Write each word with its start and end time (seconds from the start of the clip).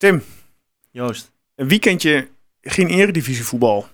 Tim, 0.00 0.22
Joost. 0.90 1.32
een 1.54 1.68
weekendje 1.68 2.28
geen 2.60 2.86
eredivisie 2.88 3.44
voetbal. 3.44 3.86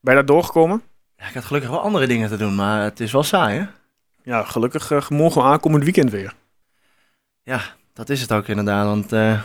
Ben 0.00 0.14
je 0.14 0.18
daar 0.20 0.24
doorgekomen? 0.26 0.82
Ja, 1.16 1.28
ik 1.28 1.34
had 1.34 1.44
gelukkig 1.44 1.70
wel 1.70 1.80
andere 1.80 2.06
dingen 2.06 2.28
te 2.28 2.36
doen, 2.36 2.54
maar 2.54 2.82
het 2.82 3.00
is 3.00 3.12
wel 3.12 3.22
saai, 3.22 3.58
hè? 3.58 3.66
Ja, 4.22 4.44
gelukkig 4.44 4.90
uh, 4.90 5.08
morgen 5.08 5.42
aankomend 5.42 5.84
weekend 5.84 6.10
weer. 6.10 6.34
Ja, 7.42 7.60
dat 7.92 8.08
is 8.08 8.20
het 8.20 8.32
ook 8.32 8.48
inderdaad. 8.48 8.86
Want, 8.86 9.12
uh, 9.12 9.42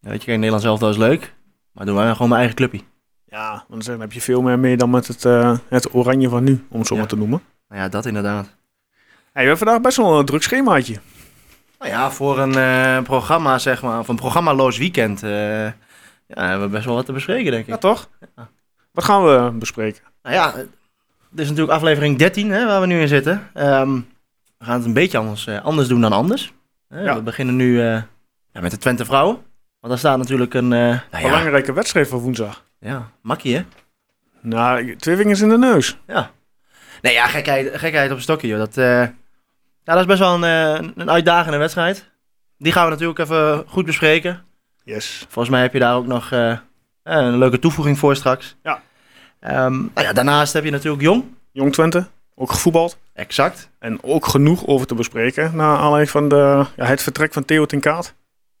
weet 0.00 0.20
je, 0.20 0.26
kijk, 0.26 0.36
Nederland 0.36 0.62
zelf 0.62 0.78
dat 0.78 0.90
is 0.90 0.96
leuk. 0.96 1.34
Maar 1.72 1.86
doen 1.86 1.96
wij 1.96 2.12
gewoon 2.12 2.28
mijn 2.28 2.40
eigen 2.40 2.56
clubje. 2.56 2.80
Ja, 3.26 3.64
want 3.68 3.84
dan 3.84 4.00
heb 4.00 4.12
je 4.12 4.20
veel 4.20 4.42
meer 4.42 4.58
mee 4.58 4.76
dan 4.76 4.90
met 4.90 5.06
het, 5.06 5.24
uh, 5.24 5.58
het 5.68 5.94
oranje 5.94 6.28
van 6.28 6.44
nu, 6.44 6.66
om 6.68 6.78
het 6.78 6.86
zo 6.86 6.94
Ja. 6.94 7.00
maar 7.00 7.08
te 7.08 7.16
noemen. 7.16 7.42
Nou 7.68 7.80
ja, 7.82 7.88
dat 7.88 8.06
inderdaad. 8.06 8.44
Hey, 8.44 8.52
we 9.32 9.38
hebben 9.40 9.58
vandaag 9.58 9.80
best 9.80 9.96
wel 9.96 10.18
een 10.18 10.26
druk 10.26 10.42
schemaatje. 10.42 11.00
Nou 11.80 11.92
ja, 11.92 12.10
voor 12.10 12.38
een 12.38 12.54
eh, 12.54 13.02
programma, 13.02 13.58
zeg 13.58 13.82
maar, 13.82 13.98
of 13.98 14.08
een 14.08 14.16
programmaloos 14.16 14.78
weekend, 14.78 15.22
eh, 15.22 15.64
ja, 15.64 15.72
hebben 16.26 16.60
we 16.60 16.68
best 16.68 16.84
wel 16.84 16.94
wat 16.94 17.06
te 17.06 17.12
bespreken, 17.12 17.50
denk 17.50 17.62
ik. 17.62 17.70
Ja, 17.70 17.78
toch? 17.78 18.08
Ja. 18.36 18.48
Wat 18.92 19.04
gaan 19.04 19.24
we 19.24 19.50
bespreken? 19.58 20.02
Nou 20.22 20.34
ja, 20.34 20.52
dit 21.30 21.40
is 21.40 21.48
natuurlijk 21.48 21.76
aflevering 21.76 22.18
13 22.18 22.50
hè, 22.50 22.66
waar 22.66 22.80
we 22.80 22.86
nu 22.86 23.00
in 23.00 23.08
zitten. 23.08 23.50
Ehm, 23.54 23.94
we 24.58 24.64
gaan 24.64 24.74
het 24.74 24.84
een 24.84 24.92
beetje 24.92 25.18
anders, 25.18 25.46
eh, 25.46 25.64
anders 25.64 25.88
doen 25.88 26.00
dan 26.00 26.12
anders. 26.12 26.52
Ja. 26.88 27.14
We 27.14 27.22
beginnen 27.22 27.56
nu 27.56 27.80
ja, 27.80 28.60
met 28.60 28.70
de 28.70 28.76
Twente 28.76 29.04
vrouwen. 29.04 29.34
Want 29.80 29.92
daar 29.92 29.98
staat 29.98 30.18
natuurlijk 30.18 30.54
een, 30.54 30.68
nou 30.68 31.00
Belangrijke 31.10 31.72
wedstrijd 31.72 32.08
van 32.08 32.18
woensdag. 32.18 32.64
ja, 32.78 33.10
makkie 33.22 33.56
hè. 33.56 33.64
Nou, 34.40 34.96
twee 34.96 35.16
vingers 35.16 35.40
in 35.40 35.48
de 35.48 35.58
neus. 35.58 35.98
Ja. 36.06 36.30
Nee, 37.02 37.12
ja, 37.12 37.26
gekheid, 37.26 37.78
gekheid 37.78 38.10
op 38.10 38.16
een 38.16 38.22
stokje, 38.22 38.48
joh. 38.48 38.58
Dat, 38.58 38.74
ja, 39.84 39.92
dat 39.92 40.00
is 40.00 40.06
best 40.06 40.18
wel 40.18 40.34
een, 40.34 40.44
eh, 40.44 40.88
een 40.94 41.10
uitdagende 41.10 41.58
wedstrijd. 41.58 42.08
Die 42.58 42.72
gaan 42.72 42.84
we 42.84 42.90
natuurlijk 42.90 43.18
even 43.18 43.64
goed 43.66 43.84
bespreken. 43.86 44.44
Yes. 44.84 45.18
Volgens 45.28 45.48
mij 45.48 45.62
heb 45.62 45.72
je 45.72 45.78
daar 45.78 45.94
ook 45.94 46.06
nog 46.06 46.32
eh, 46.32 46.56
een 47.02 47.38
leuke 47.38 47.58
toevoeging 47.58 47.98
voor 47.98 48.16
straks. 48.16 48.56
Ja. 48.62 48.82
Nou 49.40 49.90
ja, 49.94 50.12
daarnaast 50.12 50.52
heb 50.52 50.64
je 50.64 50.70
natuurlijk 50.70 51.02
Jong. 51.02 51.24
Jong 51.52 51.72
Twente, 51.72 52.06
ook 52.34 52.50
gevoetbald. 52.52 52.98
Exact. 53.12 53.70
En 53.78 54.02
ook 54.02 54.26
genoeg 54.26 54.66
over 54.66 54.86
te 54.86 54.94
bespreken. 54.94 55.56
Naar 55.56 55.76
aanleiding 55.76 56.10
van 56.10 56.28
de, 56.28 56.66
ja, 56.76 56.84
het 56.84 57.02
vertrek 57.02 57.32
van 57.32 57.44
Theo 57.44 57.66
ten 57.66 57.80
Kaat. 57.80 58.14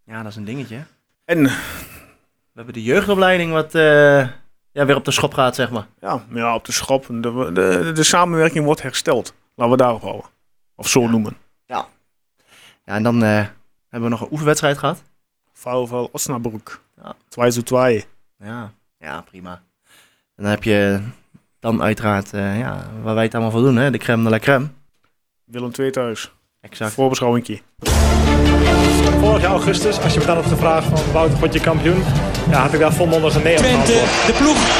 Ja, 0.04 0.22
dat 0.22 0.30
is 0.30 0.36
een 0.36 0.44
dingetje. 0.44 0.78
En 1.24 1.42
We 1.42 1.50
hebben 2.54 2.74
de 2.74 2.82
jeugdopleiding 2.82 3.52
wat 3.52 3.74
eh, 3.74 4.18
ja, 4.72 4.86
weer 4.86 4.96
op 4.96 5.04
de 5.04 5.10
schop 5.10 5.34
gaat, 5.34 5.54
zeg 5.54 5.70
maar. 5.70 5.86
ja, 6.00 6.22
ja, 6.34 6.54
op 6.54 6.64
de 6.64 6.72
schop. 6.72 7.06
De, 7.08 7.50
de, 7.52 7.90
de 7.94 8.02
samenwerking 8.02 8.64
wordt 8.64 8.82
hersteld. 8.82 9.34
Laten 9.54 9.72
we 9.76 9.82
daarop 9.82 10.02
houden. 10.02 10.24
Of 10.80 10.88
zo 10.88 11.00
Ja. 11.00 11.08
noemen. 11.10 11.36
Ja, 12.84 12.96
en 12.96 13.02
dan 13.02 13.22
eh, 13.22 13.28
hebben 13.88 14.08
we 14.10 14.16
nog 14.16 14.20
een 14.20 14.28
oefenwedstrijd 14.30 14.78
gehad. 14.78 15.02
VfL 15.52 16.08
Osnabrück. 16.12 16.80
Ja. 17.02 17.14
2 17.28 17.50
zu 17.50 17.62
2. 17.62 18.04
Ja, 18.38 18.72
ja 18.98 19.20
prima. 19.20 19.50
En 20.36 20.42
dan 20.42 20.46
heb 20.50 20.62
je 20.62 21.00
dan 21.58 21.82
uiteraard, 21.82 22.32
eh, 22.32 22.58
ja, 22.58 22.86
waar 23.02 23.14
wij 23.14 23.24
het 23.24 23.32
allemaal 23.34 23.52
voor 23.52 23.60
doen, 23.62 23.76
hè? 23.76 23.90
de 23.90 23.98
crème 23.98 24.22
de 24.24 24.30
la 24.30 24.38
crème. 24.38 24.66
Willem 25.44 25.72
2 25.72 25.90
thuis. 25.90 26.32
Exact. 26.60 26.92
Voorbeschouwingje. 26.92 27.60
Vorig 29.20 29.40
jaar 29.42 29.50
augustus, 29.50 30.00
als 30.00 30.12
je 30.14 30.18
me 30.20 30.26
dan 30.26 30.36
had 30.36 30.46
gevraagd 30.46 30.86
van 30.86 31.12
Wouter, 31.12 31.38
word 31.38 31.52
je 31.52 31.60
kampioen? 31.60 32.02
Ja, 32.50 32.60
had 32.62 32.72
ik 32.72 32.80
daar 32.80 32.92
volmondig 32.92 33.34
een 33.34 33.42
nee 33.42 33.56
op 33.56 33.62
Twente, 33.62 33.92
de 34.26 34.34
ploeg 34.38 34.79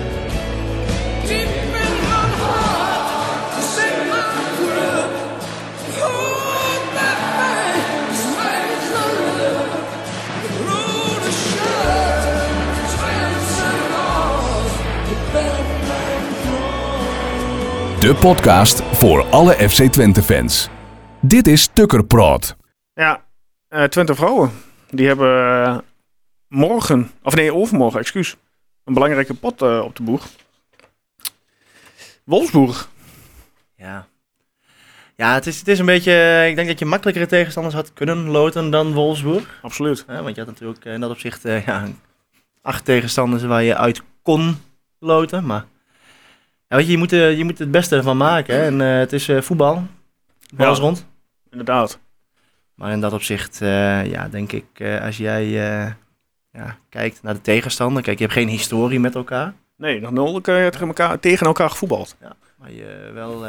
De 18.01 18.15
podcast 18.15 18.81
voor 18.81 19.25
alle 19.25 19.53
FC 19.69 19.83
Twente 19.83 20.21
fans. 20.21 20.69
Dit 21.19 21.47
is 21.47 21.67
Tukker 21.67 22.05
Praat. 22.05 22.55
Ja, 22.93 23.25
eh, 23.67 23.83
Twente 23.83 24.15
vrouwen. 24.15 24.51
Die 24.89 25.07
hebben 25.07 25.63
eh, 25.65 25.77
morgen, 26.47 27.11
of 27.23 27.35
nee, 27.35 27.53
overmorgen, 27.53 27.99
excuus. 27.99 28.35
Een 28.83 28.93
belangrijke 28.93 29.33
pot 29.33 29.61
eh, 29.61 29.81
op 29.83 29.95
de 29.95 30.03
boeg. 30.03 30.27
Wolfsburg. 32.23 32.89
Ja. 33.75 34.07
Ja, 35.15 35.33
het 35.33 35.47
is, 35.47 35.59
het 35.59 35.67
is 35.67 35.79
een 35.79 35.85
beetje, 35.85 36.45
ik 36.49 36.55
denk 36.55 36.67
dat 36.67 36.79
je 36.79 36.85
makkelijkere 36.85 37.27
tegenstanders 37.27 37.75
had 37.75 37.93
kunnen 37.93 38.27
loten 38.27 38.69
dan 38.69 38.93
Wolfsburg. 38.93 39.59
Absoluut. 39.61 40.03
Hè? 40.07 40.21
Want 40.21 40.35
je 40.35 40.41
had 40.41 40.49
natuurlijk 40.49 40.85
in 40.85 40.99
dat 40.99 41.11
opzicht 41.11 41.45
eh, 41.45 41.65
ja, 41.65 41.87
acht 42.61 42.85
tegenstanders 42.85 43.43
waar 43.43 43.63
je 43.63 43.77
uit 43.77 44.01
kon 44.21 44.57
loten. 44.99 45.45
Maar 45.45 45.65
ja, 46.71 46.77
weet 46.77 46.85
je, 46.85 46.91
je, 46.91 46.97
moet, 46.97 47.13
eh, 47.13 47.37
je 47.37 47.43
moet 47.43 47.59
het 47.59 47.71
beste 47.71 47.95
ervan 47.95 48.17
maken. 48.17 48.55
Hè? 48.55 48.61
En 48.65 48.81
eh, 48.81 48.97
het 48.99 49.13
is 49.13 49.29
eh, 49.29 49.41
voetbal. 49.41 49.83
Ja. 50.57 50.67
rond. 50.67 51.07
Inderdaad. 51.49 51.99
Maar 52.75 52.91
in 52.91 53.01
dat 53.01 53.13
opzicht, 53.13 53.57
ja, 54.05 54.27
denk 54.31 54.51
ik, 54.51 54.65
als 55.01 55.17
jij 55.17 55.45
ja, 56.51 56.77
kijkt 56.89 57.19
naar 57.23 57.33
de 57.33 57.41
tegenstander. 57.41 58.03
Kijk, 58.03 58.17
je 58.17 58.23
hebt 58.23 58.35
geen 58.37 58.47
historie 58.47 58.99
met 58.99 59.15
elkaar. 59.15 59.53
Nee, 59.77 60.01
nog 60.01 60.11
nul 60.11 60.33
je 60.33 60.41
tegen 60.41 60.87
elkaar, 60.87 61.19
tegen 61.19 61.45
elkaar 61.45 61.69
gevoetbald. 61.69 62.15
Maar 62.57 62.71
je 62.71 63.11
wel 63.13 63.45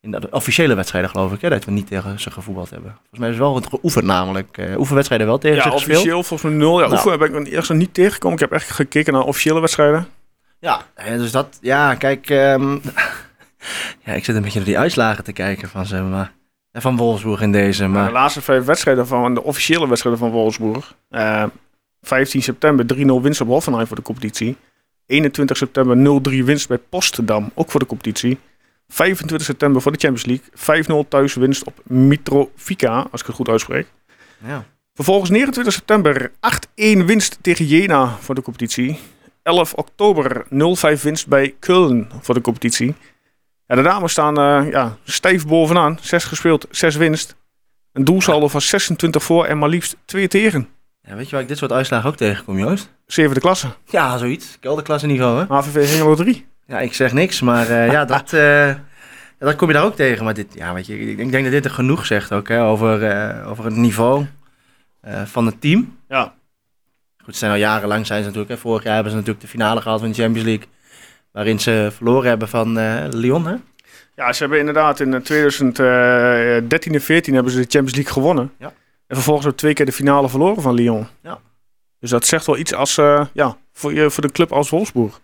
in 0.00 0.10
de 0.10 0.28
officiële 0.30 0.74
wedstrijden 0.74 1.10
geloof 1.10 1.32
ik, 1.32 1.40
hè, 1.40 1.48
dat 1.48 1.64
we 1.64 1.70
niet 1.70 1.86
tegen 1.86 2.20
ze 2.20 2.30
gevoetbald 2.30 2.70
hebben. 2.70 2.90
Volgens 2.90 3.18
mij 3.20 3.28
is 3.28 3.34
het 3.34 3.44
wel 3.44 3.54
het 3.54 3.66
geoefend 3.66 4.04
namelijk. 4.04 4.58
eh 4.58 4.78
oefenwedstrijden 4.78 5.26
wel 5.26 5.38
tegen 5.38 5.56
Ja, 5.56 5.62
ze 5.62 5.70
gespeeld. 5.70 5.96
officieel 5.96 6.22
volgens 6.22 6.50
mij 6.50 6.58
nul. 6.60 6.80
Ja, 6.80 6.86
Nou. 6.86 6.92
oefen 6.92 7.18
ben 7.18 7.34
ik 7.46 7.52
eerst 7.52 7.72
niet 7.72 7.94
tegengekomen. 7.94 8.36
Ik 8.36 8.42
heb 8.42 8.52
echt 8.52 8.70
gekeken 8.70 9.12
naar 9.12 9.22
officiële 9.22 9.60
wedstrijden. 9.60 10.06
Ja, 10.62 10.82
eh, 10.94 11.16
dus 11.16 11.30
dat, 11.30 11.58
ja, 11.60 11.94
kijk, 11.94 12.30
ehm, 12.30 12.78
ja, 14.04 14.12
ik 14.12 14.24
zit 14.24 14.36
een 14.36 14.42
beetje 14.42 14.58
naar 14.58 14.68
die 14.68 14.78
uitslagen 14.78 15.24
te 15.24 15.32
kijken 15.32 15.68
van 15.68 15.86
ze, 15.86 16.00
maar 16.00 16.32
van 16.72 16.96
Wolfsburg 16.96 17.40
in 17.40 17.52
deze, 17.52 17.86
Maar 17.86 18.06
de 18.06 18.12
laatste 18.12 18.40
vijf 18.40 18.64
wedstrijden 18.64 19.06
van 19.06 19.34
de 19.34 19.42
officiële 19.42 19.88
wedstrijden 19.88 20.20
van 20.20 20.30
Wolfsburg. 20.30 20.94
Eh 21.10 21.44
15 22.02 22.42
september 22.42 22.86
3-0 22.94 23.22
winst 23.22 23.40
op 23.40 23.46
Hoffenheim 23.48 23.86
voor 23.86 23.96
de 23.96 24.02
competitie. 24.02 24.56
21 25.06 25.56
september 25.56 26.20
0-3 26.42 26.44
winst 26.44 26.68
bij 26.68 26.78
Postendam, 26.78 27.50
ook 27.54 27.70
voor 27.70 27.80
de 27.80 27.86
competitie. 27.86 28.38
25 28.88 29.46
september 29.46 29.82
voor 29.82 29.92
de 29.92 29.98
Champions 29.98 30.42
League. 30.56 31.04
5-0 31.04 31.08
thuis 31.08 31.34
winst 31.34 31.64
op 31.64 31.80
Mitrovica, 31.84 33.06
als 33.10 33.20
ik 33.20 33.26
het 33.26 33.36
goed 33.36 33.48
uitspreek. 33.48 33.86
ja. 34.46 34.64
Vervolgens 34.94 35.30
29 35.30 35.72
september 35.72 36.30
8-1 36.30 36.32
winst 37.04 37.38
tegen 37.40 37.66
Jena 37.66 38.16
voor 38.20 38.34
de 38.34 38.42
competitie. 38.42 38.98
11 39.42 39.74
oktober 39.74 40.44
0-5 40.98 41.02
winst 41.02 41.26
bij 41.26 41.54
Köln 41.54 42.06
voor 42.20 42.34
de 42.34 42.40
competitie. 42.40 42.94
Ja, 43.66 43.74
de 43.74 43.82
dames 43.82 44.12
staan 44.12 44.38
eh, 44.38 44.70
ja, 44.70 44.96
stijf 45.04 45.46
bovenaan. 45.46 45.98
6 46.00 46.24
gespeeld, 46.24 46.66
6 46.70 46.96
winst. 46.96 47.36
Een 47.92 48.04
doelsaldo 48.04 48.48
van 48.48 48.60
26 48.60 49.22
voor 49.22 49.44
en 49.44 49.58
maar 49.58 49.68
liefst 49.68 49.96
2 50.04 50.28
tegen. 50.28 50.68
ja, 51.02 51.14
weet 51.14 51.24
je 51.24 51.32
waar 51.32 51.40
ik 51.40 51.48
dit 51.48 51.58
soort 51.58 51.72
uitslagen 51.72 52.08
ook 52.10 52.16
tegenkom, 52.16 52.58
Joost? 52.58 52.90
Zevende 53.06 53.40
klasse. 53.40 53.68
Ja, 53.86 54.18
zoiets, 54.18 54.56
kelderklasse 54.60 55.06
niveau, 55.06 55.38
hè? 55.38 55.54
HVV 55.54 55.90
Hengelo 55.90 56.14
3. 56.14 56.46
Ja, 56.66 56.80
ik 56.80 56.94
zeg 56.94 57.12
niks, 57.12 57.40
maar 57.40 57.68
eh, 57.68 57.90
ja, 57.90 58.04
dat, 58.14 58.32
eh, 58.32 58.74
dat 59.38 59.56
kom 59.56 59.68
je 59.68 59.74
daar 59.74 59.84
ook 59.84 59.96
tegen. 59.96 60.24
Maar 60.24 60.34
dit, 60.34 60.54
ja, 60.54 60.74
weet 60.74 60.86
je, 60.86 60.98
ik, 60.98 61.18
ik 61.18 61.30
denk 61.30 61.44
dat 61.44 61.52
dit 61.52 61.64
er 61.64 61.70
genoeg 61.70 62.06
zegt 62.06 62.32
ook, 62.32 62.48
hè, 62.48 62.62
over, 62.62 63.44
over 63.46 63.64
het 63.64 63.76
niveau 63.76 64.26
van 65.24 65.46
het 65.46 65.60
team. 65.60 65.96
Ja. 66.08 66.34
Goed, 67.24 67.32
ze 67.32 67.38
zijn 67.38 67.50
al 67.50 67.58
jarenlang 67.58 68.06
zijn 68.06 68.20
ze 68.20 68.26
natuurlijk. 68.26 68.54
Hè. 68.54 68.58
Vorig 68.58 68.82
jaar 68.82 68.94
hebben 68.94 69.12
ze 69.12 69.18
natuurlijk 69.18 69.44
de 69.44 69.50
finale 69.50 69.80
gehaald 69.80 70.00
van 70.00 70.10
de 70.10 70.22
Champions 70.22 70.46
League. 70.46 70.66
Waarin 71.32 71.60
ze 71.60 71.88
verloren 71.92 72.28
hebben 72.28 72.48
van 72.48 72.78
eh, 72.78 73.04
Lyon. 73.10 73.46
Hè? 73.46 73.54
Ja, 74.16 74.32
ze 74.32 74.42
hebben 74.42 74.58
inderdaad 74.58 75.00
in 75.00 75.14
eh, 75.14 75.20
2013 75.20 76.94
en 76.94 77.00
14 77.00 77.34
hebben 77.34 77.52
ze 77.52 77.58
de 77.58 77.66
Champions 77.68 77.94
League 77.94 78.12
gewonnen. 78.12 78.52
Ja. 78.58 78.72
En 79.06 79.16
vervolgens 79.16 79.46
ook 79.46 79.56
twee 79.56 79.72
keer 79.72 79.86
de 79.86 79.92
finale 79.92 80.28
verloren 80.28 80.62
van 80.62 80.74
Lyon. 80.74 81.06
Ja. 81.22 81.38
Dus 82.00 82.10
dat 82.10 82.26
zegt 82.26 82.46
wel 82.46 82.58
iets 82.58 82.74
als, 82.74 82.98
eh, 82.98 83.26
ja, 83.32 83.56
voor, 83.72 83.94
je, 83.94 84.10
voor 84.10 84.22
de 84.22 84.32
club 84.32 84.52
als 84.52 84.70
Wolfsburg. 84.70 85.20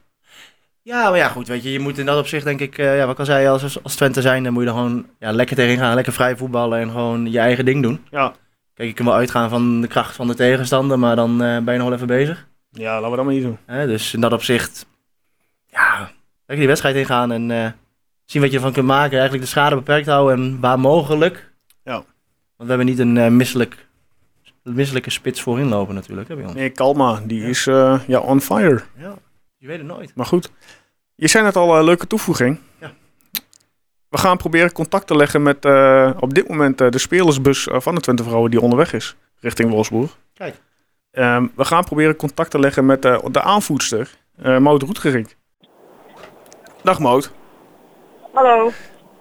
Ja, 0.82 1.08
maar 1.08 1.18
ja, 1.18 1.28
goed. 1.28 1.48
Weet 1.48 1.62
je, 1.62 1.72
je 1.72 1.78
moet 1.78 1.98
in 1.98 2.06
dat 2.06 2.18
opzicht 2.18 2.44
denk 2.44 2.60
ik, 2.60 2.78
eh, 2.78 2.96
ja, 2.96 3.02
wat 3.02 3.12
ik 3.12 3.18
al 3.18 3.24
zei, 3.24 3.48
als, 3.48 3.82
als 3.82 3.94
Twente 3.94 4.20
zijn, 4.20 4.42
dan 4.42 4.52
moet 4.52 4.62
je 4.62 4.68
er 4.68 4.74
gewoon 4.74 5.06
ja, 5.18 5.32
lekker 5.32 5.56
tegen 5.56 5.78
gaan. 5.78 5.94
Lekker 5.94 6.12
vrij 6.12 6.36
voetballen 6.36 6.80
en 6.80 6.90
gewoon 6.90 7.30
je 7.30 7.38
eigen 7.38 7.64
ding 7.64 7.82
doen. 7.82 8.04
Ja. 8.10 8.34
Kijk, 8.78 8.90
je 8.90 8.96
kunt 8.96 9.08
wel 9.08 9.16
uitgaan 9.16 9.48
van 9.48 9.80
de 9.80 9.86
kracht 9.86 10.14
van 10.14 10.26
de 10.26 10.34
tegenstander, 10.34 10.98
maar 10.98 11.16
dan 11.16 11.42
eh, 11.42 11.58
ben 11.58 11.72
je 11.72 11.78
nog 11.78 11.88
wel 11.88 11.96
even 11.96 12.06
bezig. 12.06 12.48
Ja, 12.70 12.92
laten 12.94 13.10
we 13.10 13.16
dat 13.16 13.24
maar 13.24 13.34
niet 13.34 13.42
doen. 13.42 13.58
Hè? 13.66 13.86
Dus 13.86 14.14
in 14.14 14.20
dat 14.20 14.32
opzicht, 14.32 14.86
ja, 15.66 15.98
lekker 16.36 16.56
die 16.56 16.66
wedstrijd 16.66 16.96
ingaan 16.96 17.32
en 17.32 17.50
eh, 17.50 17.70
zien 18.24 18.42
wat 18.42 18.50
je 18.50 18.56
ervan 18.56 18.72
kunt 18.72 18.86
maken. 18.86 19.12
Eigenlijk 19.12 19.42
de 19.42 19.48
schade 19.50 19.74
beperkt 19.74 20.06
houden 20.06 20.38
en 20.38 20.60
waar 20.60 20.80
mogelijk. 20.80 21.52
Ja. 21.84 21.92
Want 21.92 22.04
we 22.56 22.66
hebben 22.66 22.86
niet 22.86 22.98
een 22.98 23.16
eh, 23.16 23.28
misselijk 23.28 23.86
misselijke 24.62 25.10
spits 25.10 25.40
voorin 25.40 25.68
lopen 25.68 25.94
natuurlijk, 25.94 26.28
hè, 26.28 26.34
bij 26.34 26.44
ons. 26.44 26.54
Nee, 26.54 26.70
Kalma, 26.70 27.22
die 27.24 27.42
is 27.42 27.64
ja, 28.06 28.18
on 28.18 28.40
fire. 28.40 28.82
Ja, 28.96 29.14
je 29.56 29.66
weet 29.66 29.78
het 29.78 29.86
nooit. 29.86 30.14
Maar 30.14 30.26
goed, 30.26 30.50
je 31.14 31.28
zei 31.28 31.44
net 31.44 31.56
al 31.56 31.78
een 31.78 31.84
leuke 31.84 32.06
toevoeging. 32.06 32.58
Ja. 32.80 32.92
We 34.10 34.18
gaan 34.18 34.36
proberen 34.36 34.72
contact 34.72 35.06
te 35.06 35.16
leggen 35.16 35.42
met 35.42 35.64
eh, 35.64 36.10
op 36.20 36.34
dit 36.34 36.48
moment 36.48 36.80
eh, 36.80 36.90
de 36.90 36.98
spelersbus 36.98 37.68
eh, 37.68 37.80
van 37.80 37.94
de 37.94 38.00
Twente 38.00 38.22
Vrouwen 38.22 38.50
die 38.50 38.60
onderweg 38.60 38.92
is 38.92 39.16
richting 39.40 39.70
Wolfsburg. 39.70 40.18
Kijk. 40.34 40.54
Ehm, 41.10 41.46
we 41.56 41.64
gaan 41.64 41.84
proberen 41.84 42.16
contact 42.16 42.50
te 42.50 42.58
leggen 42.58 42.86
met 42.86 43.04
eh, 43.04 43.18
de 43.30 43.42
aanvoerster, 43.42 44.10
uh, 44.42 44.58
Maud 44.58 44.82
Roetgerink. 44.82 45.36
Dag 46.82 46.98
Maud. 46.98 47.32
Hallo. 48.32 48.70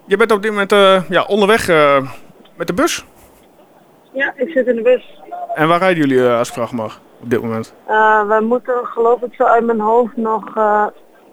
Je 0.06 0.16
bent 0.16 0.32
op 0.32 0.42
dit 0.42 0.50
moment 0.50 0.72
eh, 0.72 1.02
ja, 1.08 1.24
onderweg 1.24 1.68
eh, 1.68 2.10
met 2.56 2.66
de 2.66 2.74
bus. 2.74 3.04
Ja, 4.12 4.32
ik 4.36 4.48
zit 4.48 4.66
in 4.66 4.76
de 4.76 4.82
bus. 4.82 5.20
En 5.54 5.68
waar 5.68 5.78
rijden 5.78 6.08
jullie 6.08 6.26
eh, 6.28 6.38
als 6.38 6.48
ik 6.48 6.54
vraag 6.54 6.72
mag 6.72 7.00
op 7.20 7.30
dit 7.30 7.42
moment? 7.42 7.74
Uh, 7.88 8.28
we 8.28 8.44
moeten 8.44 8.86
geloof 8.86 9.22
ik 9.22 9.34
zo 9.34 9.44
uit 9.44 9.64
mijn 9.64 9.80
hoofd 9.80 10.16
nog 10.16 10.56
uh, 10.56 10.86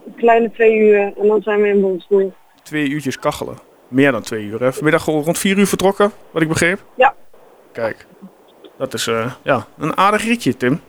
een 0.05 0.15
kleine 0.15 0.51
twee 0.51 0.77
uur 0.77 1.13
en 1.17 1.27
dan 1.27 1.41
zijn 1.41 1.61
we 1.61 1.67
in 1.67 1.81
Wolfsburg. 1.81 2.33
Twee 2.65 2.89
uurtjes 2.89 3.19
kachelen. 3.19 3.57
Meer 3.87 4.11
dan 4.11 4.21
twee 4.21 4.43
uur. 4.43 4.59
Hè? 4.59 4.73
Vanmiddag 4.73 5.03
gewoon 5.03 5.23
rond 5.23 5.37
vier 5.37 5.57
uur 5.57 5.67
vertrokken, 5.67 6.11
wat 6.31 6.41
ik 6.41 6.47
begreep. 6.47 6.79
Ja. 6.95 7.13
Kijk, 7.71 8.05
dat 8.77 8.93
is 8.93 9.07
uh, 9.07 9.31
ja, 9.41 9.65
een 9.77 9.97
aardig 9.97 10.23
ritje, 10.23 10.57
Tim. 10.57 10.81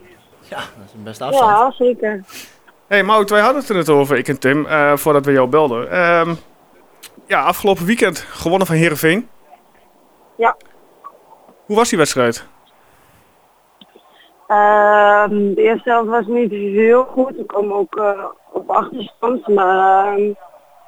Ja, 0.48 0.56
dat 0.56 0.86
is 0.86 0.92
een 0.92 1.02
beste 1.02 1.24
afstand. 1.24 1.50
Ja, 1.50 1.70
zeker. 1.84 2.10
Hé 2.10 2.96
hey, 2.96 3.02
Mout, 3.02 3.30
wij 3.30 3.40
hadden 3.40 3.60
het 3.60 3.68
er 3.68 3.76
net 3.76 3.88
over, 3.88 4.16
ik 4.16 4.28
en 4.28 4.38
Tim, 4.38 4.66
uh, 4.66 4.96
voordat 4.96 5.24
we 5.24 5.32
jou 5.32 5.48
belden. 5.48 6.00
Um, 6.00 6.36
ja, 7.26 7.42
afgelopen 7.42 7.84
weekend 7.84 8.18
gewonnen 8.18 8.66
van 8.66 8.76
Heerenveen. 8.76 9.28
Ja. 10.36 10.56
Hoe 11.64 11.76
was 11.76 11.88
die 11.88 11.98
wedstrijd? 11.98 12.46
Uh, 14.48 15.28
de 15.28 15.54
eerste 15.56 15.90
helft 15.90 16.08
was 16.08 16.26
niet 16.26 16.50
heel 16.50 17.04
goed. 17.04 17.36
We 17.36 17.44
komen 17.44 17.76
ook 17.76 17.96
uh, 17.96 18.24
op 18.52 18.70
achterstand. 18.70 19.48
Maar 19.48 20.18
uh, 20.18 20.28
ik 20.28 20.36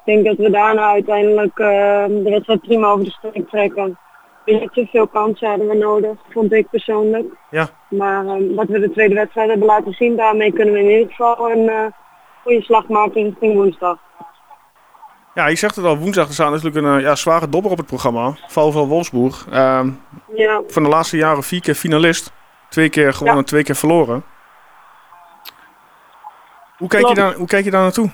denk 0.09 0.25
dat 0.25 0.37
we 0.37 0.51
daarna 0.51 0.91
uiteindelijk 0.91 1.55
de 1.55 2.29
wedstrijd 2.29 2.61
prima 2.61 2.87
over 2.87 3.05
de 3.05 3.11
streep 3.11 3.49
trekken. 3.49 3.97
Niet 4.45 4.73
te 4.73 4.87
veel 4.91 5.07
kansen 5.07 5.49
hadden 5.49 5.67
we 5.67 5.75
nodig, 5.75 6.17
vond 6.29 6.53
ik 6.53 6.69
persoonlijk. 6.69 7.25
Ja. 7.49 7.69
Maar 7.89 8.25
ehm, 8.25 8.55
wat 8.55 8.67
we 8.67 8.79
de 8.79 8.91
tweede 8.91 9.15
wedstrijd 9.15 9.49
hebben 9.49 9.67
laten 9.67 9.93
zien, 9.93 10.15
daarmee 10.15 10.53
kunnen 10.53 10.73
we 10.73 10.79
in 10.79 10.89
ieder 10.89 11.09
geval 11.09 11.51
een 11.51 11.63
uh, 11.63 11.85
goede 12.43 12.61
slag 12.61 12.87
maken 12.87 13.23
richting 13.23 13.53
woensdag. 13.53 13.97
Ja, 15.33 15.47
je 15.47 15.55
zegt 15.55 15.75
het 15.75 15.85
al, 15.85 15.97
woensdag 15.97 16.27
er 16.27 16.33
staat 16.33 16.51
natuurlijk 16.51 16.85
een 16.85 16.97
uh, 16.97 17.01
ja, 17.01 17.15
zware 17.15 17.49
dobber 17.49 17.71
op 17.71 17.77
het 17.77 17.85
programma. 17.85 18.33
VfL 18.47 18.85
Wolfsburg. 18.85 19.45
Uh, 19.47 19.87
ja. 20.33 20.61
Van 20.67 20.83
de 20.83 20.89
laatste 20.89 21.17
jaren 21.17 21.43
vier 21.43 21.61
keer 21.61 21.75
finalist. 21.75 22.31
Twee 22.69 22.89
keer 22.89 23.13
gewonnen, 23.13 23.41
ja. 23.41 23.47
twee 23.47 23.63
keer 23.63 23.75
verloren. 23.75 24.23
Hoe 26.77 26.87
kijk, 26.87 27.07
je 27.07 27.13
daar, 27.13 27.33
hoe 27.33 27.47
kijk 27.47 27.63
je 27.63 27.71
daar 27.71 27.81
naartoe? 27.81 28.09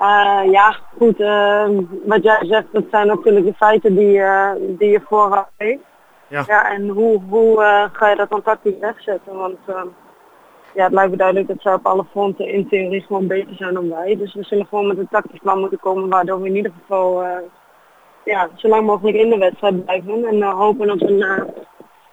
Uh, 0.00 0.50
ja, 0.50 0.76
goed. 0.98 1.20
Uh, 1.20 1.68
wat 2.04 2.22
jij 2.22 2.38
zegt, 2.40 2.66
dat 2.72 2.84
zijn 2.90 3.06
natuurlijk 3.06 3.46
de 3.46 3.54
feiten 3.54 3.94
die, 3.94 4.18
uh, 4.18 4.50
die 4.58 4.90
je 4.90 5.00
vooraf 5.08 5.48
weet. 5.56 5.80
Ja. 6.28 6.44
ja. 6.46 6.70
En 6.70 6.88
hoe, 6.88 7.22
hoe 7.28 7.62
uh, 7.62 7.84
ga 7.92 8.08
je 8.08 8.16
dat 8.16 8.30
dan 8.30 8.42
tactisch 8.42 8.78
wegzetten? 8.80 9.36
Want 9.36 9.58
ja, 10.74 10.84
het 10.84 10.92
lijkt 10.92 11.10
me 11.10 11.16
duidelijk 11.16 11.48
dat 11.48 11.60
zij 11.60 11.72
op 11.72 11.86
alle 11.86 12.04
fronten 12.10 12.48
in 12.48 12.68
theorie 12.68 13.00
gewoon 13.00 13.26
beter 13.26 13.54
zijn 13.54 13.74
dan 13.74 13.88
wij. 13.88 14.16
Dus 14.16 14.34
we 14.34 14.42
zullen 14.42 14.66
gewoon 14.66 14.86
met 14.86 14.98
een 14.98 15.08
tactisch 15.08 15.40
plan 15.40 15.60
moeten 15.60 15.80
komen 15.80 16.08
waardoor 16.08 16.40
we 16.40 16.48
in 16.48 16.56
ieder 16.56 16.72
geval 16.80 17.24
ja, 18.24 18.48
zo 18.54 18.68
lang 18.68 18.86
mogelijk 18.86 19.16
in 19.16 19.30
de 19.30 19.38
wedstrijd 19.38 19.84
blijven. 19.84 20.24
En 20.24 20.42
hopen 20.42 20.90
op 20.90 21.00
een 21.00 21.46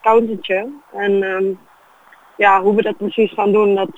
countertje. 0.01 0.69
En 0.93 1.23
um, 1.23 1.59
ja, 2.37 2.61
hoe 2.61 2.75
we 2.75 2.81
dat 2.81 2.97
precies 2.97 3.33
gaan 3.33 3.51
doen, 3.51 3.75
dat 3.75 3.97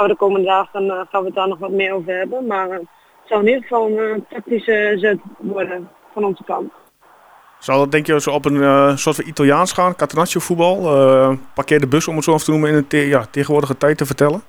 gaan 0.00 0.08
we 0.08 0.14
de 0.14 0.24
komende 0.24 0.46
dagen 0.46 0.84
uh, 0.84 1.00
gaan 1.10 1.20
we 1.20 1.26
het 1.26 1.34
daar 1.34 1.48
nog 1.48 1.58
wat 1.58 1.70
meer 1.70 1.92
over 1.92 2.16
hebben. 2.16 2.46
Maar 2.46 2.68
uh, 2.68 2.74
het 2.74 2.86
zou 3.24 3.40
in 3.40 3.46
ieder 3.46 3.62
geval 3.62 3.86
een 3.86 3.92
uh, 3.92 4.14
tactische 4.28 4.94
zet 4.96 5.18
worden 5.38 5.88
van 6.12 6.24
onze 6.24 6.44
kant. 6.44 6.72
Zal 7.58 7.78
dat 7.78 7.92
denk 7.92 8.06
je 8.06 8.20
zo 8.20 8.30
op 8.30 8.44
een 8.44 8.54
uh, 8.54 8.96
soort 8.96 9.16
van 9.16 9.26
Italiaans 9.26 9.72
gaan, 9.72 9.96
Catenaccio 9.96 10.40
voetbal? 10.40 10.76
parkeer 11.54 11.80
de 11.80 11.88
bus 11.88 12.08
om 12.08 12.14
het 12.14 12.24
zo 12.24 12.32
af 12.32 12.44
te 12.44 12.50
noemen 12.50 12.70
in 12.70 12.76
de 12.76 12.86
te 12.86 12.96
ja, 12.96 13.24
tegenwoordige 13.30 13.76
tijd 13.76 13.98
te 13.98 14.06
vertellen? 14.06 14.42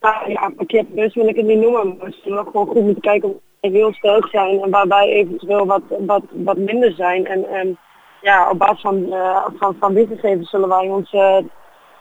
Nou, 0.00 0.30
ja, 0.30 0.50
parkeer 0.56 0.84
de 0.88 0.94
bus 0.94 1.14
wil 1.14 1.28
ik 1.28 1.36
het 1.36 1.46
niet 1.46 1.60
noemen. 1.60 1.96
Maar 1.96 2.06
we 2.06 2.16
zullen 2.24 2.44
gewoon 2.44 2.66
goed 2.66 2.82
moeten 2.82 3.02
kijken 3.02 3.28
of 3.28 3.36
we 3.60 3.68
heel 3.68 3.92
sterk 3.92 4.26
zijn 4.26 4.62
en 4.62 4.70
waarbij 4.70 5.08
eventueel 5.08 5.66
wat, 5.66 5.82
wat, 6.06 6.22
wat 6.30 6.56
minder 6.56 6.92
zijn. 6.92 7.26
En, 7.26 7.48
en 7.48 7.78
ja, 8.22 8.50
op 8.50 8.58
basis 8.58 8.80
van, 8.80 9.14
van, 9.58 9.76
van 9.80 9.94
die 9.94 10.06
gegevens 10.06 10.50
zullen 10.50 10.68
wij 10.68 10.88
ons 10.88 11.10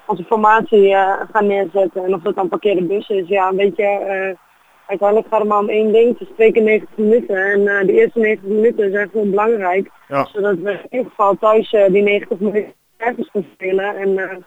onze 0.06 0.24
formatie 0.24 0.90
uh, 0.90 1.14
gaan 1.32 1.48
neerzetten. 1.48 2.04
En 2.04 2.14
of 2.14 2.22
dat 2.22 2.36
dan 2.36 2.50
parkeerde 2.50 2.84
bus 2.84 3.10
is, 3.10 3.28
ja, 3.28 3.50
een 3.50 3.56
beetje, 3.56 3.84
uh, 3.84 4.38
uiteindelijk 4.86 5.28
gaat 5.30 5.40
het 5.40 5.50
maar 5.50 5.60
om 5.60 5.70
één 5.70 5.92
ding. 5.92 6.20
Het 6.20 6.28
is 6.28 6.34
twee 6.36 6.52
keer 6.52 6.64
90 6.64 6.98
minuten 6.98 7.52
en 7.52 7.60
uh, 7.60 7.80
de 7.86 7.94
eerste 7.94 8.20
90 8.20 8.50
minuten 8.50 8.92
zijn 8.92 9.10
gewoon 9.10 9.30
belangrijk. 9.30 9.90
Ja. 10.08 10.26
Zodat 10.26 10.58
we 10.58 10.72
in 10.72 10.88
ieder 10.90 11.10
geval 11.10 11.38
thuis 11.38 11.70
die 11.70 12.02
90 12.02 12.40
minuten 12.40 12.74
ergens 12.98 13.30
kunnen 13.32 13.50
spelen. 13.54 13.98
En, 13.98 14.46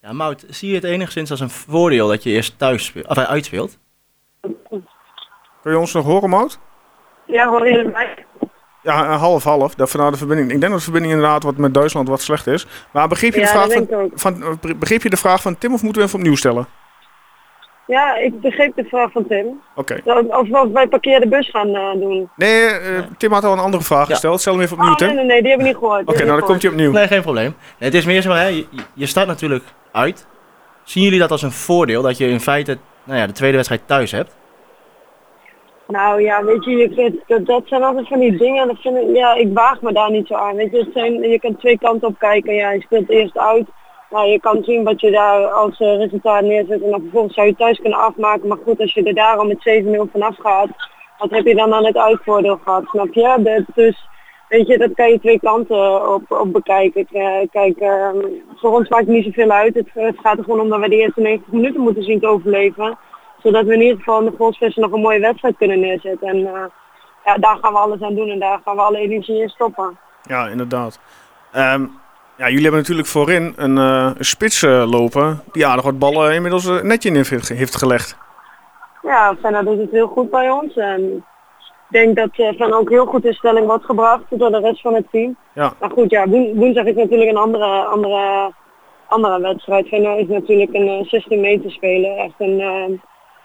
ja, 0.00 0.12
Mout, 0.12 0.44
zie 0.48 0.68
je 0.68 0.74
het 0.74 0.84
enigszins 0.84 1.30
als 1.30 1.40
een 1.40 1.50
voordeel 1.50 2.08
dat 2.08 2.22
je 2.22 2.30
eerst 2.30 2.58
thuis 2.58 2.84
speelt, 2.84 3.08
of 3.08 3.18
uitspeelt? 3.18 3.78
Kun 5.62 5.70
je 5.70 5.78
ons 5.78 5.92
nog 5.92 6.04
horen, 6.04 6.30
Mout? 6.30 6.58
Ja, 7.26 7.48
hoor 7.48 7.68
je 7.68 7.78
erbij? 7.78 8.21
Ja, 8.82 9.16
half-half. 9.16 9.74
Vandaar 9.76 10.10
de 10.10 10.16
verbinding. 10.16 10.50
Ik 10.50 10.60
denk 10.60 10.72
dat 10.72 10.78
de 10.78 10.84
verbinding 10.84 11.14
inderdaad 11.14 11.42
wat 11.42 11.56
met 11.56 11.74
Duitsland 11.74 12.08
wat 12.08 12.20
slecht 12.20 12.46
is. 12.46 12.66
Maar 12.92 13.08
begreep 13.08 13.34
je, 13.34 13.40
ja, 13.40 13.46
de, 13.46 13.52
vraag 13.52 13.72
van, 13.72 14.10
van, 14.14 14.58
begreep 14.78 15.02
je 15.02 15.10
de 15.10 15.16
vraag 15.16 15.42
van 15.42 15.58
Tim 15.58 15.72
of 15.72 15.82
moeten 15.82 16.02
we 16.02 16.08
even 16.08 16.18
opnieuw 16.18 16.36
stellen? 16.36 16.66
Ja, 17.86 18.16
ik 18.16 18.40
begreep 18.40 18.76
de 18.76 18.84
vraag 18.84 19.12
van 19.12 19.26
Tim. 19.26 19.46
Oké. 19.74 20.00
Okay. 20.04 20.24
Of 20.24 20.48
we 20.48 20.68
bij 20.72 20.88
parkeer 20.88 21.20
de 21.20 21.28
bus 21.28 21.50
gaan 21.50 21.68
uh, 21.68 21.92
doen. 21.92 22.30
Nee, 22.36 22.62
uh, 22.64 22.98
Tim 23.18 23.32
had 23.32 23.44
al 23.44 23.52
een 23.52 23.58
andere 23.58 23.82
vraag 23.82 24.06
ja. 24.06 24.12
gesteld. 24.12 24.40
Stel 24.40 24.52
hem 24.52 24.62
even 24.62 24.76
opnieuw, 24.76 24.92
oh, 24.92 24.98
Tim. 24.98 25.06
Nee, 25.06 25.16
nee, 25.16 25.24
nee, 25.24 25.40
die 25.40 25.48
hebben 25.48 25.66
we 25.66 25.72
niet 25.72 25.82
gehoord. 25.82 26.00
Oké, 26.00 26.10
okay, 26.10 26.26
nou 26.26 26.38
dan 26.38 26.48
komt 26.48 26.62
hij 26.62 26.70
opnieuw. 26.70 26.92
Nee, 26.92 27.06
geen 27.06 27.22
probleem. 27.22 27.54
Nee, 27.78 27.90
het 27.90 27.94
is 27.94 28.04
meer 28.04 28.22
zo, 28.22 28.30
hè, 28.30 28.46
je, 28.46 28.66
je 28.94 29.06
staat 29.06 29.26
natuurlijk 29.26 29.64
uit. 29.92 30.26
Zien 30.84 31.04
jullie 31.04 31.18
dat 31.18 31.30
als 31.30 31.42
een 31.42 31.52
voordeel 31.52 32.02
dat 32.02 32.18
je 32.18 32.28
in 32.28 32.40
feite 32.40 32.78
nou 33.04 33.18
ja, 33.18 33.26
de 33.26 33.32
tweede 33.32 33.56
wedstrijd 33.56 33.86
thuis 33.86 34.10
hebt? 34.10 34.36
Nou 35.92 36.22
ja, 36.22 36.44
weet 36.44 36.64
je, 36.64 37.12
dat, 37.26 37.46
dat 37.46 37.62
zijn 37.66 37.82
altijd 37.82 38.08
van 38.08 38.18
die 38.18 38.36
dingen. 38.36 38.66
Dat 38.66 38.80
vind 38.80 38.96
ik, 38.96 39.16
ja, 39.16 39.34
ik 39.34 39.48
waag 39.54 39.80
me 39.80 39.92
daar 39.92 40.10
niet 40.10 40.26
zo 40.26 40.34
aan. 40.34 40.56
Weet 40.56 40.70
je, 40.70 40.90
zijn, 40.94 41.22
je 41.22 41.40
kan 41.40 41.56
twee 41.56 41.78
kanten 41.78 42.08
op 42.08 42.18
kijken. 42.18 42.54
Ja, 42.54 42.70
je 42.70 42.80
speelt 42.80 43.10
eerst 43.10 43.38
uit. 43.38 43.66
Nou, 44.10 44.28
je 44.28 44.40
kan 44.40 44.62
zien 44.62 44.84
wat 44.84 45.00
je 45.00 45.10
daar 45.10 45.46
als 45.46 45.80
uh, 45.80 45.96
resultaat 45.96 46.42
neerzet. 46.42 46.82
En 46.82 46.90
dan 46.90 47.00
vervolgens 47.00 47.34
zou 47.34 47.46
je 47.46 47.54
thuis 47.54 47.80
kunnen 47.80 47.98
afmaken. 47.98 48.48
Maar 48.48 48.58
goed, 48.64 48.80
als 48.80 48.94
je 48.94 49.02
er 49.02 49.14
daar 49.14 49.36
al 49.36 49.44
met 49.44 49.82
7-0 49.84 50.10
vanaf 50.12 50.36
gaat, 50.38 50.68
wat 51.18 51.30
heb 51.30 51.46
je 51.46 51.54
dan 51.54 51.74
aan 51.74 51.84
het 51.84 51.96
uitvoordeel 51.96 52.58
gehad? 52.64 52.84
Snap 52.86 53.12
je? 53.14 53.38
Dat, 53.38 53.64
dus 53.74 54.08
weet 54.48 54.66
je, 54.66 54.78
dat 54.78 54.94
kan 54.94 55.10
je 55.10 55.20
twee 55.20 55.40
kanten 55.40 56.14
op, 56.14 56.22
op 56.28 56.52
bekijken. 56.52 57.06
Kijk, 57.50 57.80
uh, 57.80 58.08
voor 58.54 58.72
ons 58.72 58.88
maakt 58.88 59.06
het 59.06 59.14
niet 59.14 59.24
zoveel 59.24 59.50
uit. 59.50 59.74
Het, 59.74 59.88
het 59.92 60.18
gaat 60.22 60.38
er 60.38 60.44
gewoon 60.44 60.60
om 60.60 60.68
dat 60.68 60.80
we 60.80 60.88
de 60.88 60.96
eerste 60.96 61.20
90 61.20 61.52
minuten 61.52 61.80
moeten 61.80 62.02
zien 62.02 62.20
te 62.20 62.26
overleven 62.28 62.98
zodat 63.42 63.64
we 63.64 63.74
in 63.74 63.80
ieder 63.80 63.96
geval 63.96 64.18
in 64.18 64.24
de 64.24 64.36
volksvissen 64.36 64.82
nog 64.82 64.92
een 64.92 65.00
mooie 65.00 65.20
wedstrijd 65.20 65.56
kunnen 65.56 65.80
neerzetten. 65.80 66.28
En 66.28 66.36
uh, 66.36 66.64
ja, 67.24 67.36
daar 67.36 67.56
gaan 67.60 67.72
we 67.72 67.78
alles 67.78 68.00
aan 68.00 68.14
doen 68.14 68.28
en 68.28 68.38
daar 68.38 68.60
gaan 68.64 68.76
we 68.76 68.82
alle 68.82 68.98
energie 68.98 69.42
in 69.42 69.48
stoppen. 69.48 69.98
Ja, 70.22 70.48
inderdaad. 70.48 71.00
Um, 71.56 72.00
ja, 72.36 72.48
jullie 72.48 72.62
hebben 72.62 72.80
natuurlijk 72.80 73.08
voorin 73.08 73.52
een, 73.56 73.76
uh, 73.76 74.10
een 74.16 74.24
spits 74.24 74.62
uh, 74.62 74.90
lopen 74.90 75.42
die 75.52 75.66
aardig 75.66 75.84
wat 75.84 75.98
ballen 75.98 76.34
inmiddels 76.34 76.82
netje 76.82 77.08
in 77.08 77.14
heeft, 77.14 77.48
heeft 77.48 77.76
gelegd. 77.76 78.16
Ja, 79.02 79.36
Fenna 79.40 79.62
doet 79.62 79.78
het 79.78 79.90
heel 79.90 80.06
goed 80.06 80.30
bij 80.30 80.50
ons. 80.50 80.76
En 80.76 81.24
ik 81.88 81.88
denk 81.88 82.16
dat 82.16 82.58
uh, 82.58 82.76
ook 82.76 82.90
heel 82.90 83.06
goed 83.06 83.24
in 83.24 83.32
stelling 83.32 83.66
wordt 83.66 83.84
gebracht 83.84 84.24
door 84.28 84.50
de 84.50 84.60
rest 84.60 84.80
van 84.80 84.94
het 84.94 85.06
team. 85.10 85.36
Ja. 85.54 85.72
Maar 85.80 85.90
goed, 85.90 86.10
ja, 86.10 86.28
woensdag 86.28 86.84
is 86.84 86.94
natuurlijk 86.94 87.30
een 87.30 87.36
andere, 87.36 87.84
andere, 87.84 88.52
andere 89.08 89.40
wedstrijd. 89.40 89.88
Fenna 89.88 90.14
is 90.14 90.28
natuurlijk 90.28 90.74
een 90.74 91.04
16 91.08 91.40
meter 91.40 91.70
speler. 91.70 92.16
Echt 92.16 92.34
een 92.38 93.00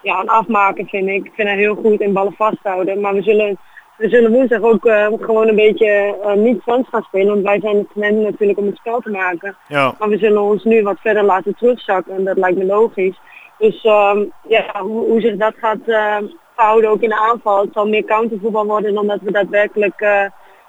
ja, 0.08 0.20
een 0.20 0.30
afmaken 0.30 0.88
vind 0.88 1.08
ik. 1.08 1.26
Ik 1.26 1.32
vind 1.36 1.50
heel 1.50 1.76
goed 1.76 2.00
in 2.00 2.14
ballen 2.14 2.34
vasthouden. 2.34 3.02
Maar 3.02 3.14
we 3.14 3.22
zullen, 3.22 3.58
we 3.98 4.10
zullen 4.10 4.32
woensdag 4.32 4.62
ook 4.62 4.86
uh, 4.86 5.08
gewoon 5.20 5.48
een 5.48 5.56
beetje 5.56 6.16
uh, 6.26 6.34
niet 6.34 6.62
Frans 6.62 6.88
gaan 6.90 7.02
spelen. 7.02 7.28
Want 7.28 7.46
wij 7.46 7.60
zijn 7.60 7.78
het 7.78 7.88
gewend 7.94 8.22
natuurlijk 8.22 8.60
om 8.60 8.66
het 8.66 8.78
spel 8.78 9.00
te 9.00 9.10
maken. 9.10 9.58
Ja. 9.68 9.96
Maar 10.00 10.10
we 10.10 10.18
zullen 10.18 10.42
ons 10.42 10.64
nu 10.64 10.84
wat 10.84 11.00
verder 11.00 11.24
laten 11.24 11.56
terugzakken. 11.56 12.16
En 12.16 12.24
dat 12.24 12.38
lijkt 12.38 12.58
me 12.58 12.66
logisch. 12.66 13.20
Dus 13.58 13.84
um, 13.86 14.32
ja, 14.48 14.82
hoe, 14.82 15.06
hoe 15.06 15.22
zich 15.22 15.36
dat 15.36 15.54
gaat 15.58 15.78
uh, 15.86 16.18
houden 16.56 16.90
ook 16.90 17.02
in 17.02 17.10
de 17.10 17.20
aanval. 17.20 17.62
Het 17.62 17.74
zal 17.74 17.88
meer 17.88 18.04
countervoetbal 18.04 18.66
worden 18.66 18.94
dan 18.94 19.08
dat 19.08 19.22
we 19.22 19.32
daadwerkelijk 19.32 20.00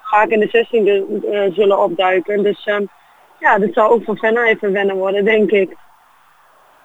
vaak 0.03 0.29
in 0.29 0.41
de 0.41 0.49
16 0.49 1.53
zullen 1.55 1.79
opduiken. 1.79 2.43
Dus 2.43 2.67
um, 2.67 2.89
ja, 3.39 3.59
dat 3.59 3.73
zal 3.73 3.91
ook 3.91 4.05
voor 4.05 4.17
Fenna 4.17 4.45
even 4.45 4.73
wennen 4.73 4.97
worden, 4.97 5.25
denk 5.25 5.51
ik. 5.51 5.77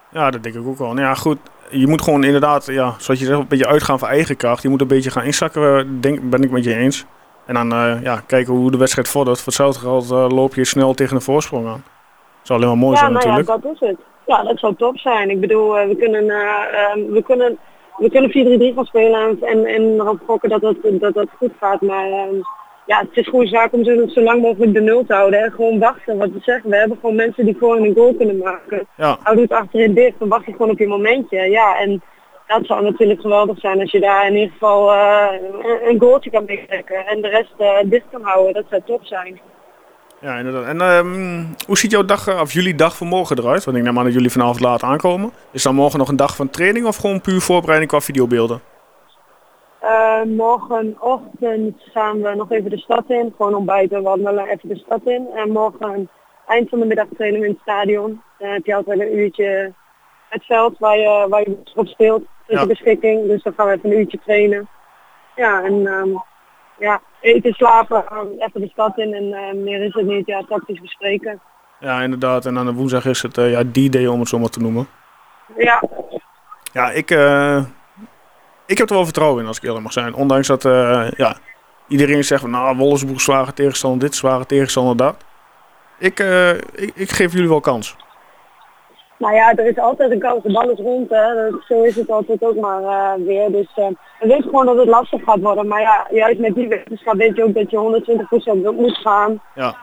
Ja, 0.10 0.32
dat 0.32 0.44
denk 0.44 0.56
ik 0.56 0.68
ook 0.68 0.78
wel. 0.78 0.94
Nou 0.94 1.08
ja, 1.08 1.14
goed. 1.14 1.38
Je 1.70 1.88
moet 1.88 2.02
gewoon 2.02 2.24
inderdaad, 2.24 2.66
ja, 2.66 2.96
zoals 2.98 3.20
je 3.20 3.26
zegt, 3.26 3.40
een 3.40 3.48
beetje 3.48 3.68
uitgaan 3.68 4.00
van 4.00 4.08
eigen 4.08 4.38
kracht. 4.38 4.64
Je 4.64 4.70
moet 4.70 4.82
een 4.82 4.88
beetje 4.88 5.12
gaan 5.12 5.24
inzakken, 5.24 6.02
denk, 6.02 6.30
ben 6.30 6.44
ik 6.44 6.52
met 6.52 6.64
je 6.64 6.76
eens. 6.76 7.06
En 7.46 7.54
dan 7.54 7.72
eh, 7.72 8.04
ja, 8.04 8.24
kijken 8.26 8.54
hoe 8.54 8.72
de 8.72 8.78
wedstrijd 8.78 9.08
vordert. 9.08 9.38
Voor 9.38 9.46
hetzelfde 9.46 9.80
geld 9.80 10.12
eh, 10.12 10.28
loop 10.30 10.56
je 10.56 10.66
snel 10.66 10.94
tegen 10.94 11.16
een 11.16 11.22
voorsprong 11.22 11.68
aan. 11.68 11.84
zou 12.42 12.60
alleen 12.60 12.72
maar 12.72 12.84
mooi 12.86 12.94
Ja, 12.94 13.00
zijn 13.00 13.14
nou 13.14 13.26
ja, 13.28 13.36
natuurlijk. 13.36 13.64
dat 13.64 13.74
is 13.74 13.88
het. 13.88 13.98
Ja, 14.26 14.44
dat 14.44 14.60
zou 14.60 14.76
top 14.76 14.98
zijn. 14.98 15.30
Ik 15.30 15.40
bedoel, 15.40 15.78
eh, 15.78 15.88
we 15.88 15.96
kunnen, 15.96 16.30
eh, 16.30 16.84
ehm, 16.84 17.12
we 17.12 17.24
kunnen, 17.24 17.58
we 17.98 18.10
kunnen 18.10 18.32
4-3-3 18.32 18.74
gaan 18.76 18.86
spelen 18.86 19.38
en, 19.42 19.66
en, 19.66 19.82
erop 19.82 20.20
gokken 20.26 20.50
dat 20.50 20.62
dat, 20.62 20.76
dat 20.84 21.14
dat 21.14 21.28
goed 21.38 21.52
gaat. 21.60 21.82
Maar 21.82 22.12
ehm, 22.12 22.36
ja, 22.86 23.00
het 23.00 23.18
is 23.18 23.28
gewoon 23.28 23.48
zaak 23.48 23.74
om 23.74 23.84
zo, 23.84 24.08
zo 24.08 24.22
lang 24.22 24.42
mogelijk 24.42 24.74
de 24.74 24.82
nul 24.82 25.06
te 25.06 25.14
houden. 25.14 25.44
En 25.44 25.52
gewoon 25.52 25.80
wachten. 25.80 26.18
Wat 26.18 26.32
we 26.32 26.40
zeggen, 26.42 26.70
we 26.70 26.76
hebben 26.76 26.98
gewoon 27.02 27.16
mensen 27.16 27.46
die 27.46 27.56
gewoon 27.58 27.84
een 27.84 27.94
goal 27.96 28.14
kunnen 28.14 28.38
maken. 28.38 28.88
Ja. 28.98 29.18
Hou 29.24 29.42
het 29.42 29.52
achterin 29.52 29.94
dicht, 29.94 30.20
dan 30.20 30.28
wacht 30.28 30.46
je 30.46 30.52
gewoon 30.52 30.70
op 30.70 30.80
je 30.80 30.88
momentje. 30.88 31.50
Ja, 31.50 31.78
en 31.80 32.02
dat 32.48 32.66
zou 32.66 32.84
natuurlijk 32.84 33.22
geweldig 33.22 33.60
zijn 33.60 33.80
als 33.80 33.92
je 33.92 34.00
daar 34.00 34.28
in 34.28 34.36
ieder 34.36 34.52
geval 34.52 34.94
eh, 34.94 35.28
een, 35.88 36.00
goaltje 36.00 36.30
kan 36.30 36.46
meetrekken. 36.46 37.06
En 37.06 37.22
de 37.22 37.28
rest 37.28 37.54
eh, 37.58 37.78
dicht 37.86 38.06
kan 38.12 38.22
houden. 38.22 38.54
Dat 38.54 38.66
zou 38.70 38.82
top 38.86 39.06
zijn. 39.06 39.40
Ja, 40.22 40.38
inderdaad. 40.38 40.66
En 40.66 40.82
ehm, 40.82 41.44
hoe 41.68 41.78
ziet 41.78 41.92
jouw 41.92 42.06
dag, 42.06 42.42
of 42.42 42.54
jullie 42.54 42.76
dag 42.76 42.98
van 42.98 43.08
morgen 43.08 43.40
eruit? 43.40 43.64
Want 43.64 43.78
ik 43.78 43.84
neem 43.84 43.98
aan 43.98 44.04
dat 44.04 44.14
jullie 44.14 44.32
vanavond 44.32 44.60
laat 44.60 44.84
aankomen. 44.84 45.32
Is 45.52 45.64
dan 45.64 45.76
morgen 45.76 46.00
nog 46.00 46.10
een 46.10 46.16
dag 46.16 46.36
van 46.36 46.50
training 46.50 46.86
of 46.86 46.96
gewoon 46.96 47.22
puur 47.22 47.42
voorbereiding 47.42 47.92
qua 47.92 48.02
videobeelden? 48.02 48.62
Eh, 49.84 50.22
morgenochtend 50.24 51.82
gaan 51.94 52.22
we 52.22 52.36
nog 52.36 52.52
even 52.52 52.70
de 52.70 52.78
stad 52.78 53.04
in. 53.08 53.34
Gewoon 53.38 53.56
ontbijten, 53.56 54.04
wandelen, 54.04 54.48
even 54.48 54.70
de 54.70 54.76
stad 54.78 55.02
in. 55.04 55.28
En 55.36 55.50
morgen 55.52 56.10
eind 56.48 56.70
van 56.70 56.80
de 56.80 56.86
middag 56.86 57.06
trainen 57.16 57.40
we 57.40 57.46
in 57.46 57.52
het 57.52 57.62
stadion. 57.62 58.22
Dan 58.40 58.50
heb 58.50 58.66
je 58.66 58.76
altijd 58.76 59.00
een 59.00 59.18
uurtje 59.18 59.74
het 60.30 60.46
veld 60.46 60.78
waar 60.80 60.98
je, 60.98 61.26
waar 61.30 61.40
je 61.42 61.58
op 61.76 61.88
speelt. 61.88 62.24
Ter 62.48 62.58
Ja. 62.60 62.66
beschikking. 62.66 63.28
Dus 63.28 63.44
dan 63.44 63.54
gaan 63.58 63.68
we 63.68 63.74
even 63.74 63.92
een 63.92 63.98
uurtje 64.00 64.20
trainen. 64.26 64.68
Ja, 65.36 65.64
en 65.64 65.88
ehm, 65.88 66.10
ja, 66.80 67.02
eten, 67.22 67.54
slapen, 67.54 68.04
even 68.38 68.62
de 68.62 68.70
stad 68.70 68.98
in. 68.98 69.14
En 69.14 69.34
eh, 69.34 69.54
meer 69.54 69.82
is 69.84 69.94
het 69.94 70.06
niet. 70.06 70.26
Ja, 70.26 70.44
tactisch 70.48 70.82
bespreken. 70.82 71.42
Ja, 71.80 72.02
inderdaad. 72.02 72.46
En 72.46 72.58
aan 72.58 72.66
de 72.66 72.74
woensdag 72.74 73.06
is 73.06 73.22
het 73.22 73.38
eh, 73.38 73.52
ja, 73.52 73.64
D-Day 73.64 74.08
om 74.08 74.20
het 74.20 74.30
zo 74.30 74.40
maar 74.40 74.50
te 74.50 74.60
noemen. 74.60 74.88
Ja, 75.58 75.82
Ja, 76.74 76.92
ik, 76.92 77.12
eh, 77.12 77.64
ik 78.66 78.78
heb 78.78 78.90
er 78.90 78.96
wel 78.96 79.04
vertrouwen 79.04 79.42
in 79.42 79.48
als 79.48 79.58
ik 79.58 79.64
eerlijk 79.64 79.84
mag 79.84 79.94
zijn. 79.94 80.16
Ondanks 80.16 80.48
dat 80.48 80.66
eh, 80.66 81.08
ja, 81.18 81.36
iedereen 81.88 82.24
zegt 82.24 82.42
van 82.42 82.50
nou, 82.50 82.78
Wolfsburg 82.78 83.22
zware 83.22 83.54
tegenstander 83.54 84.00
dit, 84.00 84.16
zware 84.16 84.46
tegenstander 84.46 84.98
dat. 84.98 85.16
Ik, 86.00 86.20
eh, 86.20 86.50
ik, 86.54 86.92
ik 86.96 87.10
geef 87.10 87.34
jullie 87.34 87.50
wel 87.50 87.60
kans. 87.60 87.96
Nou 89.18 89.36
ja, 89.36 89.54
er 89.56 89.66
is 89.66 89.78
altijd 89.78 90.12
een 90.12 90.20
kans, 90.20 90.44
de 90.44 90.52
bal 90.52 90.70
is 90.70 90.80
rond, 90.80 91.10
hè. 91.10 91.50
Zo 91.68 91.82
is 91.82 91.96
het 91.96 92.10
altijd 92.10 92.44
ook 92.44 92.56
maar 92.56 92.84
eh, 92.84 93.26
weer. 93.26 93.52
Dus 93.52 93.68
we 93.76 93.96
weten 94.20 94.44
gewoon 94.44 94.66
dat 94.66 94.78
het 94.78 94.88
lastig 94.88 95.24
gaat 95.24 95.40
worden. 95.40 95.68
Maar 95.68 95.82
ja, 95.82 96.08
juist 96.12 96.40
met 96.40 96.56
die 96.56 96.68
wetenschap 96.68 97.16
weet 97.16 97.36
je 97.36 97.44
ook 97.44 97.54
dat 97.54 97.72
je 97.72 98.04
120% 98.64 98.68
op 98.68 98.76
moet 98.76 98.98
gaan. 98.98 99.42
Ja. 99.56 99.76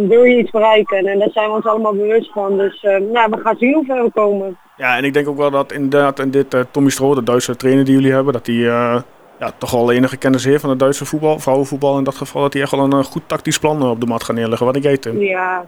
Wil 0.00 0.24
je 0.24 0.38
iets 0.38 0.50
bereiken 0.50 1.06
en 1.06 1.18
daar 1.18 1.30
zijn 1.30 1.48
we 1.48 1.54
ons 1.54 1.64
allemaal 1.64 1.94
bewust 1.94 2.32
van. 2.32 2.58
Dus 2.58 2.82
nou, 2.82 3.30
we 3.30 3.38
gaan 3.42 3.56
zien 3.58 3.74
hoe 3.74 3.84
ver 3.84 4.04
we 4.04 4.10
komen. 4.10 4.58
Ja, 4.78 4.96
en 4.96 5.04
ik 5.04 5.12
denk 5.12 5.28
ook 5.28 5.36
wel 5.36 5.50
dat 5.50 5.72
inderdaad 5.72 6.18
in 6.18 6.30
dit 6.30 6.54
eh, 6.54 6.60
Tommy 6.70 6.90
Stroh, 6.90 7.14
de 7.14 7.22
Duitse 7.22 7.56
trainer 7.56 7.84
die 7.84 7.94
jullie 7.94 8.12
hebben, 8.12 8.32
dat 8.32 8.46
hij 8.46 8.54
eh, 8.54 9.00
ja, 9.38 9.52
toch 9.58 9.70
wel 9.70 9.92
enige 9.92 10.16
kennis 10.16 10.44
heeft 10.44 10.60
van 10.60 10.70
het 10.70 10.78
Duitse 10.78 11.04
voetbal, 11.04 11.38
vrouwenvoetbal 11.38 11.98
in 11.98 12.04
dat 12.04 12.14
geval, 12.14 12.42
dat 12.42 12.52
hij 12.52 12.62
echt 12.62 12.70
wel 12.70 12.80
een 12.80 12.92
eh, 12.92 13.04
goed 13.04 13.22
tactisch 13.26 13.58
plan 13.58 13.82
op 13.82 14.00
de 14.00 14.06
mat 14.06 14.24
gaat 14.24 14.36
neerleggen. 14.36 14.66
Wat 14.66 14.76
ik 14.76 14.84
eet, 14.84 15.02
Tim. 15.02 15.20
Ja, 15.20 15.64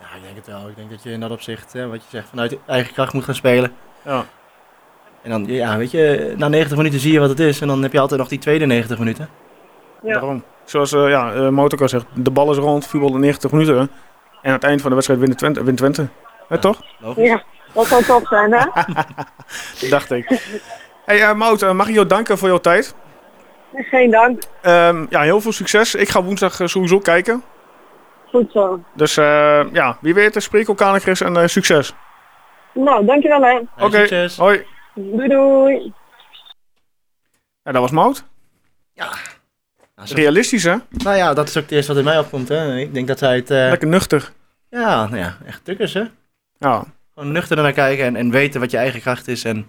Ja, 0.00 0.06
ik 0.16 0.22
denk 0.22 0.36
het 0.36 0.46
wel. 0.46 0.68
Ik 0.68 0.76
denk 0.76 0.90
dat 0.90 1.02
je 1.02 1.10
in 1.10 1.20
dat 1.20 1.30
opzicht, 1.30 1.72
hè, 1.72 1.88
wat 1.88 2.02
je 2.02 2.08
zegt, 2.08 2.28
vanuit 2.28 2.58
eigen 2.66 2.92
kracht 2.92 3.12
moet 3.12 3.24
gaan 3.24 3.34
spelen. 3.34 3.72
Ja. 4.02 4.24
En 5.22 5.30
dan, 5.30 5.44
ja, 5.46 5.76
weet 5.76 5.90
je, 5.90 6.34
na 6.36 6.48
90 6.48 6.76
minuten 6.76 7.00
zie 7.00 7.12
je 7.12 7.18
wat 7.18 7.28
het 7.28 7.40
is. 7.40 7.60
En 7.60 7.68
dan 7.68 7.82
heb 7.82 7.92
je 7.92 8.00
altijd 8.00 8.20
nog 8.20 8.28
die 8.28 8.38
tweede 8.38 8.66
90 8.66 8.98
minuten. 8.98 9.28
Ja. 10.02 10.12
Daarom. 10.12 10.42
Zoals 10.64 10.92
eh 10.92 11.08
ja, 11.08 11.32
eh, 11.32 11.58
al 11.58 11.88
zegt, 11.88 12.06
de 12.14 12.30
bal 12.30 12.50
is 12.50 12.56
rond, 12.56 12.86
voetbal 12.86 13.10
de 13.10 13.18
90 13.18 13.52
minuten. 13.52 13.76
En 13.76 13.88
aan 14.42 14.52
het 14.52 14.64
eind 14.64 14.80
van 14.80 14.88
de 14.88 14.94
wedstrijd 14.94 15.20
wint 15.20 15.38
Twente. 15.38 15.64
Wint 15.64 15.76
Twente. 15.76 16.08
Hè, 16.48 16.58
toch? 16.58 16.82
Logisch. 17.00 17.26
ja, 17.28 17.42
dat 17.74 17.86
zou 17.86 18.04
top 18.04 18.26
zijn 18.26 18.52
hè. 18.52 18.66
Dacht 19.90 20.10
ik. 20.10 20.40
Hey 21.04 21.20
uh, 21.20 21.32
Mout, 21.34 21.72
mag 21.74 21.88
ik 21.88 21.94
jou 21.94 22.06
danken 22.06 22.38
voor 22.38 22.48
jouw 22.48 22.58
tijd? 22.60 22.94
Geen 23.74 24.10
dank. 24.10 24.42
Ehm, 24.62 25.06
ja, 25.10 25.20
heel 25.20 25.40
veel 25.40 25.52
succes. 25.52 25.94
Ik 25.94 26.08
ga 26.08 26.22
woensdag 26.22 26.60
eh, 26.60 26.66
sowieso 26.66 26.98
kijken. 26.98 27.42
Goed 28.30 28.52
zo. 28.52 28.80
Dus 28.94 29.16
eh, 29.16 29.64
ja, 29.72 29.98
wie 30.00 30.14
weet, 30.14 30.42
spreek 30.42 30.68
elkaar 30.68 31.00
Chris 31.00 31.20
en 31.20 31.36
eh, 31.36 31.46
succes. 31.46 31.92
Nou, 32.72 33.04
dankjewel 33.06 33.40
hè. 33.42 33.60
Hey, 33.74 33.86
Oké, 33.86 34.28
hoi. 34.36 34.66
Doei 34.94 35.28
doei. 35.28 35.92
Ja, 37.62 37.72
dat 37.72 37.80
was 37.80 37.90
Mout. 37.90 38.24
Nou, 38.94 40.08
zo- 40.08 40.14
Realistisch, 40.14 40.62
hè? 40.64 40.76
nou 40.90 41.16
ja, 41.16 41.34
dat 41.34 41.48
is 41.48 41.56
ook 41.56 41.62
het 41.62 41.72
eerste 41.72 41.88
wat 41.92 41.98
in 42.00 42.04
mij 42.08 42.18
opkomt. 42.18 42.48
Hè. 42.48 42.76
Ik 42.78 42.94
denk 42.94 43.08
dat 43.08 43.18
zij 43.18 43.36
het, 43.36 43.50
eh, 43.50 43.56
Lekker 43.68 43.88
nuchter. 43.88 44.30
ja, 44.70 45.06
nou 45.06 45.16
ja, 45.16 45.36
echt 45.46 45.64
tukkers 45.64 45.92
hè. 45.94 46.02
Ja, 46.58 46.84
Gewoon 47.14 47.32
nuchter 47.32 47.56
naar 47.56 47.72
kijken 47.72 48.04
en, 48.04 48.16
en 48.16 48.30
weten 48.30 48.60
wat 48.60 48.70
je 48.70 48.76
eigen 48.76 49.00
kracht 49.00 49.28
is. 49.28 49.44
En 49.44 49.66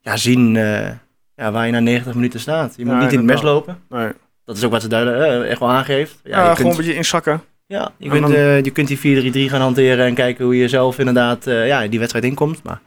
ja, 0.00 0.16
zien 0.16 0.56
eh, 0.56 0.90
ja, 1.36 1.52
waar 1.52 1.66
je 1.66 1.72
na 1.72 1.78
90 1.80 2.14
minuten 2.14 2.40
staat. 2.40 2.74
Je 2.76 2.84
moet 2.84 2.98
niet 2.98 3.12
in 3.12 3.18
het 3.18 3.26
mes 3.26 3.42
lopen. 3.42 3.82
nee. 3.88 4.12
Dat 4.44 4.56
is 4.56 4.64
ook 4.64 4.70
wat 4.70 4.82
ze 4.82 4.88
duidelijk 4.88 5.22
eh, 5.44 5.50
echt 5.50 5.58
wel 5.60 5.70
aangeeft. 5.70 6.20
Ja, 6.24 6.30
Ja, 6.30 6.36
je 6.36 6.42
gewoon 6.42 6.54
kunt, 6.56 6.70
een 6.70 6.76
beetje 6.76 6.94
inzakken. 6.94 7.42
ja, 7.66 7.92
je, 7.98 8.08
kunt, 8.08 8.22
dan- 8.22 8.32
eh, 8.32 8.62
je 8.62 8.70
kunt 8.70 8.88
die 8.88 9.22
4-3-3 9.48 9.50
gaan 9.50 9.60
hanteren 9.60 10.06
en 10.06 10.14
kijken 10.14 10.44
hoe 10.44 10.56
je 10.56 10.68
zelf 10.68 10.98
inderdaad 10.98 11.46
eh, 11.46 11.66
ja, 11.66 11.86
die 11.86 11.98
wedstrijd 11.98 12.24
inkomt. 12.24 12.62
Maar 12.62 12.80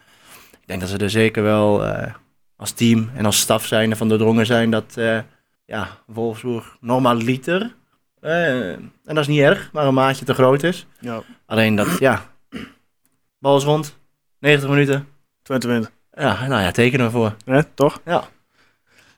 ik 0.51 0.67
denk 0.67 0.79
dat 0.79 0.89
ze 0.89 0.97
er 0.97 1.09
zeker 1.09 1.43
wel 1.43 1.85
als 2.57 2.71
team 2.71 3.09
en 3.15 3.25
als 3.25 3.39
staf 3.39 3.65
zijn 3.65 3.95
van 3.97 4.09
doordrongen 4.09 4.45
zijn 4.45 4.69
dat 4.69 4.95
ja, 5.65 5.87
Wolfsburg 6.05 6.77
normaliter, 6.81 7.73
en 8.21 8.91
dat 9.03 9.17
is 9.17 9.27
niet 9.27 9.39
erg, 9.41 9.69
maar 9.73 9.85
een 9.85 9.93
maatje 9.93 10.25
te 10.25 10.33
groot 10.33 10.63
is. 10.63 10.85
Ja, 10.99 11.21
Alleen 11.45 11.75
dat, 11.75 11.87
ja, 11.99 12.25
bal 13.47 13.57
is 13.57 13.63
rond, 13.63 13.97
90 14.39 14.69
minuten. 14.69 15.07
Twente 15.41 15.67
wint. 15.67 15.91
Ja, 16.13 16.47
nou 16.47 16.61
ja, 16.61 16.71
tekenen 16.71 17.05
we 17.05 17.11
voor. 17.11 17.35
Hè, 17.45 17.63
toch? 17.63 18.01
Ja. 18.05 18.23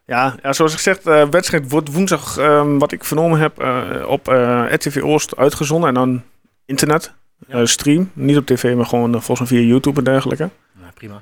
Ja, 0.06 0.36
ja 0.44 0.54
zoals 0.54 0.74
ik 0.74 0.80
zeg, 0.80 1.02
de 1.02 1.28
wedstrijd 1.30 1.70
wordt 1.72 1.94
woensdag, 1.94 2.38
ehm, 2.38 2.78
wat 2.78 2.92
ik 2.92 3.04
vernomen 3.04 3.40
heb, 3.40 3.60
eh, 3.60 3.82
op 4.08 4.28
eh 4.28 4.64
RTV 4.70 5.02
Oost 5.04 5.36
uitgezonden. 5.38 5.88
En 5.90 5.94
dan 5.96 6.24
internet, 6.66 7.14
Ja. 7.48 7.60
eh, 7.60 7.66
stream. 7.66 8.12
Niet 8.14 8.38
op 8.38 8.46
tv, 8.46 8.76
maar 8.76 8.86
gewoon 8.86 9.12
volgens 9.12 9.40
mij 9.50 9.60
via 9.60 9.68
YouTube 9.68 9.98
en 9.98 10.04
dergelijke. 10.04 10.50
Nou, 10.80 10.92
prima. 10.94 11.16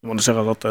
Ik 0.00 0.08
moet 0.08 0.22
zeggen 0.22 0.44
dat 0.44 0.64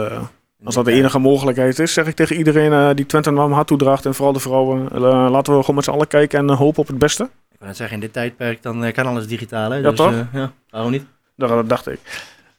als 0.64 0.76
dat 0.76 0.86
de 0.86 0.92
enige 0.92 1.20
mogelijkheid 1.20 1.80
is, 1.80 1.94
zeg 1.94 2.08
ik 2.08 2.16
tegen 2.16 2.36
iedereen 2.36 2.96
die 2.96 3.06
Twente 3.06 3.32
warm 3.34 3.52
hart 3.52 3.68
toedraagt. 3.68 4.06
En 4.06 4.14
vooral 4.14 4.34
de 4.34 4.40
vrouwen, 4.40 5.00
laten 5.32 5.54
we 5.54 5.60
gewoon 5.60 5.76
met 5.76 5.84
z'n 5.84 5.92
allen 5.92 6.08
kijken 6.08 6.40
en 6.40 6.50
hopen 6.56 6.80
op 6.82 6.88
het 6.88 6.98
beste. 6.98 7.24
Ik 7.24 7.58
wil 7.60 7.68
net 7.68 7.78
zeggen, 7.78 7.96
in 7.96 8.02
dit 8.02 8.14
tijdperk 8.14 8.62
dan 8.62 8.92
kan 8.92 9.06
alles 9.06 9.28
digitaal. 9.28 9.72
Hè? 9.72 9.78
Ja, 9.78 9.90
dus, 9.90 9.98
toch? 9.98 10.14
ja, 10.34 10.52
waarom 10.70 10.92
niet? 10.92 11.06
Dat, 11.40 11.50
dat 11.50 11.70
dacht 11.70 11.88
ik. 11.88 12.00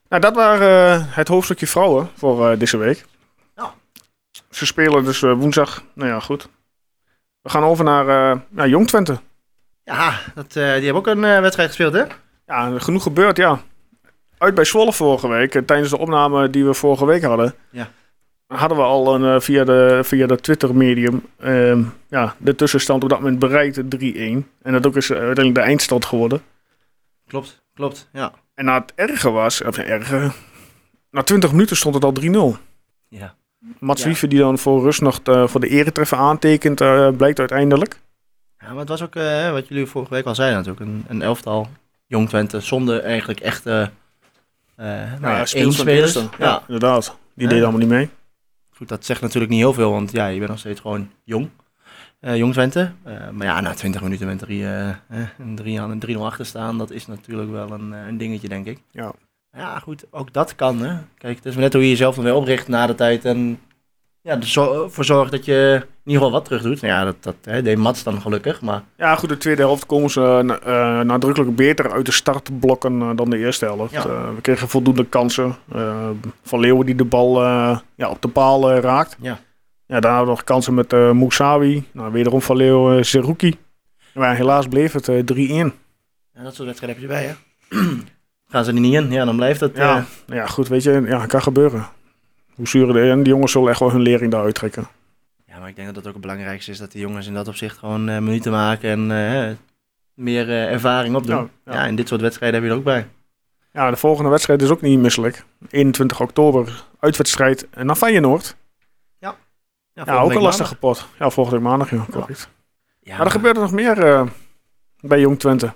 Nou, 0.08 0.22
dat 0.22 0.34
waren 0.34 1.00
eh, 1.00 1.16
het 1.16 1.28
hoofdstukje 1.28 1.66
vrouwen 1.66 2.08
voor 2.14 2.50
eh, 2.50 2.58
deze 2.58 2.76
week. 2.76 3.04
Ja. 3.56 3.74
Ze 4.50 4.66
spelen 4.66 5.04
dus 5.04 5.22
eh, 5.22 5.32
woensdag. 5.32 5.84
Nou 5.94 6.10
ja, 6.10 6.20
goed. 6.20 6.48
We 7.42 7.50
gaan 7.50 7.62
over 7.62 7.84
naar 7.84 8.06
ja, 8.56 8.66
Jong 8.66 8.86
Twente. 8.86 9.18
Ja, 9.84 10.18
dat, 10.34 10.52
die 10.52 10.62
hebben 10.62 10.94
ook 10.94 11.06
een 11.06 11.20
wedstrijd 11.20 11.68
gespeeld, 11.68 11.92
hè? 11.92 12.04
Ja, 12.46 12.78
genoeg 12.78 13.02
gebeurd, 13.02 13.36
ja. 13.36 13.60
Uit 14.38 14.54
bij 14.54 14.64
Zwolle 14.64 14.92
vorige 14.92 15.28
week, 15.28 15.52
tijdens 15.66 15.90
de 15.90 15.98
opname 15.98 16.50
die 16.50 16.64
we 16.64 16.74
vorige 16.74 17.06
week 17.06 17.22
hadden. 17.22 17.54
Ja. 17.70 17.88
Hadden 18.46 18.76
we 18.78 18.82
al 18.82 19.14
een, 19.14 19.42
via, 19.42 19.64
de, 19.64 20.00
via 20.02 20.26
de 20.26 20.36
Twitter-medium 20.36 21.26
ehm, 21.38 21.82
ja, 22.08 22.34
de 22.38 22.54
tussenstand 22.54 23.02
op 23.02 23.08
dat 23.08 23.20
moment 23.20 23.38
bereikt 23.38 23.80
3-1. 23.80 23.82
En 24.62 24.72
dat 24.72 24.86
ook 24.86 24.96
is 24.96 25.12
uiteindelijk 25.12 25.54
de 25.54 25.60
eindstand 25.60 26.04
geworden. 26.04 26.42
Klopt, 27.26 27.62
klopt, 27.74 28.08
ja. 28.12 28.32
En 28.60 28.66
na 28.66 28.74
het 28.80 28.92
erge 28.94 29.30
was, 29.30 29.62
of 29.62 29.78
erge, 29.78 30.30
na 31.10 31.22
20 31.22 31.50
minuten 31.50 31.76
stond 31.76 31.94
het 31.94 32.04
al 32.04 32.12
3-0. 32.56 32.58
Ja, 33.08 33.34
Mats 33.78 34.00
Ja. 34.00 34.06
Wiever 34.06 34.28
die 34.28 34.38
dan 34.38 34.58
voor 34.58 34.82
rust 34.82 35.00
nog 35.00 35.20
eh, 35.22 35.46
voor 35.46 35.60
de 35.60 35.68
eretreffer 35.68 36.18
aantekent, 36.18 36.80
eh, 36.80 37.08
blijkt 37.16 37.38
uiteindelijk. 37.38 38.00
ja 38.58 38.68
maar 38.68 38.78
het 38.78 38.88
was 38.88 39.02
ook, 39.02 39.14
eh, 39.16 39.50
wat 39.50 39.68
jullie 39.68 39.86
vorige 39.86 40.14
week 40.14 40.24
al 40.24 40.34
zeiden 40.34 40.58
natuurlijk, 40.58 40.86
een, 40.86 41.04
een 41.08 41.22
elftal 41.22 41.68
Jong 42.06 42.28
Twente 42.28 42.60
zonder 42.60 43.00
eigenlijk 43.02 43.40
echte 43.40 43.90
eh 44.76 44.86
nou 45.20 45.20
ja, 45.20 45.44
één 45.52 45.72
spelers. 45.72 46.12
Ja, 46.14 46.28
Ja. 46.38 46.62
inderdaad. 46.66 47.04
Die 47.34 47.44
Ja. 47.44 47.48
deden 47.48 47.62
allemaal 47.62 47.80
niet 47.80 47.90
mee. 47.90 48.08
Goed, 48.70 48.88
dat 48.88 49.04
zegt 49.04 49.20
natuurlijk 49.20 49.52
niet 49.52 49.60
heel 49.60 49.72
veel, 49.72 49.90
want 49.90 50.12
ja, 50.12 50.26
je 50.26 50.38
bent 50.38 50.50
nog 50.50 50.58
steeds 50.58 50.80
gewoon 50.80 51.10
jong. 51.24 51.48
Jong 52.20 52.52
Twente. 52.52 52.90
Eh, 53.02 53.14
maar 53.32 53.46
ja, 53.46 53.60
na 53.60 53.74
20 53.74 54.02
minuten 54.02 54.26
met 54.26 54.38
drie, 54.38 54.64
eh, 54.64 54.88
eh, 54.88 54.94
een 55.38 55.54
3 55.54 55.80
aan 55.80 55.90
een 55.90 55.98
3-0 55.98 56.24
achter 56.26 56.46
staan, 56.46 56.78
dat 56.78 56.90
is 56.90 57.06
natuurlijk 57.06 57.50
wel 57.50 57.70
een, 57.70 57.92
een 57.92 58.18
dingetje, 58.18 58.48
denk 58.48 58.66
ik. 58.66 58.78
Ja. 58.90 59.12
Ja, 59.56 59.78
goed, 59.78 60.04
ook 60.10 60.32
dat 60.32 60.54
kan. 60.54 60.80
Hè. 60.80 60.96
Kijk, 61.18 61.36
het 61.36 61.46
is 61.46 61.52
maar 61.52 61.62
net 61.62 61.72
hoe 61.72 61.82
je 61.82 61.88
jezelf 61.88 62.14
dan 62.14 62.24
weer 62.24 62.34
opricht 62.34 62.68
na 62.68 62.86
de 62.86 62.94
tijd. 62.94 63.24
En 63.24 63.58
ja, 64.20 64.38
ervoor 64.40 65.04
zorgt 65.04 65.30
dat 65.30 65.44
je 65.44 65.74
in 65.82 65.88
ieder 66.04 66.22
geval 66.22 66.30
wat 66.30 66.44
terug 66.44 66.62
doet. 66.62 66.80
Nou 66.80 66.92
ja, 66.94 67.04
dat, 67.04 67.16
dat 67.20 67.34
hè, 67.44 67.62
deed 67.62 67.78
Mats 67.78 68.02
dan 68.02 68.20
gelukkig. 68.20 68.60
Maar 68.60 68.82
Ja, 68.96 69.14
goed, 69.16 69.28
de 69.28 69.36
tweede 69.36 69.62
helft 69.62 69.86
komen 69.86 70.10
ze 70.10 70.40
na- 70.44 71.02
nadrukkelijk 71.02 71.56
beter 71.56 71.92
uit 71.92 72.06
de 72.06 72.12
startblokken 72.12 73.16
dan 73.16 73.30
de 73.30 73.38
eerste 73.38 73.64
helft. 73.64 73.92
Ja. 73.92 74.34
We 74.34 74.40
kregen 74.40 74.68
voldoende 74.68 75.04
kansen. 75.06 75.54
Van 76.42 76.60
Leeuwen 76.60 76.86
die 76.86 76.94
de 76.94 77.04
bal 77.04 77.42
ja, 77.94 78.08
op 78.08 78.22
de 78.22 78.28
paal 78.28 78.72
raakt. 78.72 79.16
Ja. 79.20 79.38
Ja, 79.90 80.00
daar 80.00 80.10
hadden 80.10 80.28
we 80.28 80.34
nog 80.36 80.44
kansen 80.44 80.74
met 80.74 80.92
eh 80.92 81.10
Moussawi. 81.10 81.84
Nou, 81.92 82.12
wederom 82.12 82.42
van 82.42 82.56
Leo 82.56 82.96
uh, 82.96 83.02
Zerouki. 83.02 83.56
Maar 84.14 84.36
helaas 84.36 84.66
bleef 84.68 84.92
het 84.92 85.08
eh, 85.08 85.16
3-1. 85.16 85.18
Ja, 86.34 86.42
dat 86.42 86.54
soort 86.54 86.68
wedstrijden 86.68 86.88
heb 86.88 86.98
je 86.98 87.02
erbij, 87.02 87.24
hè? 87.24 87.34
Gaan 88.50 88.64
ze 88.64 88.72
er 88.72 88.80
niet 88.80 88.94
in, 88.94 89.10
ja, 89.10 89.24
dan 89.24 89.36
blijft 89.36 89.60
het... 89.60 89.76
Ja, 89.76 89.96
eh, 89.96 90.36
ja, 90.36 90.46
goed, 90.46 90.68
weet 90.68 90.82
je, 90.82 91.02
ja, 91.06 91.26
kan 91.26 91.42
gebeuren. 91.42 91.86
Hoe 92.54 92.68
zuur 92.68 92.92
de, 92.92 93.00
en 93.00 93.22
die 93.22 93.32
jongens 93.32 93.52
zullen 93.52 93.70
echt 93.70 93.80
wel 93.80 93.90
hun 93.90 94.00
lering 94.00 94.30
daaruit 94.30 94.54
trekken. 94.54 94.88
Ja, 95.46 95.58
maar 95.58 95.68
ik 95.68 95.76
denk 95.76 95.86
dat 95.86 95.96
het 95.96 96.06
ook 96.06 96.12
het 96.12 96.22
belangrijkste 96.22 96.70
is 96.70 96.78
dat 96.78 96.92
de 96.92 96.98
jongens 96.98 97.26
in 97.26 97.34
dat 97.34 97.48
opzicht 97.48 97.78
gewoon 97.78 98.08
eh, 98.08 98.18
minuten 98.18 98.52
maken 98.52 98.90
en 98.90 99.10
eh, 99.10 99.56
meer 100.14 100.48
eh, 100.48 100.72
ervaring 100.72 101.14
opdoen. 101.14 101.36
Ja, 101.36 101.48
Ja, 101.64 101.72
ja. 101.74 101.86
en 101.86 101.94
dit 101.94 102.08
soort 102.08 102.20
wedstrijden 102.20 102.60
heb 102.60 102.68
je 102.68 102.74
er 102.74 102.80
ook 102.80 102.86
bij. 102.86 103.06
Ja, 103.72 103.90
de 103.90 103.96
volgende 103.96 104.30
wedstrijd 104.30 104.62
is 104.62 104.68
ook 104.68 104.80
niet 104.80 104.98
misselijk. 104.98 105.44
21 105.70 106.20
oktober, 106.20 106.84
uitwedstrijd 107.00 107.66
en 107.70 107.86
dan 107.86 107.96
Feyenoord. 107.96 108.56
Ja, 110.06 110.12
Ja, 110.14 110.20
ook 110.20 110.32
een 110.34 110.40
lastige 110.42 110.76
maandag. 110.80 111.02
pot. 111.02 111.06
Ja, 111.18 111.30
volgende 111.30 111.58
week 111.58 111.68
maandag, 111.68 111.90
ja, 111.90 112.04
correct. 112.10 112.48
Ja, 113.00 113.16
Maar 113.16 113.26
er 113.26 113.32
gebeurt 113.32 113.56
er 113.56 113.62
nog 113.62 113.72
meer 113.72 114.04
eh, 114.06 114.26
bij 115.00 115.20
Jong 115.20 115.38
Twente. 115.38 115.72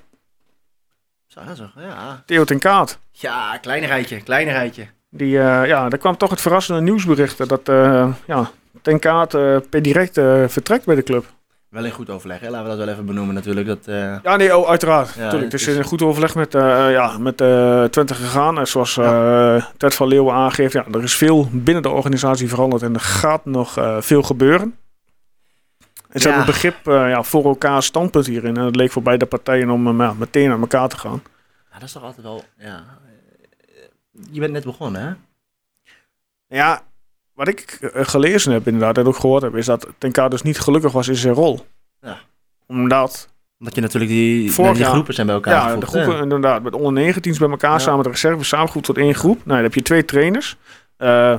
Zo, 1.27 1.41
zo, 1.55 1.67
ja. 1.77 2.23
Theo 2.27 2.45
ten 2.45 2.59
Kaat. 2.59 2.99
ja, 3.11 3.59
kleinigheidje, 3.59 4.23
kleinigheidje. 4.23 4.87
Die, 5.11 5.39
eh, 5.39 5.67
ja, 5.67 5.91
er 5.91 5.99
kwam 5.99 6.17
toch 6.17 6.31
het 6.31 6.41
verrassende 6.41 6.81
nieuwsbericht 6.81 7.49
dat 7.49 7.69
eh, 7.69 8.15
ja, 8.27 8.51
ten 8.83 8.99
Kaat 8.99 9.35
eh, 9.35 9.57
per 9.71 9.83
direct 9.83 10.17
eh, 10.19 10.45
vertrekt 10.49 10.85
bij 10.87 10.95
de 10.95 11.03
club. 11.03 11.25
Wel 11.75 11.85
in 11.85 11.91
goed 11.91 12.11
overleg, 12.11 12.41
hè? 12.41 12.49
laten 12.51 12.63
we 12.63 12.69
dat 12.77 12.79
wel 12.79 12.89
even 12.89 13.07
benoemen 13.07 13.35
natuurlijk. 13.35 13.67
Dat, 13.67 13.87
eh, 13.87 14.17
Ja, 14.23 14.37
nee, 14.37 14.57
oh, 14.57 14.69
uiteraard. 14.69 15.09
Ja, 15.15 15.29
Tuurlijk, 15.29 15.53
het 15.53 15.61
is 15.61 15.67
is- 15.67 15.77
in 15.77 15.85
goed 15.85 16.03
overleg 16.03 16.35
met, 16.35 16.55
eh 16.55 16.91
ja, 16.91 17.19
met 17.19 17.41
eh, 17.41 17.85
Twente 17.85 18.15
gegaan. 18.15 18.59
En 18.59 18.67
zoals 18.67 18.97
eh 18.97 19.65
Ted 19.77 19.95
van 19.95 20.09
Leeuwen 20.09 20.35
aangeeft, 20.35 20.73
ja, 20.73 20.85
er 20.93 21.03
is 21.03 21.15
veel 21.17 21.49
binnen 21.53 21.83
de 21.83 21.89
organisatie 21.89 22.49
veranderd 22.49 22.83
en 22.83 22.95
er 22.95 23.01
gaat 23.01 23.45
nog 23.45 23.77
eh, 23.79 24.01
veel 24.01 24.23
gebeuren. 24.23 24.77
En 26.09 26.21
ze 26.21 26.29
Ja. 26.29 26.35
hebben 26.35 26.53
begrip 26.53 26.89
eh, 26.89 26.95
ja, 27.09 27.23
voor 27.23 27.45
elkaar 27.45 27.83
standpunt 27.83 28.27
hierin. 28.27 28.57
En 28.57 28.65
het 28.65 28.77
leek 28.77 28.91
voor 28.93 29.03
beide 29.03 29.27
partijen 29.27 29.71
om 29.71 29.97
meteen 30.19 30.51
aan 30.51 30.61
elkaar 30.61 30.89
te 30.89 30.99
gaan. 30.99 31.23
ja, 31.73 31.75
dat 31.79 31.83
is 31.83 31.93
toch 31.93 32.03
altijd 32.03 32.23
wel, 32.27 32.43
ja. 32.59 32.85
Je 34.31 34.41
bent 34.41 34.53
net 34.53 34.65
begonnen, 34.65 35.03
hè? 35.03 35.13
Ja, 36.57 36.83
wat 37.35 37.49
ik 37.49 37.61
eh, 37.95 38.05
gelezen 38.05 38.53
heb 38.53 38.67
inderdaad 38.67 38.99
en 38.99 39.07
ook 39.07 39.17
gehoord 39.17 39.43
heb, 39.43 39.57
is 39.57 39.67
dat 39.67 39.87
Ten 39.99 40.13
Kaat 40.13 40.31
dus 40.31 40.43
niet 40.43 40.59
gelukkig 40.61 40.93
was 40.93 41.09
in 41.09 41.17
zijn 41.17 41.35
rol. 41.35 41.67
Ja. 42.01 42.19
Omdat 42.67 43.29
Omdat 43.59 43.75
je 43.75 43.81
natuurlijk 43.81 44.11
die, 44.11 44.53
Vorig 44.53 44.77
die 44.77 44.85
groepen 44.85 45.15
zijn 45.15 45.27
bij 45.27 45.35
elkaar 45.37 45.71
Ja, 45.71 45.77
de 45.77 45.87
groepen 45.87 46.17
hè? 46.17 46.23
inderdaad. 46.23 46.63
Met 46.63 46.75
onder 46.75 46.93
19 46.93 47.37
bij 47.39 47.49
elkaar 47.51 47.71
Ja. 47.73 47.79
samen 47.79 47.97
met 47.97 48.05
de 48.05 48.11
reserve 48.11 48.45
samengevoegd 48.45 48.87
tot 48.87 48.97
één 48.99 49.15
groep. 49.15 49.37
Nou, 49.37 49.49
dan 49.49 49.63
heb 49.63 49.75
je 49.75 49.83
twee 49.83 50.05
trainers. 50.05 50.57
eh, 50.97 51.39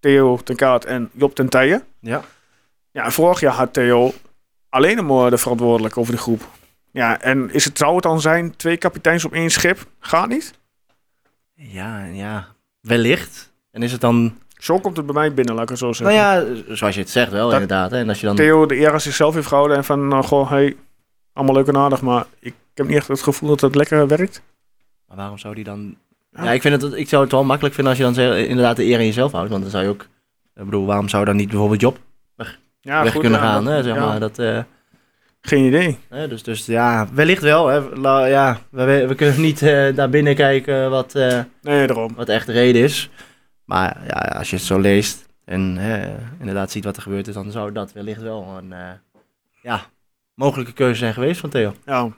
Theo 0.00 0.36
ten 0.44 0.56
Kaat 0.56 0.84
en 0.84 1.10
Job 1.12 1.34
ten 1.34 1.48
Tijen. 1.48 1.82
Ja. 2.00 2.22
Ja, 2.90 3.10
vorig 3.10 3.40
jaar 3.40 3.52
had 3.52 3.72
Theo 3.72 4.12
alleen 4.68 5.06
maar 5.06 5.30
de 5.30 5.38
verantwoordelijke 5.38 6.00
over 6.00 6.12
de 6.12 6.18
groep. 6.20 6.42
Ja, 6.90 7.20
en 7.20 7.50
is 7.52 7.64
het, 7.64 7.78
zou 7.78 7.94
het 7.94 8.02
dan 8.02 8.20
zijn 8.20 8.56
twee 8.56 8.76
kapiteins 8.76 9.24
op 9.24 9.32
één 9.32 9.50
schip? 9.50 9.86
Gaat 10.00 10.28
niet? 10.28 10.54
Ja, 11.54 12.04
ja, 12.04 12.46
wellicht. 12.80 13.52
En 13.70 13.82
is 13.82 13.92
het 13.92 14.00
dan, 14.00 14.38
Zo 14.62 14.78
komt 14.78 14.96
het 14.96 15.06
bij 15.06 15.14
mij 15.14 15.34
binnen, 15.34 15.54
laat 15.54 15.62
ik 15.62 15.68
het 15.68 15.78
zo 15.78 15.84
nou 15.84 15.96
zeggen. 15.96 16.14
ja, 16.66 16.74
zoals 16.74 16.94
je 16.94 17.00
het 17.00 17.10
zegt 17.10 17.30
wel 17.30 17.44
Dat- 17.44 17.52
inderdaad. 17.60 17.90
Hè? 17.90 17.98
En 17.98 18.08
als 18.08 18.20
je 18.20 18.26
dan, 18.26 18.36
Theo 18.36 18.66
de 18.66 18.76
eer 18.78 18.92
aan 18.92 19.00
zichzelf 19.00 19.34
heeft 19.34 19.46
gehouden 19.46 19.76
en 19.76 19.84
van, 19.84 20.08
nou, 20.08 20.24
goh, 20.24 20.50
hey, 20.50 20.76
allemaal 21.32 21.54
leuk 21.54 21.66
en 21.66 21.76
aardig, 21.76 22.00
maar 22.00 22.24
ik 22.40 22.54
heb 22.74 22.86
niet 22.86 22.96
echt 22.96 23.08
het 23.08 23.22
gevoel 23.22 23.48
dat 23.48 23.60
het 23.60 23.74
lekker 23.74 24.06
werkt. 24.06 24.42
maar 25.08 25.16
waarom 25.16 25.38
zou 25.38 25.54
die 25.54 25.64
dan... 25.64 25.96
Ja. 26.36 26.44
Ja, 26.44 26.50
ik, 26.52 26.60
vind 26.62 26.82
het, 26.82 26.92
ik 26.94 27.08
zou 27.08 27.22
het 27.22 27.32
wel 27.32 27.44
makkelijk 27.44 27.74
vinden 27.74 27.92
als 27.92 28.02
je 28.02 28.06
dan 28.06 28.14
zeg- 28.14 28.46
inderdaad 28.46 28.76
de 28.76 28.84
eer 28.84 28.98
in 29.00 29.06
jezelf 29.06 29.32
houdt. 29.32 29.50
Want 29.50 29.62
dan 29.62 29.70
zou 29.70 29.82
je 29.84 29.88
ook, 29.90 30.02
ik 30.54 30.64
bedoel, 30.64 30.86
waarom 30.86 31.08
zou 31.08 31.24
dan 31.24 31.36
niet 31.36 31.48
bijvoorbeeld 31.48 31.80
Job 31.80 31.98
Ja, 32.80 33.02
weg 33.02 33.12
goed, 33.12 33.20
kunnen 33.20 33.40
ja, 33.40 33.46
gaan, 33.46 33.64
dat- 33.64 33.72
hè? 33.74 33.82
Zeg 33.82 33.94
ja, 33.94 34.06
maar, 34.06 34.20
dat... 34.20 34.38
eh, 34.38 34.58
Geen 35.40 35.64
idee. 35.64 35.98
Hè, 36.08 36.28
dus, 36.28 36.42
dus 36.42 36.66
ja, 36.66 37.08
wellicht 37.12 37.42
wel. 37.42 37.66
Hè. 37.66 37.80
La- 37.80 38.24
ja, 38.26 38.58
we, 38.70 39.06
we 39.08 39.14
kunnen 39.14 39.40
niet 39.40 39.62
eh 39.62 39.94
daar 39.96 40.08
binnen 40.10 40.34
kijken 40.34 40.90
wat, 40.90 41.14
eh, 41.14 41.38
Nee, 41.62 41.86
daarom. 41.86 42.14
wat 42.16 42.28
echt 42.28 42.46
de 42.46 42.52
reden 42.52 42.82
is. 42.82 43.10
Maar 43.64 44.02
ja, 44.06 44.38
als 44.38 44.50
je 44.50 44.56
het 44.56 44.64
zo 44.64 44.78
leest 44.78 45.26
en 45.44 45.76
hè, 45.76 46.14
inderdaad 46.38 46.70
ziet 46.70 46.84
wat 46.84 46.96
er 46.96 47.02
gebeurd 47.02 47.28
is, 47.28 47.34
dan 47.34 47.50
zou 47.50 47.72
dat 47.72 47.92
wellicht 47.92 48.20
wel 48.20 48.44
een 48.58 48.72
eh, 48.72 48.90
ja, 49.62 49.80
mogelijke 50.34 50.72
keuze 50.72 50.98
zijn 50.98 51.14
geweest 51.14 51.40
van 51.40 51.50
Theo. 51.50 51.74
Ja. 51.84 52.08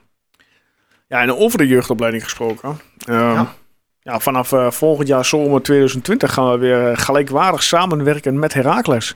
Ja, 1.07 1.21
en 1.21 1.33
over 1.33 1.57
de 1.57 1.67
jeugdopleiding 1.67 2.23
gesproken. 2.23 2.79
Ehm, 3.05 3.19
ja. 3.19 3.53
Ja. 4.01 4.19
vanaf 4.19 4.51
eh, 4.51 4.71
volgend 4.71 5.07
jaar 5.07 5.25
zomer 5.25 5.61
2020 5.61 6.33
gaan 6.33 6.51
we 6.51 6.57
weer 6.57 6.91
eh, 6.91 6.97
gelijkwaardig 6.97 7.63
samenwerken 7.63 8.39
met 8.39 8.53
Heracles. 8.53 9.15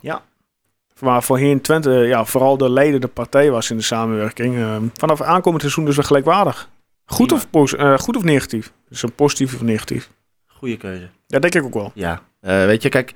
Ja. 0.00 0.22
Waar 0.98 1.22
voorheen 1.22 1.60
Twente 1.60 1.90
ja, 1.90 2.24
vooral 2.24 2.56
de 2.56 2.70
leidende 2.70 3.08
partij 3.08 3.50
was 3.50 3.70
in 3.70 3.76
de 3.76 3.82
samenwerking. 3.82 4.56
Ehm, 4.56 4.82
vanaf 4.94 5.20
aankomend 5.22 5.62
seizoen 5.62 5.84
dus 5.84 5.96
weer 5.96 6.04
gelijkwaardig. 6.04 6.68
Goed 7.04 7.26
Prima. 7.26 7.42
of, 7.50 7.72
eh, 7.72 7.98
goed 7.98 8.16
of 8.16 8.22
negatief? 8.22 8.72
Dus 8.88 9.02
een 9.02 9.14
positief 9.14 9.54
of 9.54 9.62
negatief? 9.62 10.10
Goede 10.58 10.76
keuze. 10.76 11.08
Ja, 11.26 11.38
denk 11.38 11.54
ik 11.54 11.64
ook 11.64 11.74
wel. 11.74 11.92
Ja, 11.94 12.20
Eh, 12.40 12.64
weet 12.64 12.82
je, 12.82 12.88
kijk, 12.88 13.14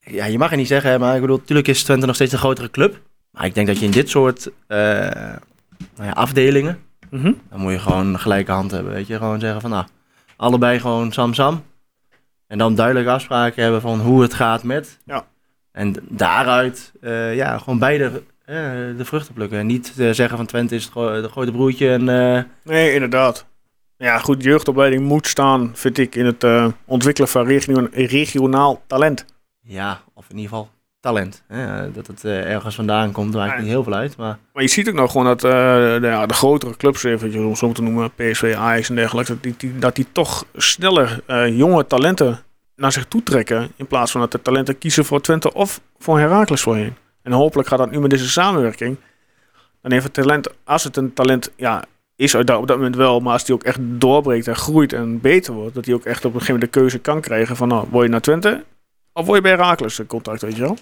ja, 0.00 0.24
je 0.24 0.38
mag 0.38 0.48
het 0.50 0.58
niet 0.58 0.66
zeggen, 0.68 1.00
maar 1.00 1.14
ik 1.14 1.20
bedoel, 1.20 1.36
natuurlijk 1.36 1.68
is 1.68 1.82
Twente 1.82 2.06
nog 2.06 2.14
steeds 2.14 2.32
een 2.32 2.38
grotere 2.38 2.70
club. 2.70 3.00
Maar 3.30 3.44
ik 3.44 3.54
denk 3.54 3.66
dat 3.66 3.78
je 3.78 3.84
in 3.84 3.90
dit 3.90 4.08
soort 4.08 4.50
eh, 4.66 4.78
nou 5.96 6.06
ja, 6.08 6.10
afdelingen, 6.10 6.78
Mhm. 7.10 7.32
Dan 7.50 7.60
moet 7.60 7.72
je 7.72 7.78
gewoon 7.78 8.06
een 8.06 8.18
gelijke 8.18 8.50
hand 8.52 8.70
hebben, 8.70 8.92
weet 8.92 9.06
je. 9.06 9.16
Gewoon 9.16 9.40
zeggen 9.40 9.60
van, 9.60 9.70
nou, 9.70 9.84
allebei 10.36 10.80
gewoon 10.80 11.12
sam-sam. 11.12 11.64
En 12.46 12.58
dan 12.58 12.74
duidelijke 12.74 13.10
afspraken 13.10 13.62
hebben 13.62 13.80
van 13.80 14.00
hoe 14.00 14.22
het 14.22 14.34
gaat 14.34 14.62
met. 14.62 14.98
Ja. 15.04 15.26
En 15.72 15.94
daaruit, 16.08 16.92
eh, 17.00 17.34
ja, 17.36 17.58
gewoon 17.58 17.78
beide 17.78 18.22
de 18.96 19.04
vruchten 19.04 19.34
plukken. 19.34 19.58
En 19.58 19.66
niet 19.66 19.92
zeggen 19.96 20.36
van 20.36 20.46
Twente 20.46 20.74
is 20.74 20.82
het 20.82 20.92
gro- 20.92 21.28
grote 21.28 21.52
broertje 21.52 21.90
en... 21.92 22.04
Nee, 22.64 22.92
inderdaad. 22.94 23.46
Ja, 23.98 24.18
goed, 24.18 24.42
jeugdopleiding 24.42 25.02
moet 25.04 25.26
staan, 25.26 25.70
vind 25.74 25.98
ik, 25.98 26.14
in 26.14 26.26
het 26.26 26.44
eh, 26.44 26.66
ontwikkelen 26.84 27.28
van 27.28 27.46
regio- 27.46 27.88
regionaal 27.92 28.82
talent. 28.86 29.24
ja, 29.62 30.00
of 30.14 30.24
in 30.30 30.36
ieder 30.36 30.50
geval 30.50 30.68
talent. 31.00 31.42
Hè? 31.48 31.92
Dat 31.92 32.06
het 32.06 32.24
eh, 32.24 32.52
ergens 32.52 32.74
vandaan 32.74 33.12
komt, 33.12 33.34
maakt 33.34 33.52
Ja. 33.52 33.58
niet 33.58 33.68
heel 33.68 33.82
veel 33.82 33.94
uit. 33.94 34.16
Maar 34.16 34.38
Maar 34.52 34.62
je 34.62 34.68
ziet 34.68 34.88
ook 34.88 34.94
nog 34.94 35.10
gewoon 35.10 35.26
dat 35.26 35.44
eh, 35.44 35.50
de, 35.50 35.98
ja, 36.02 36.26
de 36.26 36.34
grotere 36.34 36.76
clubs, 36.76 37.02
even 37.04 37.44
om 37.46 37.56
zo 37.56 37.72
te 37.72 37.82
noemen, 37.82 38.10
PSV, 38.14 38.54
Ajax 38.58 38.88
en 38.88 38.94
dergelijke, 38.94 39.32
dat 39.32 39.42
die, 39.42 39.54
die- 39.56 39.78
dat 39.78 39.94
die 39.96 40.06
toch 40.12 40.44
sneller 40.56 41.22
jonge 41.54 41.86
talenten 41.86 42.38
naar 42.76 42.92
zich 42.92 43.06
toe 43.06 43.22
trekken. 43.22 43.72
In 43.76 43.86
plaats 43.86 44.10
van 44.12 44.20
dat 44.20 44.32
de 44.32 44.42
talenten 44.42 44.78
kiezen 44.78 45.04
voor 45.04 45.20
Twente 45.20 45.52
of 45.54 45.80
voor 45.98 46.18
Heracles 46.18 46.60
voorheen. 46.60 46.94
En 47.22 47.32
hopelijk 47.32 47.68
gaat 47.68 47.78
dat 47.78 47.90
nu 47.90 48.00
met 48.00 48.10
deze 48.10 48.28
samenwerking. 48.28 48.96
Dan 49.82 49.92
heeft 49.92 50.04
het 50.04 50.14
talent, 50.14 50.48
als 50.64 50.84
het 50.84 50.96
een 50.96 51.12
talent 51.12 51.52
ja, 51.56 51.84
is 52.16 52.36
uit 52.36 52.46
dat- 52.46 52.58
op 52.58 52.66
dat 52.66 52.76
moment 52.76 52.96
wel, 52.96 53.20
maar 53.20 53.32
als 53.32 53.44
die 53.44 53.54
ook 53.54 53.62
echt 53.62 53.78
doorbreekt 53.82 54.48
en 54.48 54.56
groeit 54.56 54.92
en 54.92 55.20
beter 55.20 55.54
wordt, 55.54 55.74
dat 55.74 55.84
die 55.84 55.94
ook 55.94 56.04
echt 56.04 56.24
op 56.24 56.34
een 56.34 56.40
gegeven 56.40 56.54
moment 56.54 56.72
de 56.72 56.78
keuze 56.80 56.98
kan 56.98 57.20
krijgen 57.20 57.56
van 57.56 57.68
nou, 57.68 57.86
word 57.90 58.04
je 58.04 58.10
naar 58.10 58.20
Twente 58.20 58.64
of 59.12 59.24
word 59.26 59.36
je 59.36 59.42
bij 59.42 59.50
Heracles 59.52 59.98
in 59.98 60.06
contact, 60.06 60.42
weet 60.42 60.56
je 60.56 60.62
wel? 60.62 60.76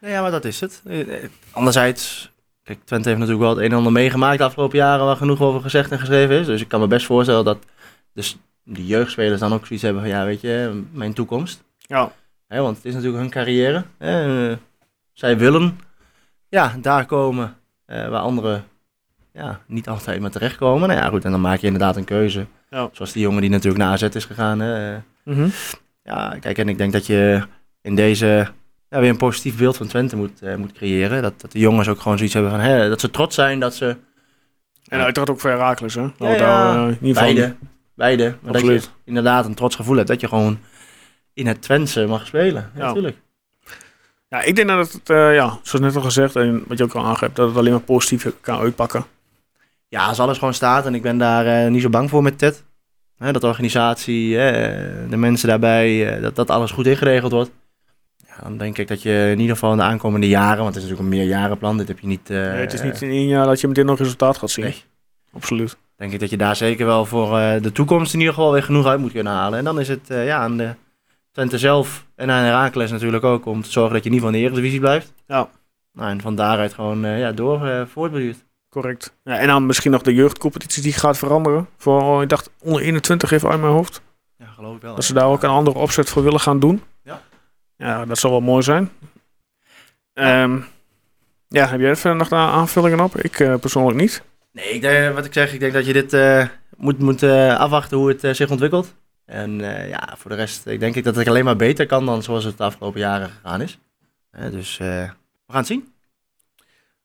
Nou 0.00 0.12
ja, 0.12 0.20
maar 0.22 0.30
dat 0.30 0.44
is 0.44 0.60
het. 0.60 0.82
Eh, 0.84 1.00
eh, 1.00 1.30
Anderzijds, 1.50 2.30
kijk, 2.62 2.78
Twente 2.84 3.08
heeft 3.08 3.20
natuurlijk 3.20 3.46
wel 3.46 3.56
het 3.56 3.64
een 3.64 3.70
en 3.70 3.76
ander 3.76 3.92
meegemaakt 3.92 4.38
de 4.38 4.44
afgelopen 4.44 4.78
jaren 4.78 5.04
waar 5.06 5.16
genoeg 5.16 5.40
over 5.40 5.60
gezegd 5.60 5.90
en 5.90 5.98
geschreven 5.98 6.38
is. 6.38 6.46
Dus 6.46 6.60
ik 6.60 6.68
kan 6.68 6.80
me 6.80 6.86
best 6.86 7.06
voorstellen 7.06 7.44
dat 7.44 7.58
dus 8.14 8.38
de 8.62 8.86
jeugdspelers 8.86 9.40
dan 9.40 9.52
ook 9.52 9.66
zoiets 9.66 9.84
hebben 9.84 10.02
van, 10.02 10.10
ja, 10.10 10.24
weet 10.24 10.40
je, 10.40 10.82
mijn 10.92 11.12
toekomst. 11.12 11.62
Ja. 11.78 12.12
Want 12.48 12.76
het 12.76 12.84
is 12.86 12.94
natuurlijk 12.94 13.20
hun 13.22 13.30
carrière. 13.30 13.84
Eh, 13.98 14.52
zij 15.12 15.38
willen, 15.38 15.80
ja, 16.48 16.76
daar 16.80 17.06
komen 17.06 17.56
waar 17.86 18.20
anderen 18.20 18.64
ja, 19.32 19.60
niet 19.66 19.88
altijd 19.88 20.20
maar 20.20 20.30
terechtkomen. 20.30 20.88
Nou 20.88 21.00
ja, 21.00 21.08
goed, 21.08 21.24
en 21.24 21.30
dan 21.30 21.40
maak 21.40 21.58
je 21.60 21.66
inderdaad 21.66 21.96
een 21.96 22.04
keuze. 22.04 22.46
Ja. 22.70 22.88
Zoals 22.92 23.12
die 23.12 23.22
jongen 23.22 23.40
die 23.40 23.50
natuurlijk 23.50 23.82
naar 23.84 23.92
AZ 23.92 24.02
is 24.02 24.24
gegaan. 24.24 24.60
Hè. 24.60 24.98
Mhm. 25.24 25.48
ja, 26.04 26.36
kijk, 26.40 26.58
en 26.58 26.68
ik 26.68 26.78
denk 26.78 26.92
dat 26.92 27.06
je 27.06 27.42
in 27.82 27.94
deze 27.94 28.48
ja, 28.90 29.00
weer 29.00 29.10
een 29.10 29.16
positief 29.16 29.56
beeld 29.56 29.76
van 29.76 29.86
Twente 29.86 30.16
moet, 30.16 30.42
eh, 30.42 30.54
moet 30.54 30.72
creëren. 30.72 31.22
Dat, 31.22 31.40
dat 31.40 31.52
de 31.52 31.58
jongens 31.58 31.88
ook 31.88 32.00
gewoon 32.00 32.16
zoiets 32.16 32.34
hebben 32.34 32.52
van, 32.52 32.60
hè, 32.60 32.88
dat 32.88 33.00
ze 33.00 33.10
trots 33.10 33.34
zijn 33.34 33.60
dat 33.60 33.74
ze 33.74 33.96
En 34.88 35.00
uiteraard 35.00 35.30
ook 35.30 35.40
voor 35.40 35.50
Heracles, 35.50 35.94
hè? 35.94 36.00
Nou, 36.18 36.38
daar, 36.38 36.88
in 36.88 36.98
ieder 37.00 37.22
geval- 37.22 37.34
beide, 37.34 37.54
beide, 37.94 38.34
maar 38.40 38.52
dat 38.52 38.62
je 38.62 38.80
inderdaad 39.04 39.44
een 39.46 39.54
trots 39.54 39.76
gevoel 39.76 39.96
hebt 39.96 40.08
dat 40.08 40.20
je 40.20 40.28
gewoon 40.28 40.58
in 41.34 41.46
het 41.46 41.62
Twentse 41.62 42.06
mag 42.06 42.26
spelen. 42.26 42.70
Ja, 42.74 42.80
Ja. 42.80 42.86
natuurlijk. 42.86 43.16
Ja, 44.28 44.42
ik 44.42 44.56
denk 44.56 44.68
dat 44.68 44.92
het, 44.92 45.10
eh, 45.10 45.34
ja, 45.34 45.58
zoals 45.62 45.84
net 45.84 45.96
al 45.96 46.02
gezegd 46.02 46.36
en 46.36 46.64
wat 46.66 46.78
je 46.78 46.84
ook 46.84 46.94
al 46.94 47.04
aangeeft, 47.04 47.36
dat 47.36 47.48
het 47.48 47.56
alleen 47.56 47.72
maar 47.72 47.80
positief 47.80 48.26
kan 48.40 48.58
uitpakken. 48.58 49.04
Ja, 49.90 50.06
als 50.06 50.20
alles 50.20 50.38
gewoon 50.38 50.54
staat 50.54 50.86
en 50.86 50.94
ik 50.94 51.02
ben 51.02 51.18
daar 51.18 51.46
eh, 51.46 51.70
niet 51.70 51.82
zo 51.82 51.88
bang 51.88 52.10
voor 52.10 52.22
met 52.22 52.38
Ted. 52.38 52.64
Dat 53.18 53.40
de 53.40 53.46
organisatie, 53.46 54.34
de 55.08 55.16
mensen 55.16 55.48
daarbij, 55.48 56.14
eh, 56.16 56.22
dat, 56.22 56.36
dat 56.36 56.50
alles 56.50 56.70
goed 56.70 56.86
ingeregeld 56.86 57.32
wordt. 57.32 57.50
Ja, 58.16 58.42
dan 58.42 58.56
denk 58.56 58.78
ik 58.78 58.88
dat 58.88 59.02
je 59.02 59.28
in 59.32 59.38
ieder 59.38 59.54
geval 59.54 59.70
in 59.70 59.76
de 59.76 59.82
aankomende 59.82 60.28
jaren, 60.28 60.62
want 60.62 60.74
het 60.74 60.84
is 60.84 60.90
natuurlijk 60.90 61.12
een 61.12 61.18
meerjarenplan, 61.18 61.76
dit 61.76 61.88
heb 61.88 61.98
je 61.98 62.06
niet... 62.06 62.30
eh, 62.30 62.36
Nee, 62.36 62.60
het 62.60 62.72
is 62.72 62.82
niet 62.82 63.02
in 63.02 63.10
één 63.10 63.26
jaar 63.26 63.46
dat 63.46 63.60
je 63.60 63.68
meteen 63.68 63.86
nog 63.86 63.98
resultaat 63.98 64.38
gaat 64.38 64.50
zien. 64.50 64.64
Nee. 64.64 64.84
Absoluut. 65.32 65.76
denk 65.96 66.12
ik 66.12 66.20
dat 66.20 66.30
je 66.30 66.36
daar 66.36 66.56
zeker 66.56 66.86
wel 66.86 67.04
voor 67.04 67.30
de 67.60 67.72
toekomst 67.72 68.12
in 68.14 68.18
ieder 68.18 68.34
geval 68.34 68.52
weer 68.52 68.62
genoeg 68.62 68.86
uit 68.86 69.00
moet 69.00 69.12
kunnen 69.12 69.32
halen. 69.32 69.58
En 69.58 69.64
dan 69.64 69.80
is 69.80 69.88
het 69.88 70.06
ja, 70.08 70.36
aan 70.38 70.56
de 70.56 70.74
Twente 71.32 71.58
zelf 71.58 72.06
en 72.14 72.30
aan 72.30 72.44
Herakles 72.44 72.90
natuurlijk 72.90 73.24
ook 73.24 73.46
om 73.46 73.62
te 73.62 73.70
zorgen 73.70 73.92
dat 73.92 74.02
je 74.04 74.08
in 74.08 74.14
ieder 74.14 74.28
geval 74.28 74.40
in 74.42 74.46
de 74.46 74.50
Eredivisie 74.52 74.80
blijft. 74.80 75.12
Ja. 75.26 75.48
Nou, 75.92 76.10
en 76.10 76.20
van 76.20 76.34
daaruit 76.34 76.74
gewoon 76.74 77.06
ja, 77.06 77.32
door 77.32 77.86
voortborduurt. 77.88 78.44
Correct. 78.70 79.14
Ja, 79.24 79.38
en 79.38 79.46
dan 79.46 79.66
misschien 79.66 79.90
nog 79.90 80.02
de 80.02 80.14
jeugdcompetitie 80.14 80.82
die 80.82 80.92
gaat 80.92 81.18
veranderen. 81.18 81.68
Voor, 81.76 82.22
ik 82.22 82.28
dacht, 82.28 82.50
onder 82.60 82.82
21 82.82 83.30
even 83.30 83.50
uit 83.50 83.60
mijn 83.60 83.72
hoofd. 83.72 84.02
Ja, 84.36 84.46
geloof 84.46 84.76
ik 84.76 84.82
wel. 84.82 84.94
Dat 84.94 85.04
ze 85.04 85.14
daar 85.14 85.26
ook 85.26 85.42
een 85.42 85.50
andere 85.50 85.78
opzet 85.78 86.08
voor 86.08 86.22
willen 86.22 86.40
gaan 86.40 86.60
doen. 86.60 86.82
Ja. 87.02 87.22
Ja, 87.76 88.04
dat 88.04 88.18
zal 88.18 88.30
wel 88.30 88.40
mooi 88.40 88.62
zijn. 88.62 88.90
Ehm, 90.12 90.60
ja, 91.48 91.66
heb 91.68 91.80
jij 91.80 91.96
verder 91.96 92.18
nog 92.18 92.32
aanvullingen 92.32 93.00
op? 93.00 93.16
Ik 93.16 93.40
eh, 93.40 93.54
persoonlijk 93.54 93.98
niet. 93.98 94.22
Nee, 94.52 94.70
ik 94.70 94.80
denk, 94.80 95.14
wat 95.14 95.24
ik 95.24 95.32
zeg, 95.32 95.52
ik 95.52 95.60
denk 95.60 95.72
dat 95.72 95.86
je 95.86 95.92
dit 95.92 96.12
eh, 96.12 96.46
moet, 96.76 96.98
moet 96.98 97.22
eh, 97.22 97.58
afwachten 97.58 97.96
hoe 97.96 98.08
het 98.08 98.36
zich 98.36 98.50
ontwikkelt. 98.50 98.94
En 99.24 99.58
ja, 99.88 100.14
voor 100.18 100.30
de 100.30 100.36
rest, 100.36 100.66
ik 100.66 100.80
denk 100.80 100.94
ik 100.94 101.04
dat 101.04 101.16
het 101.16 101.28
alleen 101.28 101.44
maar 101.44 101.56
beter 101.56 101.86
kan 101.86 102.06
dan 102.06 102.22
zoals 102.22 102.44
het 102.44 102.56
de 102.56 102.64
afgelopen 102.64 103.00
jaren 103.00 103.28
gegaan 103.28 103.60
is. 103.60 103.78
Dus 104.50 104.78
we 104.78 105.08
gaan 105.46 105.56
het 105.56 105.66
zien. 105.66 105.92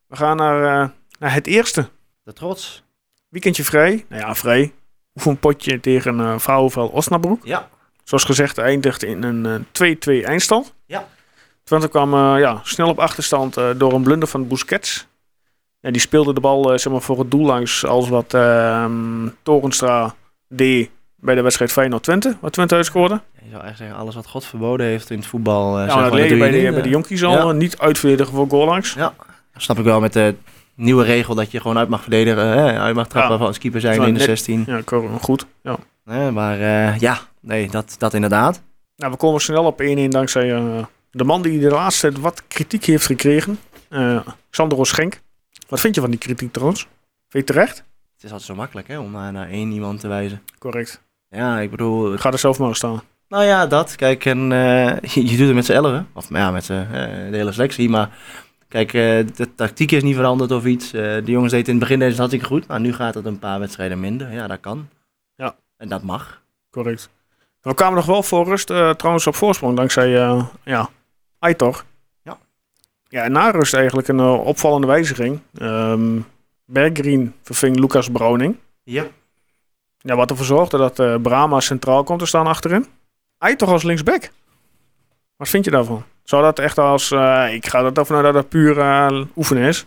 We 0.08 0.15
gaan 0.15 0.38
naar, 0.38 0.91
eh, 1.15 1.21
naar 1.21 1.34
het 1.34 1.47
eerste. 1.47 1.89
De 2.23 2.34
trots. 2.34 2.84
Weekendje 3.30 3.63
vrij. 3.63 4.06
Nou 4.10 4.21
ja, 4.21 4.36
vrij. 4.36 4.73
Oefenpotje 5.15 5.80
tegen 5.80 6.19
uh, 6.19 6.38
Vrouwenvel 6.39 6.88
Osnabrück. 6.88 7.39
Ja. 7.43 7.69
Zoals 8.04 8.23
gezegd 8.23 8.58
eindigt 8.58 9.04
in 9.04 9.23
een 9.23 9.65
eh, 9.80 10.21
2-2 10.21 10.25
eindstand. 10.25 10.73
Ja. 10.86 11.08
Twente 11.63 11.88
kwam 11.88 12.13
eh, 12.13 12.39
ja, 12.39 12.60
snel 12.63 12.89
op 12.89 12.99
achterstand 12.99 13.58
eh, 13.58 13.69
door 13.78 13.93
een 13.93 14.04
blunder 14.04 14.28
van 14.28 14.47
Busquets. 14.47 15.08
Ja, 15.80 15.91
die 15.91 16.01
speelde 16.01 16.34
de 16.34 16.39
bal 16.39 16.71
eh, 16.73 16.78
zeg 16.78 16.91
maar, 16.93 17.01
voor 17.01 17.19
het 17.19 17.32
doel 17.32 17.45
langs 17.45 17.86
als 17.86 18.10
wat 18.10 18.34
ehm, 18.34 19.28
Torenstra 19.43 20.15
deed 20.47 20.89
bij 21.15 21.36
de 21.36 21.41
wedstrijd 21.41 21.71
Feyenoord-Twente. 21.71 22.38
Wat 22.39 22.54
Twente 22.54 22.75
uitscoorde. 22.75 23.13
Ja, 23.13 23.21
Je 23.34 23.49
zou 23.49 23.51
eigenlijk 23.62 23.78
zeggen, 23.78 23.97
alles 23.97 24.15
wat 24.15 24.28
God 24.28 24.45
verboden 24.45 24.86
heeft 24.86 25.10
in 25.10 25.17
het 25.17 25.28
voetbal. 25.28 25.80
eh, 25.80 25.88
Ja, 25.88 25.93
zeg 25.93 26.01
dat 26.12 26.30
je 26.30 26.38
bij 26.38 26.51
de, 26.51 26.62
bij 26.71 26.71
de 26.71 26.80
eh. 26.82 26.91
jonkies 26.91 27.23
al. 27.23 27.32
Ja. 27.32 27.39
eh, 27.39 27.51
Niet 27.51 27.78
uitverdedigen 27.78 28.34
voor 28.34 28.49
goal 28.49 28.65
langs. 28.65 28.93
Ja, 28.93 29.13
dat 29.54 29.62
snap 29.62 29.78
ik 29.78 29.84
wel 29.84 29.99
met 29.99 30.13
de 30.13 30.36
nieuwe 30.75 31.03
regel 31.03 31.35
dat 31.35 31.51
je 31.51 31.61
gewoon 31.61 31.77
uit 31.77 31.89
mag 31.89 32.01
verdedigen, 32.01 32.47
hè, 32.47 32.79
uit 32.79 32.95
mag 32.95 33.07
trappen 33.07 33.31
Ja. 33.31 33.38
van 33.38 33.47
als 33.47 33.57
keeper 33.57 33.81
zijn 33.81 33.95
in 34.01 34.05
de 34.05 34.11
net- 34.11 34.21
16. 34.21 34.63
Ja, 34.67 34.81
goed. 35.21 35.45
Ja. 35.63 35.77
Hè, 36.05 36.31
maar 36.31 36.59
eh, 36.59 36.97
ja, 36.99 37.19
nee, 37.39 37.69
dat, 37.69 37.95
dat 37.97 38.13
inderdaad. 38.13 38.61
Nou, 38.95 39.11
we 39.11 39.17
komen 39.17 39.41
snel 39.41 39.63
op 39.65 39.81
1-1 39.81 40.07
dankzij 40.09 40.53
eh, 40.55 40.83
de 41.11 41.23
man 41.23 41.41
die 41.41 41.59
de 41.59 41.69
laatste 41.69 42.01
tijd 42.09 42.19
wat 42.21 42.43
kritiek 42.47 42.85
heeft 42.85 43.05
gekregen. 43.05 43.59
eh 43.89 44.19
Sandro 44.51 44.83
Schenk. 44.83 45.19
Wat 45.67 45.79
vind 45.79 45.95
je 45.95 46.01
van 46.01 46.09
die 46.09 46.19
kritiek 46.19 46.51
trouwens? 46.51 46.79
Vind 46.81 46.91
je 47.29 47.38
het 47.38 47.47
terecht? 47.47 47.77
Het 48.15 48.23
is 48.23 48.29
altijd 48.31 48.49
zo 48.49 48.55
makkelijk 48.55 48.88
hè, 48.88 48.99
om 48.99 49.11
naar, 49.11 49.31
naar 49.31 49.49
één 49.49 49.71
iemand 49.71 49.99
te 49.99 50.07
wijzen. 50.07 50.41
Correct. 50.57 51.01
Ja, 51.29 51.59
ik 51.59 51.71
bedoel, 51.71 52.11
het- 52.11 52.21
Ga 52.21 52.31
er 52.31 52.38
zelf 52.39 52.59
maar 52.59 52.75
staan. 52.75 53.01
nou 53.27 53.43
ja, 53.43 53.67
dat. 53.67 53.95
Kijk, 53.95 54.25
en, 54.25 54.51
eh, 54.51 54.99
je, 55.13 55.25
je 55.29 55.38
doet 55.38 55.45
het 55.47 55.55
met 55.55 55.65
z'n 55.65 55.71
elfen. 55.71 56.07
Of 56.13 56.29
ja, 56.29 56.51
met 56.51 56.65
z'n, 56.65 56.73
eh, 56.73 56.89
de 57.31 57.38
hele 57.38 57.51
selectie. 57.51 57.89
Maar 57.89 58.09
kijk, 58.83 58.93
eh, 58.93 59.35
de 59.35 59.55
tactiek 59.55 59.91
is 59.91 60.03
niet 60.03 60.15
veranderd 60.15 60.51
of 60.51 60.65
iets. 60.65 60.93
Eh, 60.93 61.01
de 61.01 61.31
jongens 61.31 61.51
deden 61.51 61.67
in 61.67 61.71
het 61.71 61.79
begin 61.79 61.99
deze 61.99 62.09
het 62.09 62.19
hartstikke 62.19 62.45
goed. 62.45 62.67
Maar 62.67 62.79
nu 62.79 62.93
gaat 62.93 63.13
het 63.13 63.25
een 63.25 63.39
paar 63.39 63.59
wedstrijden 63.59 63.99
minder. 63.99 64.31
Ja, 64.31 64.47
dat 64.47 64.59
kan. 64.59 64.89
Ja. 65.35 65.55
En 65.77 65.89
dat 65.89 66.01
mag. 66.01 66.41
Correct. 66.69 67.09
We 67.61 67.73
kwamen 67.73 67.95
nog 67.95 68.05
wel 68.05 68.23
voor 68.23 68.45
rust 68.45 68.69
eh, 68.69 68.89
trouwens 68.89 69.27
op 69.27 69.35
voorsprong 69.35 69.75
dankzij 69.75 70.15
eh 70.15 70.45
ja, 70.63 70.89
Aitor. 71.39 71.83
Ja. 72.21 72.38
Ja, 73.07 73.23
en 73.23 73.31
na 73.31 73.49
rust 73.49 73.73
eigenlijk 73.73 74.07
een 74.07 74.19
opvallende 74.21 74.88
wijziging. 74.88 75.39
Ehm 75.57 76.19
Berggren 76.65 77.35
verving 77.41 77.79
Lucas 77.79 78.09
Browning. 78.09 78.57
Ja. 78.83 79.05
Ja, 79.97 80.15
wat 80.15 80.29
ervoor 80.29 80.45
zorgde 80.45 80.77
dat 80.77 80.99
eh 80.99 81.15
Brahma 81.21 81.59
centraal 81.59 82.03
komt 82.03 82.19
te 82.19 82.25
staan 82.25 82.47
achterin. 82.47 82.85
Aitor 83.38 83.67
als 83.67 83.83
linksback. 83.83 84.31
Wat 85.35 85.49
vind 85.49 85.65
je 85.65 85.71
daarvan? 85.71 86.03
Zou 86.25 86.43
dat 86.43 86.59
echt 86.59 86.77
als... 86.77 87.11
eh, 87.11 87.47
ik 87.53 87.67
ga 87.67 87.81
dat 87.81 87.97
ervan 87.97 88.15
uit 88.15 88.25
dat 88.25 88.33
dat 88.33 88.49
puur 88.49 88.79
eh, 88.79 89.21
oefenen 89.35 89.63
is. 89.67 89.85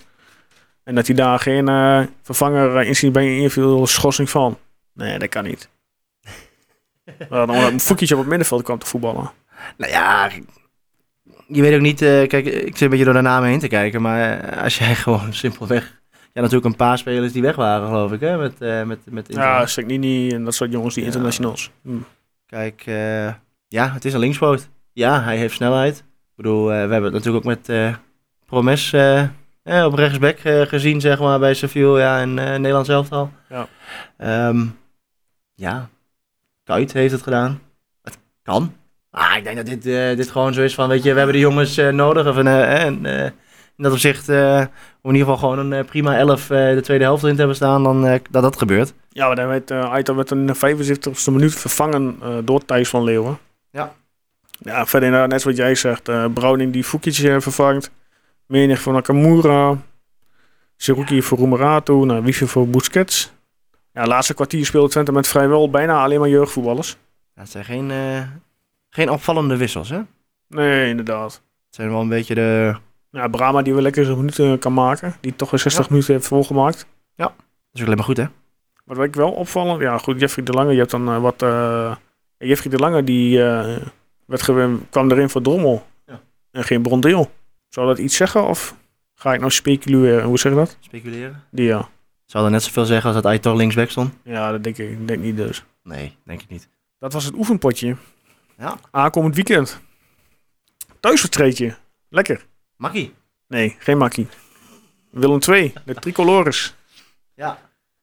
En 0.85 0.95
dat 0.95 1.07
hij 1.07 1.17
daar 1.17 1.39
geen 1.39 1.69
eh, 1.69 2.01
vervanger 2.23 2.81
uh, 2.81 2.87
in 2.89 2.97
ziet 2.97 3.13
bij 3.13 3.23
een 3.27 3.37
individuele 3.37 3.87
schorsing 3.87 4.31
van. 4.31 4.59
Nee, 4.95 5.19
dat 5.19 5.29
kan 5.29 5.45
niet. 5.45 5.69
Uh, 7.23 7.29
dan 7.29 7.51
een 7.51 7.81
voetje 7.81 8.15
op 8.15 8.21
het 8.21 8.29
middenveld 8.29 8.63
kwam 8.63 8.79
te 8.79 8.87
voetballen. 8.87 9.31
Nou 9.77 9.93
ja, 9.93 10.31
je 11.47 11.63
weet 11.63 11.75
ook 11.75 11.81
niet. 11.81 11.99
kijk, 11.99 12.33
ik 12.47 12.67
zit 12.77 12.81
een 12.81 12.89
beetje 12.89 13.05
door 13.05 13.15
de 13.15 13.21
namen 13.21 13.49
heen 13.49 13.59
te 13.59 13.69
kijken. 13.69 14.03
Maar 14.03 14.57
als 14.63 14.79
jij 14.79 14.95
gewoon 15.05 15.33
simpelweg. 15.35 16.01
Ja, 16.11 16.41
natuurlijk 16.41 16.65
een 16.65 16.77
paar 16.77 16.99
spelers 16.99 17.33
die 17.33 17.43
weg 17.43 17.57
waren, 17.57 17.87
geloof 17.89 18.13
ik. 18.13 18.21
Hè, 18.21 18.37
met, 18.37 18.61
eh 18.61 18.83
met, 18.83 18.99
met. 19.11 19.27
Ja, 19.31 19.67
Segnini 19.67 20.31
en 20.31 20.45
dat 20.45 20.55
soort 20.55 20.73
jongens, 20.73 20.95
die 20.95 21.03
Ja. 21.03 21.09
internationals. 21.11 21.71
Hm. 21.83 21.97
Kijk, 22.47 22.83
ja, 23.69 23.93
het 23.93 24.05
is 24.05 24.13
een 24.13 24.21
linkspoot. 24.21 24.69
Ja, 24.93 25.23
hij 25.23 25.37
heeft 25.37 25.55
snelheid. 25.55 26.05
Ik 26.39 26.45
bedoel, 26.45 26.73
eh, 26.73 26.75
we 26.75 26.93
hebben 26.93 27.03
het 27.03 27.13
natuurlijk 27.13 27.45
ook 27.45 27.53
met 27.53 27.69
eh, 27.69 27.95
Promes 28.47 28.93
eh, 28.93 29.85
op 29.85 29.95
rechtsback 29.95 30.39
gezien, 30.69 31.01
zeg 31.01 31.19
maar, 31.19 31.39
bij 31.39 31.55
Sevilla 31.55 31.99
ja, 31.99 32.21
en 32.21 32.39
eh 32.39 32.51
Nederlands 32.51 32.89
elftal. 32.89 33.31
Ja. 33.49 33.69
Ehm, 34.17 34.67
ja, 35.55 35.89
Kuit 36.65 36.93
heeft 36.93 37.13
het 37.13 37.23
gedaan. 37.23 37.61
Het 38.03 38.19
kan. 38.43 38.75
Ah, 39.11 39.37
ik 39.37 39.45
denk 39.45 39.57
dat 39.57 39.67
dit, 39.67 39.83
dit 40.17 40.31
gewoon 40.31 40.55
zo 40.55 40.63
is 40.63 40.75
van, 40.75 40.89
weet 40.89 41.03
je, 41.03 41.11
we 41.11 41.17
hebben 41.17 41.35
de 41.35 41.43
jongens 41.43 41.77
nodig. 41.77 42.27
Of, 42.27 42.37
en, 42.37 43.05
in 43.05 43.33
dat 43.77 43.93
opzicht, 43.93 44.29
om 44.29 44.35
in 45.11 45.15
ieder 45.15 45.21
geval 45.21 45.37
gewoon 45.37 45.73
een 45.73 45.85
prima 45.85 46.17
elf 46.17 46.51
eh, 46.51 46.75
de 46.75 46.81
tweede 46.81 47.05
helft 47.05 47.25
in 47.25 47.33
te 47.33 47.39
hebben 47.39 47.57
staan, 47.57 47.83
dan 47.83 48.21
dat 48.31 48.43
dat 48.43 48.59
gebeurt. 48.59 48.95
Ja, 49.09 49.27
maar 49.27 49.37
dan 49.37 49.49
werd 49.49 49.71
Aitor 49.71 50.17
werd 50.17 50.31
in 50.31 50.47
de 50.47 50.57
75ste 50.57 51.33
minuut 51.33 51.55
vervangen 51.55 52.19
door 52.45 52.65
Thijs 52.65 52.89
van 52.89 53.05
Leeuwen. 53.05 53.39
Ja. 54.59 54.73
Ja, 54.77 54.87
verder 54.87 55.09
inderdaad, 55.09 55.31
net 55.31 55.43
wat 55.43 55.57
jij 55.57 55.75
zegt. 55.75 56.09
eh 56.09 56.25
Browning 56.35 56.73
die 56.73 56.85
Fukic 56.85 57.19
eh, 57.19 57.41
vervangt. 57.41 57.91
Menig 58.47 58.81
voor 58.81 58.93
Nakamura. 58.93 59.77
Seruki 60.77 61.23
voor 61.23 61.39
Roemerato. 61.39 62.05
Nou, 62.05 62.23
Wifi 62.25 62.47
voor 62.47 62.69
Busquets. 62.69 63.33
Ja, 63.93 64.07
laatste 64.07 64.35
kwartier 64.35 64.67
speelde 64.67 64.89
Twente 64.89 65.13
met 65.13 65.29
vrijwel 65.29 65.71
bijna 65.71 66.03
alleen 66.03 66.21
maar 66.21 66.29
jeugdvoetballers. 66.29 66.97
Dat 67.35 67.49
zijn 67.49 67.65
geen, 67.65 67.91
eh, 67.91 68.23
geen 68.91 69.11
opvallende 69.11 69.57
wissels, 69.57 69.89
hè? 69.89 69.97
Het 69.97 70.07
Nee, 70.49 70.89
inderdaad. 70.89 71.43
zijn 71.71 71.91
wel 71.91 72.01
een 72.01 72.09
beetje 72.09 72.35
de... 72.35 72.75
Ja, 73.11 73.29
Brahma 73.29 73.63
die 73.63 73.73
wel 73.73 73.83
lekker 73.83 74.05
zijn 74.05 74.17
minuten 74.17 74.59
kan 74.59 74.75
maken. 74.75 75.15
Die 75.21 75.37
toch 75.37 75.51
weer 75.51 75.61
60 75.61 75.91
minuten 75.91 76.15
heeft 76.15 76.27
volgemaakt. 76.27 76.87
Dat 77.17 77.33
is 77.73 77.81
ook 77.81 77.87
alleen 77.87 77.97
maar 77.97 78.07
goed, 78.07 78.17
hè? 78.17 78.25
Wat 78.85 78.99
ik 79.05 79.15
wel 79.15 79.31
opvallend, 79.31 79.81
ja 79.81 79.99
goed, 79.99 80.21
Jeffrey 80.21 80.45
de 80.45 80.53
Lange, 80.53 80.73
je 80.73 80.79
hebt 80.79 80.91
dan 80.91 81.09
eh, 81.09 81.21
wat... 81.21 81.43
eh, 81.43 81.97
Jeffrey 82.39 82.71
de 82.73 82.79
Lange 82.79 83.05
die 83.05 83.43
eh, 83.45 83.77
werd 84.29 84.43
gewen- 84.43 84.87
kwam 84.91 85.11
erin 85.11 85.29
voor 85.31 85.43
Drommel. 85.43 85.87
Ja. 86.07 86.21
En 86.51 86.65
geen 86.65 86.83
Brondeel. 86.83 87.31
Zou 87.69 87.87
dat 87.87 87.99
iets 87.99 88.17
zeggen 88.17 88.47
of 88.47 88.75
ga 89.15 89.33
ik 89.35 89.41
nou 89.41 89.53
speculeren? 89.53 90.25
Hoe 90.25 90.39
zeg 90.39 90.53
je 90.53 90.59
dat? 90.59 90.77
Speculeren. 90.81 91.45
Die 91.51 91.65
ja. 91.67 91.89
Zou 92.25 92.45
er 92.45 92.51
net 92.51 92.63
zoveel 92.63 92.85
zeggen 92.85 93.07
als 93.07 93.23
dat 93.23 93.27
Aitor 93.33 93.57
linksback 93.57 93.91
stond? 93.91 94.15
Ja, 94.23 94.51
dat 94.51 94.63
denk 94.65 94.79
ik, 94.79 94.91
ik 94.91 95.09
denk 95.09 95.23
niet 95.23 95.37
dus. 95.37 95.65
Nee, 95.83 96.17
denk 96.25 96.43
ik 96.43 96.49
niet. 96.49 96.69
Dat 96.99 97.13
was 97.13 97.25
het 97.25 97.35
oefenpotje. 97.35 97.97
Ja. 98.59 98.79
Aankomend 98.91 99.35
weekend. 99.35 99.81
Thuisvertreedje. 101.01 101.77
Lekker. 102.09 102.47
Makkie. 102.77 103.15
Nee, 103.49 103.77
geen 103.79 103.99
makkie. 103.99 104.29
Willem 105.11 105.39
2, 105.41 105.73
de 105.85 105.95
tricolores. 106.05 106.75
Ja. 107.35 107.59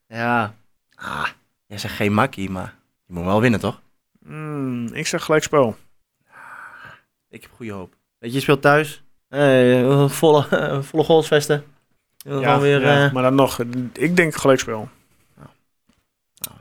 Ja. 0.07 0.55
Ah, 0.95 1.27
jij 1.67 1.77
zegt 1.77 1.95
geen 1.95 2.13
makkie, 2.13 2.49
maar 2.49 2.75
je 3.07 3.13
moet 3.13 3.23
wel 3.23 3.41
winnen, 3.41 3.59
toch? 3.59 3.81
Hmm, 4.25 4.87
ik 4.87 5.07
zeg 5.07 5.23
gelijkspel. 5.23 5.77
Ik 7.35 7.41
heb 7.41 7.51
goede 7.55 7.71
hoop. 7.71 7.95
Weet 8.17 8.29
je, 8.29 8.35
je 8.35 8.41
speelt 8.41 8.61
thuis. 8.61 9.03
Eh, 9.27 10.09
volle, 10.09 10.47
volle 10.83 11.03
goalsvesten. 11.03 11.63
Ja, 12.17 12.59
weer... 12.59 12.81
ja, 12.81 13.05
eh, 13.05 13.13
maar 13.13 13.23
dan 13.23 13.35
nog, 13.35 13.59
ik 13.93 14.15
denk 14.15 14.35
gelijkspel. 14.35 14.89
Ja. 15.37 15.49
Nou. 16.37 16.55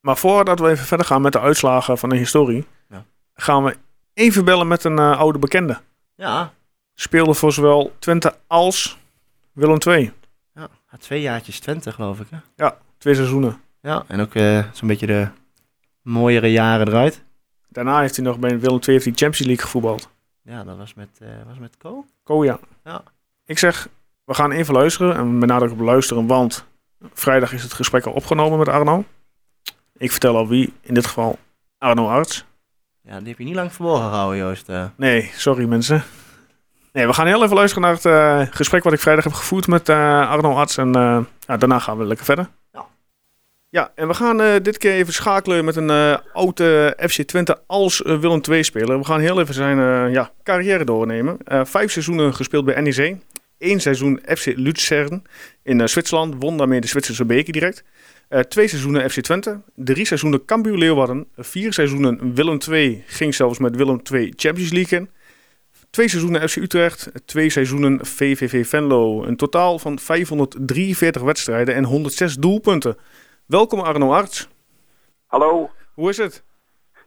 Maar 0.00 0.16
voordat 0.16 0.58
we 0.60 0.68
even 0.68 0.86
verder 0.86 1.06
gaan 1.06 1.22
met 1.22 1.32
de 1.32 1.40
uitslagen 1.40 1.98
van 1.98 2.08
de 2.08 2.16
historie, 2.16 2.66
Ja. 2.90 3.04
gaan 3.34 3.64
we 3.64 3.76
even 4.14 4.44
bellen 4.44 4.68
met 4.68 4.84
een 4.84 4.98
eh, 4.98 5.18
oude 5.18 5.38
bekende. 5.38 5.80
ja. 6.14 6.52
Speelde 6.94 7.34
voor 7.34 7.52
zowel 7.52 7.92
Twente 7.98 8.34
als 8.46 8.98
Willem 9.52 9.78
II. 9.86 10.12
ja. 10.54 10.68
Twee 10.98 11.20
jaartjes 11.20 11.60
Twente, 11.60 11.92
geloof 11.92 12.20
ik, 12.20 12.26
hè? 12.56 12.68
Twee 12.98 13.14
seizoenen. 13.14 13.60
Ja. 13.80 14.04
En 14.06 14.20
ook 14.20 14.34
eh, 14.34 14.64
zo'n 14.72 14.88
beetje 14.88 15.06
de 15.06 15.28
mooiere 16.02 16.52
jaren 16.52 16.88
eruit. 16.88 17.22
Daarna 17.68 18.00
heeft 18.00 18.16
hij 18.16 18.24
nog 18.24 18.38
bij 18.38 18.50
Willem 18.60 18.78
II 18.80 18.92
heeft 18.92 19.04
hij 19.04 19.12
Champions 19.14 19.38
League 19.46 19.64
gevoetbald. 19.64 20.08
Ja, 20.42 20.64
dat 20.64 20.76
was 20.76 20.94
met, 20.94 21.08
eh 21.18 21.28
was 21.48 21.58
met 21.58 21.76
Co. 21.76 22.04
Koja. 22.22 22.58
Ja. 22.84 23.02
Ik 23.44 23.58
zeg, 23.58 23.88
we 24.24 24.34
gaan 24.34 24.50
even 24.50 24.74
luisteren. 24.74 25.16
En 25.16 25.38
benadruk 25.38 25.70
op 25.70 25.80
luisteren, 25.80 26.26
want 26.26 26.64
vrijdag 27.12 27.52
is 27.52 27.62
het 27.62 27.72
gesprek 27.72 28.04
al 28.06 28.12
opgenomen 28.12 28.58
met 28.58 28.68
Arno. 28.68 29.04
Ik 29.96 30.10
vertel 30.10 30.36
al 30.36 30.48
wie, 30.48 30.72
in 30.80 30.94
dit 30.94 31.06
geval 31.06 31.38
Arno 31.78 32.08
Arts. 32.08 32.44
Ja, 33.02 33.18
die 33.18 33.28
heb 33.28 33.38
je 33.38 33.44
niet 33.44 33.54
lang 33.54 33.72
verborgen 33.72 34.08
gehouden, 34.08 34.38
Joost. 34.38 34.68
eh. 34.68 34.84
Nee, 34.96 35.30
sorry 35.34 35.64
mensen. 35.64 36.02
Nee, 36.92 37.06
we 37.06 37.12
gaan 37.12 37.26
heel 37.26 37.42
even 37.44 37.56
luisteren 37.56 37.82
naar 37.84 37.94
het 37.94 38.04
eh, 38.04 38.54
gesprek 38.56 38.82
wat 38.82 38.92
ik 38.92 39.00
vrijdag 39.00 39.24
heb 39.24 39.32
gevoerd 39.32 39.66
met 39.66 39.88
Arno 39.88 40.54
Arts. 40.54 40.76
En 40.76 40.92
ja, 41.46 41.56
daarna 41.56 41.78
gaan 41.78 41.98
we 41.98 42.04
lekker 42.04 42.24
verder. 42.26 42.48
Ja, 43.70 43.92
en 43.94 44.08
we 44.08 44.14
gaan 44.14 44.40
eh, 44.40 44.54
dit 44.62 44.78
keer 44.78 44.92
even 44.92 45.12
schakelen 45.12 45.64
met 45.64 45.76
een 45.76 45.90
eh, 45.90 46.18
oude 46.32 46.96
FC 47.10 47.22
Twente 47.22 47.58
als 47.66 48.02
eh, 48.02 48.18
Willem 48.18 48.40
II-speler. 48.50 48.98
We 48.98 49.04
gaan 49.04 49.20
heel 49.20 49.40
even 49.40 49.54
zijn 49.54 50.10
ja, 50.12 50.32
carrière 50.42 50.84
doornemen. 50.84 51.36
Vijf 51.46 51.92
seizoenen 51.92 52.34
gespeeld 52.34 52.64
bij 52.64 52.80
NEC. 52.80 53.16
Eén 53.58 53.80
seizoen 53.80 54.20
FC 54.36 54.46
Luzern 54.56 55.22
in 55.62 55.88
Zwitserland. 55.88 56.34
Won 56.38 56.56
daarmee 56.56 56.80
de 56.80 56.86
Zwitserse 56.86 57.24
beker 57.24 57.52
direct. 57.52 57.84
Twee 58.48 58.68
seizoenen 58.68 59.10
FC 59.10 59.20
Twente. 59.20 59.60
Drie 59.74 60.06
seizoenen 60.06 60.44
Cambuur 60.44 60.78
Leeuwarden. 60.78 61.26
Vier 61.36 61.72
seizoenen 61.72 62.34
Willem 62.34 62.58
II. 62.70 63.02
Ging 63.06 63.34
zelfs 63.34 63.58
met 63.58 63.76
Willem 63.76 64.00
II 64.12 64.32
Champions 64.36 64.72
League 64.72 64.98
in. 64.98 65.10
Twee 65.90 66.08
seizoenen 66.08 66.48
FC 66.48 66.56
Utrecht. 66.56 67.10
Twee 67.24 67.50
seizoenen 67.50 68.06
VVV 68.06 68.68
Venlo. 68.68 69.24
Een 69.24 69.36
totaal 69.36 69.78
van 69.78 69.98
543 69.98 71.22
wedstrijden 71.22 71.74
en 71.74 71.84
106 71.84 72.34
doelpunten. 72.34 72.96
Welkom 73.48 73.80
Arno 73.80 74.12
Arts. 74.12 74.48
Hallo. 75.26 75.70
Hoe 75.94 76.08
is 76.08 76.16
het? 76.16 76.44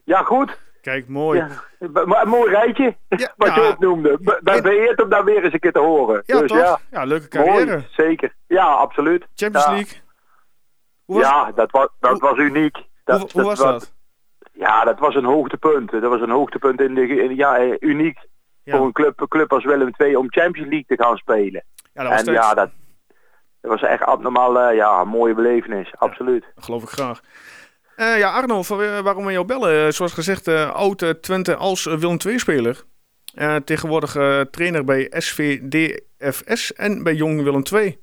Ja, 0.04 0.22
goed. 0.22 0.58
Kijk, 0.80 1.08
mooi. 1.08 1.38
Ja. 1.38 1.48
Een 1.78 2.28
mooi 2.28 2.50
rijtje, 2.50 2.96
Ja, 3.08 3.32
wat 3.36 3.54
je 3.54 3.68
opnoemde. 3.72 4.38
Ben 4.42 4.62
beëerd 4.62 5.02
om 5.02 5.08
daar 5.08 5.24
weer 5.24 5.44
eens 5.44 5.52
een 5.52 5.60
keer 5.60 5.72
te 5.72 5.78
horen. 5.78 6.22
Ja, 6.26 6.38
dus 6.38 6.48
toch? 6.50 6.58
ja, 6.58 6.78
Ja, 6.90 7.04
leuke 7.04 7.28
carrière. 7.28 7.64
mooi, 7.66 7.86
zeker. 7.90 8.34
Ja, 8.46 8.66
absoluut. 8.66 9.26
Champions 9.34 9.66
Ja. 9.66 9.72
League. 9.72 10.00
Hoe 11.04 11.16
was, 11.20 11.28
ja, 11.28 11.52
dat 11.52 11.70
was, 11.70 11.88
dat 12.00 12.10
hoe- 12.10 12.20
was 12.30 12.38
uniek. 12.38 12.76
Dat, 13.04 13.20
hoe, 13.20 13.30
hoe 13.32 13.42
was 13.42 13.58
dat? 13.58 13.92
Ja, 14.52 14.84
dat 14.84 14.98
was 14.98 15.14
een 15.14 15.24
hoogtepunt. 15.24 15.90
Dat 15.90 16.02
was 16.02 16.20
een 16.20 16.30
hoogtepunt 16.30 16.80
in 16.80 16.94
de, 16.94 17.06
in, 17.06 17.36
ja, 17.36 17.56
eh, 17.58 17.74
uniek 17.80 18.18
voor 18.64 18.80
een 18.86 18.92
club, 18.92 19.20
een 19.20 19.28
club 19.28 19.52
als 19.52 19.64
Willem 19.64 19.90
II 19.96 20.16
om 20.16 20.26
Champions 20.32 20.68
League 20.70 20.96
te 20.96 21.02
gaan 21.04 21.16
spelen. 21.16 21.64
ja 21.92 22.02
dat 22.02 22.06
was 22.06 22.12
en 22.12 22.18
steeds. 22.18 22.38
ja, 22.38 22.54
dat, 22.54 22.70
dat 23.62 23.70
was 23.70 23.82
echt 23.82 24.02
abnormaal, 24.02 24.60
eh, 24.60 24.76
ja, 24.76 25.00
een 25.00 25.08
mooie 25.08 25.34
belevenis. 25.34 25.92
Absoluut. 25.98 26.44
geloof 26.56 26.82
ik 26.82 26.88
graag. 26.88 27.20
Eh, 27.96 28.18
ja, 28.18 28.30
Arno, 28.30 28.62
voor, 28.62 28.82
eh, 28.82 28.98
waarom 28.98 29.24
we 29.24 29.32
jou 29.32 29.46
bellen? 29.46 29.92
Zoals 29.92 30.12
gezegd, 30.12 30.48
oud 30.72 31.02
eh, 31.02 31.10
Twente 31.10 31.56
als 31.56 31.84
Willem 31.84 32.16
II-speler. 32.26 32.82
Tegenwoordig 33.64 34.12
trainer 34.50 34.84
bij 34.84 35.06
SVDFS 35.10 36.72
en 36.72 37.02
bij 37.02 37.14
Jong 37.14 37.42
Willem 37.42 37.62
II. 37.72 37.98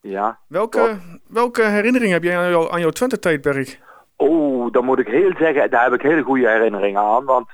Ja. 0.00 0.38
Welke, 0.48 0.96
welke 1.28 1.62
herinnering 1.62 2.12
heb 2.12 2.22
jij 2.22 2.38
aan, 2.38 2.50
jou, 2.50 2.72
aan 2.72 2.80
jouw 2.80 2.90
Twente-tijdperk? 2.90 3.80
Oh, 4.16 4.72
dan 4.72 4.84
moet 4.84 4.98
ik 4.98 5.06
heel 5.06 5.32
zeggen, 5.38 5.70
daar 5.70 5.84
heb 5.84 5.92
ik 5.92 6.02
hele 6.02 6.22
goede 6.22 6.48
herinneringen 6.48 7.00
aan. 7.00 7.24
Want 7.24 7.48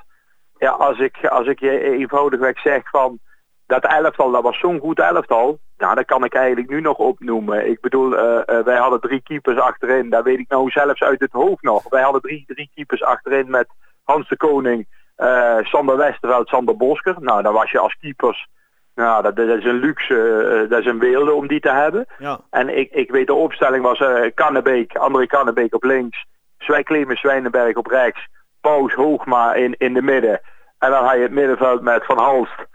ja, 0.58 0.70
als 0.70 0.98
ik, 0.98 1.26
als 1.26 1.46
ik 1.46 1.60
je 1.60 1.80
eenvoudigweg 1.80 2.60
zeg 2.60 2.90
van 2.90 3.18
dat 3.66 3.84
elftal, 3.84 4.30
dat 4.30 4.42
was 4.42 4.58
zo'n 4.58 4.78
goed 4.78 4.98
elftal. 4.98 5.58
Nou, 5.80 5.94
dat 5.94 6.04
kan 6.04 6.24
ik 6.24 6.34
eigenlijk 6.34 6.68
nu 6.68 6.80
nog 6.80 6.96
opnoemen. 6.96 7.68
Ik 7.68 7.80
bedoel, 7.80 8.16
eh, 8.16 8.58
eh, 8.58 8.64
wij 8.64 8.76
hadden 8.76 9.00
drie 9.00 9.22
keepers 9.22 9.58
achterin. 9.58 10.10
Dat 10.10 10.24
weet 10.24 10.38
ik 10.38 10.48
nou 10.48 10.70
zelfs 10.70 11.02
uit 11.02 11.20
het 11.20 11.32
hoofd 11.32 11.62
nog. 11.62 11.88
Wij 11.88 12.02
hadden 12.02 12.20
drie, 12.20 12.44
drie 12.46 12.70
keepers 12.74 13.02
achterin 13.02 13.50
met 13.50 13.66
Hans 14.04 14.28
de 14.28 14.36
Koning, 14.36 14.86
eh, 15.16 15.56
Sander 15.60 15.96
Westerveld, 15.96 16.48
Sander 16.48 16.76
Bosker. 16.76 17.16
Nou, 17.18 17.42
dan 17.42 17.52
was 17.52 17.70
je 17.70 17.78
als 17.78 17.96
keepers... 18.00 18.48
Nou, 18.94 19.22
dat, 19.22 19.36
dat 19.36 19.48
is 19.48 19.64
een 19.64 19.78
luxe, 19.78 20.66
dat 20.68 20.80
is 20.80 20.86
een 20.86 20.98
weelde 20.98 21.32
om 21.32 21.46
die 21.46 21.60
te 21.60 21.70
hebben. 21.70 22.06
Ja, 22.18 22.40
En 22.50 22.78
ik, 22.78 22.90
ik 22.90 23.10
weet 23.10 23.26
de 23.26 23.34
opstelling 23.34 23.82
was 23.82 24.02
Kannebeek, 24.34 24.96
André 24.96 25.26
Kannebeek 25.26 25.74
op 25.74 25.84
links, 25.84 26.26
Zwij 26.58 26.82
Clemens 26.82 27.20
Zwijnenberg 27.20 27.76
op 27.76 27.86
rechts, 27.86 28.28
Paus 28.60 28.92
Hoogma 28.94 29.54
in, 29.54 29.74
in 29.78 29.94
de 29.94 30.02
midden. 30.02 30.40
En 30.78 30.90
dan 30.90 31.04
had 31.04 31.14
je 31.14 31.22
het 31.22 31.30
middenveld 31.30 31.80
met 31.80 32.04
Van 32.04 32.18
Halst, 32.18 32.66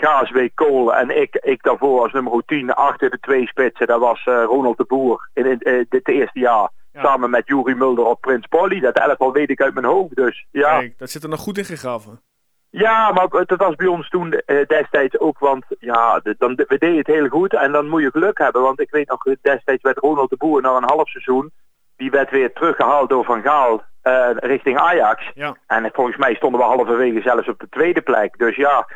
Gaasbeek, 0.00 0.54
Kool 0.54 0.94
en 0.94 1.20
ik, 1.20 1.34
ik 1.34 1.62
daarvoor 1.62 2.02
als 2.02 2.12
nummer 2.12 2.42
10 2.46 2.74
achter 2.74 3.10
de 3.10 3.18
twee 3.20 3.46
spitsen. 3.46 3.86
Dat 3.86 4.00
was 4.00 4.24
eh, 4.24 4.44
Ronald 4.44 4.76
de 4.76 4.84
Boer 4.84 5.28
in, 5.34 5.46
in 5.46 5.58
eh, 5.60 5.84
dit 5.88 6.08
eerste 6.08 6.38
jaar. 6.38 6.70
Ja. 6.92 7.02
Samen 7.02 7.30
met 7.30 7.46
Juri 7.46 7.74
Mulder 7.74 8.04
op 8.04 8.20
Prins 8.20 8.46
Polly. 8.46 8.80
Dat 8.80 8.98
elftal 8.98 9.32
weet 9.32 9.50
ik 9.50 9.60
uit 9.62 9.74
mijn 9.74 9.86
hoofd. 9.86 10.16
Dus 10.16 10.46
ja. 10.50 10.78
kijk, 10.78 10.98
dat 10.98 11.10
zit 11.10 11.22
er 11.22 11.28
nog 11.28 11.40
goed 11.40 11.58
in 11.58 11.64
gegraven. 11.64 12.20
Ja, 12.70 13.12
maar 13.12 13.26
het 13.30 13.56
was 13.56 13.74
bij 13.74 13.86
ons 13.86 14.08
toen 14.08 14.32
eh, 14.32 14.66
destijds 14.66 15.18
ook, 15.18 15.38
want 15.38 15.64
ja, 15.78 16.20
de- 16.22 16.34
dan, 16.38 16.54
we 16.54 16.78
deden 16.78 16.96
het 16.96 17.06
heel 17.06 17.28
goed 17.28 17.54
en 17.54 17.72
dan 17.72 17.88
moet 17.88 18.02
je 18.02 18.10
geluk 18.10 18.38
hebben. 18.38 18.62
Want 18.62 18.80
ik 18.80 18.90
weet 18.90 19.08
nog, 19.08 19.22
destijds 19.42 19.82
werd 19.82 19.98
Ronald 19.98 20.30
de 20.30 20.36
Boer 20.36 20.62
na 20.62 20.76
een 20.76 20.88
half 20.88 21.08
seizoen, 21.08 21.50
die 21.96 22.10
werd 22.10 22.30
weer 22.30 22.52
teruggehaald 22.52 23.08
door 23.08 23.24
Van 23.24 23.42
Gaal 23.42 23.82
eh, 24.02 24.28
richting 24.34 24.78
Ajax. 24.78 25.30
Ja, 25.34 25.56
En 25.66 25.90
volgens 25.92 26.16
mij 26.16 26.34
stonden 26.34 26.60
we 26.60 26.66
halverwege 26.66 27.20
zelfs 27.20 27.48
op 27.48 27.58
de 27.60 27.68
tweede 27.68 28.00
plek. 28.00 28.38
Dus 28.38 28.56
ja, 28.56 28.86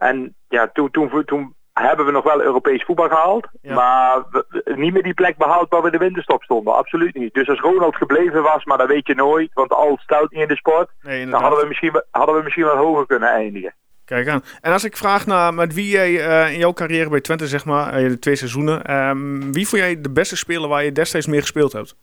en 0.00 0.34
ja, 0.48 0.70
toen, 0.72 0.90
toen, 0.90 1.24
toen 1.24 1.54
hebben 1.72 2.06
we 2.06 2.12
nog 2.12 2.24
wel 2.24 2.42
Europees 2.42 2.84
voetbal 2.84 3.08
gehaald. 3.08 3.46
Ja. 3.62 3.74
Maar 3.74 4.22
we- 4.30 4.72
niet 4.76 4.92
meer 4.92 5.02
die 5.02 5.14
plek 5.14 5.36
behaald 5.36 5.68
waar 5.68 5.82
we 5.82 5.90
de 5.90 5.98
winterstop 5.98 6.42
stonden. 6.42 6.74
Absoluut 6.76 7.14
niet. 7.14 7.34
Dus 7.34 7.48
als 7.48 7.60
Ronald 7.60 7.96
gebleven 7.96 8.42
was, 8.42 8.64
maar 8.64 8.78
dat 8.78 8.88
weet 8.88 9.06
je 9.06 9.14
nooit, 9.14 9.50
want 9.54 9.72
al 9.72 9.98
stelt 10.02 10.30
niet 10.30 10.42
in 10.42 10.48
de 10.48 10.56
sport. 10.56 10.90
nee, 11.02 11.26
Dan 11.26 11.40
hadden 11.40 11.60
we 11.60 11.66
misschien, 11.66 11.92
wel- 11.92 12.04
hadden 12.10 12.34
we 12.36 12.42
misschien 12.42 12.64
wel 12.64 12.76
hoger 12.76 13.06
kunnen 13.06 13.28
eindigen. 13.28 13.74
Kijk 14.04 14.28
aan. 14.28 14.42
En 14.60 14.72
als 14.72 14.84
ik 14.84 14.96
vraag 14.96 15.26
naar 15.26 15.54
met 15.54 15.74
wie 15.74 15.90
jij 15.90 16.26
eh, 16.26 16.52
in 16.52 16.58
jouw 16.58 16.72
carrière 16.72 17.08
bij 17.10 17.20
Twente, 17.20 17.46
zeg 17.46 17.64
maar, 17.64 17.92
eh, 17.92 18.08
de 18.08 18.18
twee 18.18 18.36
seizoenen, 18.36 18.84
ehm, 18.84 19.52
wie 19.52 19.68
vond 19.68 19.82
jij 19.82 20.00
de 20.00 20.10
beste 20.10 20.36
speler 20.36 20.68
waar 20.68 20.84
je 20.84 20.92
destijds 20.92 21.26
mee 21.26 21.40
gespeeld 21.40 21.72
hebt? 21.72 21.96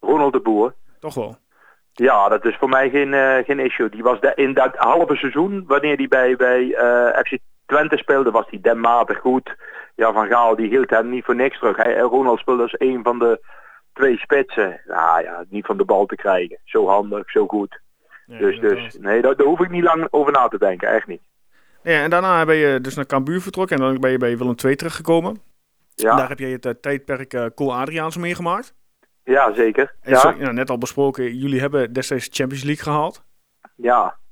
Ronald 0.00 0.32
de 0.32 0.40
Boer. 0.40 0.74
Toch 1.00 1.14
wel. 1.14 1.36
Ja, 1.96 2.28
dat 2.28 2.44
is 2.44 2.56
voor 2.56 2.68
mij 2.68 2.90
geen, 2.90 3.14
eh, 3.14 3.44
geen 3.44 3.58
issue. 3.58 3.88
Die 3.88 4.02
was 4.02 4.20
de, 4.20 4.32
in 4.34 4.54
dat 4.54 4.76
halve 4.76 5.16
seizoen, 5.16 5.64
wanneer 5.66 5.96
hij 5.96 6.08
bij, 6.08 6.36
bij 6.36 6.74
eh, 6.74 7.18
FC 7.18 7.38
Twente 7.66 7.96
speelde, 7.96 8.30
was 8.30 8.46
hij 8.50 8.60
dermate 8.60 9.14
goed. 9.14 9.56
Ja, 9.94 10.12
Van 10.12 10.26
Gaal 10.26 10.56
die 10.56 10.68
hield 10.68 10.90
hem 10.90 11.10
niet 11.10 11.24
voor 11.24 11.34
niks 11.34 11.58
terug. 11.58 11.76
Hij, 11.76 11.98
Ronald 11.98 12.38
speelde 12.38 12.62
als 12.62 12.74
een 12.78 13.00
van 13.02 13.18
de 13.18 13.40
twee 13.92 14.16
spitsen. 14.16 14.80
Nou 14.86 15.22
ja, 15.22 15.44
niet 15.48 15.66
van 15.66 15.76
de 15.76 15.84
bal 15.84 16.06
te 16.06 16.14
krijgen. 16.14 16.58
Zo 16.64 16.86
handig, 16.88 17.30
zo 17.30 17.46
goed. 17.46 17.80
Dus, 18.26 18.54
inderdaad. 18.54 18.84
dus 18.84 18.98
nee, 18.98 19.22
daar, 19.22 19.36
daar 19.36 19.46
hoef 19.46 19.60
ik 19.60 19.70
niet 19.70 19.82
lang 19.84 20.06
over 20.10 20.32
na 20.32 20.48
te 20.48 20.58
denken. 20.58 20.88
Echt 20.88 21.06
niet. 21.06 21.22
Ja, 21.82 22.02
en 22.02 22.10
daarna 22.10 22.44
ben 22.44 22.56
je 22.56 22.80
dus 22.80 22.94
naar 22.94 23.06
Cambuur 23.06 23.40
vertrokken 23.40 23.76
en 23.76 23.82
dan 23.82 24.00
ben 24.00 24.10
je 24.10 24.18
bij 24.18 24.38
Willem 24.38 24.54
II 24.64 24.76
terechtgekomen. 24.76 25.42
Ja, 25.94 26.16
Daar 26.16 26.28
heb 26.28 26.38
je 26.38 26.46
het 26.46 26.66
eh, 26.66 26.72
tijdperk 26.80 27.54
Cole 27.54 27.72
Adriaans 27.72 28.16
meegemaakt. 28.16 28.74
Ja 29.24 29.52
zeker. 29.54 29.94
Ja, 30.02 30.34
ja, 30.38 30.50
net 30.50 30.70
al 30.70 30.78
besproken, 30.78 31.36
jullie 31.36 31.60
hebben 31.60 31.92
destijds 31.92 32.28
Champions 32.32 32.64
League 32.64 32.84
gehaald. 32.84 33.24
ja. 33.76 34.22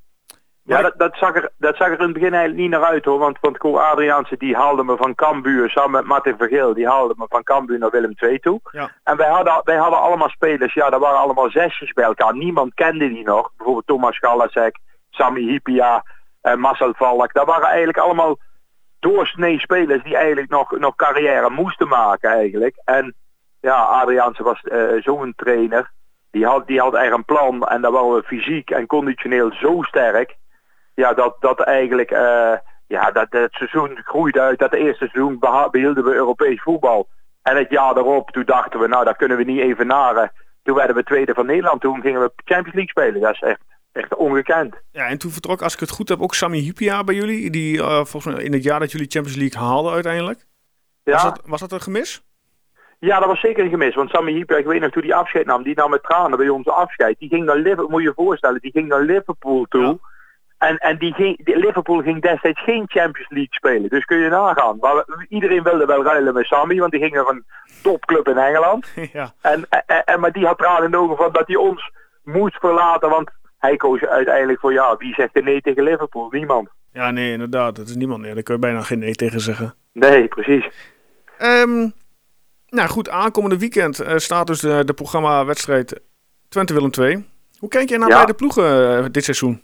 Ja, 0.64 0.82
dat, 0.82 0.94
dat, 0.96 1.16
zag 1.16 1.34
er, 1.34 1.50
dat 1.58 1.76
zag 1.76 1.86
er 1.88 1.98
in 1.98 2.04
het 2.04 2.12
begin 2.12 2.32
eigenlijk 2.32 2.60
niet 2.60 2.70
naar 2.70 2.84
uit 2.84 3.04
hoor. 3.04 3.18
Want, 3.18 3.38
want 3.40 3.58
Cole 3.58 3.80
Adriaanse 3.80 4.36
die 4.36 4.56
haalde 4.56 4.84
me 4.84 4.96
van 4.96 5.14
Cambuur 5.14 5.70
samen 5.70 5.90
met 5.90 6.04
Martin 6.04 6.36
Vergeel. 6.36 6.74
Die 6.74 6.88
haalde 6.88 7.14
me 7.16 7.26
van 7.28 7.42
Cambuur 7.42 7.78
naar 7.78 7.90
Willem 7.90 8.14
II 8.16 8.38
toe. 8.38 8.60
Ja. 8.70 8.90
En 9.04 9.16
wij 9.16 9.28
hadden, 9.28 9.60
wij 9.64 9.76
hadden 9.76 10.00
allemaal 10.00 10.28
spelers, 10.28 10.74
ja, 10.74 10.90
dat 10.90 11.00
waren 11.00 11.18
allemaal 11.18 11.50
zesjes 11.50 11.92
bij 11.92 12.04
elkaar. 12.04 12.34
Niemand 12.34 12.74
kende 12.74 13.08
die 13.08 13.24
nog. 13.24 13.50
Bijvoorbeeld 13.56 13.86
Thomas 13.86 14.18
Galasek, 14.18 14.78
Sami 15.10 15.50
Hipia, 15.50 16.04
en 16.40 16.60
Marcel 16.60 16.92
Valk. 16.96 17.32
Dat 17.32 17.46
waren 17.46 17.68
eigenlijk 17.68 17.98
allemaal 17.98 18.38
doorsnee 18.98 19.60
spelers 19.60 20.02
die 20.02 20.16
eigenlijk 20.16 20.50
nog, 20.50 20.78
nog 20.78 20.94
carrière 20.94 21.50
moesten 21.50 21.88
maken 21.88 22.30
eigenlijk. 22.30 22.80
En 22.84 23.14
ja, 23.62 23.82
Adriaanse 23.82 24.42
was 24.42 24.60
eh, 24.60 25.02
zo'n 25.02 25.32
trainer. 25.36 25.90
Die 26.30 26.46
had, 26.46 26.66
die 26.66 26.80
had 26.80 26.94
echt 26.94 27.12
een 27.12 27.24
plan 27.24 27.62
en 27.62 27.80
daar 27.80 27.92
waren 27.92 28.14
we 28.14 28.22
fysiek 28.22 28.70
en 28.70 28.86
conditioneel 28.86 29.52
zo 29.52 29.82
sterk. 29.82 30.36
Ja, 30.94 31.12
dat, 31.12 31.36
dat 31.40 31.60
eigenlijk 31.60 32.10
eh, 32.10 32.52
ja, 32.86 33.10
dat, 33.10 33.26
het 33.30 33.52
seizoen 33.52 33.98
groeide 34.04 34.40
uit. 34.40 34.58
Dat 34.58 34.74
eerste 34.74 35.08
seizoen 35.08 35.38
behielden 35.70 36.04
we 36.04 36.14
Europees 36.14 36.62
voetbal. 36.62 37.08
En 37.42 37.56
het 37.56 37.70
jaar 37.70 37.94
daarop, 37.94 38.30
toen 38.30 38.44
dachten 38.44 38.80
we, 38.80 38.86
nou, 38.86 39.04
dat 39.04 39.16
kunnen 39.16 39.36
we 39.36 39.44
niet 39.44 39.60
even 39.60 39.86
naren. 39.86 40.32
Toen 40.62 40.74
werden 40.74 40.96
we 40.96 41.02
tweede 41.02 41.34
van 41.34 41.46
Nederland. 41.46 41.80
Toen 41.80 42.00
gingen 42.00 42.20
we 42.20 42.32
Champions 42.44 42.74
League 42.74 42.90
spelen. 42.90 43.20
Dat 43.20 43.34
is 43.34 43.40
echt, 43.40 43.60
echt 43.92 44.14
ongekend. 44.14 44.74
Ja, 44.90 45.06
en 45.06 45.18
toen 45.18 45.30
vertrok, 45.30 45.62
als 45.62 45.74
ik 45.74 45.80
het 45.80 45.90
goed 45.90 46.08
heb, 46.08 46.20
ook 46.20 46.34
Sami 46.34 46.58
Hipia 46.58 47.04
bij 47.04 47.14
jullie. 47.14 47.50
Die 47.50 47.80
eh, 47.80 48.04
volgens 48.04 48.34
mij 48.34 48.44
in 48.44 48.52
het 48.52 48.62
jaar 48.62 48.80
dat 48.80 48.92
jullie 48.92 49.10
Champions 49.10 49.38
League 49.38 49.60
haalden 49.60 49.92
uiteindelijk. 49.92 50.46
Was, 51.02 51.22
Ja, 51.22 51.30
dat, 51.30 51.40
was 51.44 51.60
dat 51.60 51.72
een 51.72 51.80
gemis? 51.80 52.22
Ja 53.08 53.18
dat 53.18 53.28
was 53.28 53.40
zeker 53.40 53.64
een 53.64 53.70
gemis. 53.70 53.94
Want 53.94 54.10
Sammy 54.10 54.32
Hyper, 54.32 54.58
ik 54.58 54.66
weet 54.66 54.80
nog 54.80 54.90
toen 54.90 55.02
die 55.02 55.14
afscheid 55.14 55.46
nam, 55.46 55.62
die 55.62 55.74
nam 55.76 55.90
met 55.90 56.02
tranen 56.02 56.38
bij 56.38 56.48
ons 56.48 56.66
afscheid. 56.68 57.18
Die 57.18 57.28
ging 57.28 57.44
naar 57.44 57.56
Liverpool, 57.56 57.88
moet 57.88 58.02
je 58.02 58.08
je 58.08 58.14
voorstellen, 58.14 58.60
die 58.60 58.70
ging 58.70 58.88
naar 58.88 59.00
Liverpool 59.02 59.66
toe. 59.68 59.82
Ja. 59.82 59.96
En, 60.68 60.76
en 60.78 60.98
die 60.98 61.12
ging, 61.14 61.44
die- 61.44 61.56
Liverpool 61.56 62.02
ging 62.02 62.22
destijds 62.22 62.62
geen 62.62 62.84
Champions 62.86 63.28
League 63.30 63.54
spelen. 63.54 63.88
Dus 63.88 64.04
kun 64.04 64.18
je 64.18 64.28
nagaan. 64.28 64.76
Maar 64.80 64.94
we- 64.94 65.26
iedereen 65.28 65.62
wilde 65.62 65.84
wel 65.86 66.04
ruilen 66.04 66.34
met 66.34 66.46
Sammy, 66.46 66.78
want 66.78 66.90
die 66.92 67.00
ging 67.00 67.12
naar 67.14 67.26
een 67.26 67.44
topclub 67.82 68.28
in 68.28 68.38
Engeland. 68.38 68.92
ja. 69.12 69.32
En, 69.40 69.66
en, 69.86 70.04
en- 70.04 70.20
maar 70.20 70.32
die 70.32 70.46
had 70.46 70.58
tranen 70.58 70.84
in 70.84 70.90
de 70.90 70.96
ogen 70.96 71.16
van 71.16 71.32
dat 71.32 71.46
hij 71.46 71.56
ons 71.56 71.90
moest 72.24 72.56
verlaten. 72.58 73.08
Want 73.10 73.30
hij 73.58 73.76
koos 73.76 74.00
uiteindelijk 74.04 74.60
voor 74.60 74.72
ja, 74.72 74.96
wie 74.96 75.14
zegt 75.14 75.36
er 75.36 75.42
nee 75.42 75.60
tegen 75.60 75.82
Liverpool? 75.82 76.28
Niemand. 76.30 76.68
ja, 76.92 77.10
nee, 77.10 77.32
inderdaad. 77.32 77.76
Dat 77.76 77.88
is 77.88 77.96
niemand 77.96 78.20
meer. 78.20 78.34
Daar 78.34 78.42
kun 78.42 78.54
je 78.54 78.60
bijna 78.60 78.80
geen 78.80 78.98
nee 78.98 79.14
tegen 79.14 79.40
zeggen. 79.40 79.74
Nee, 79.92 80.28
precies. 80.28 80.68
Ehm, 81.38 81.88
nou 82.72 82.88
goed, 82.88 83.08
aankomende 83.08 83.58
weekend 83.58 84.00
eh, 84.00 84.16
staat 84.16 84.46
dus 84.46 84.60
de, 84.60 84.84
de 84.84 84.94
programma-wedstrijd 84.94 86.00
Twente-Willem 86.48 86.90
2. 86.90 87.26
Hoe 87.58 87.68
kijk 87.68 87.88
jij 87.88 87.98
naar 87.98 88.08
Ja. 88.08 88.14
beide 88.14 88.34
ploegen 88.34 88.98
eh, 88.98 89.04
dit 89.10 89.24
seizoen? 89.24 89.62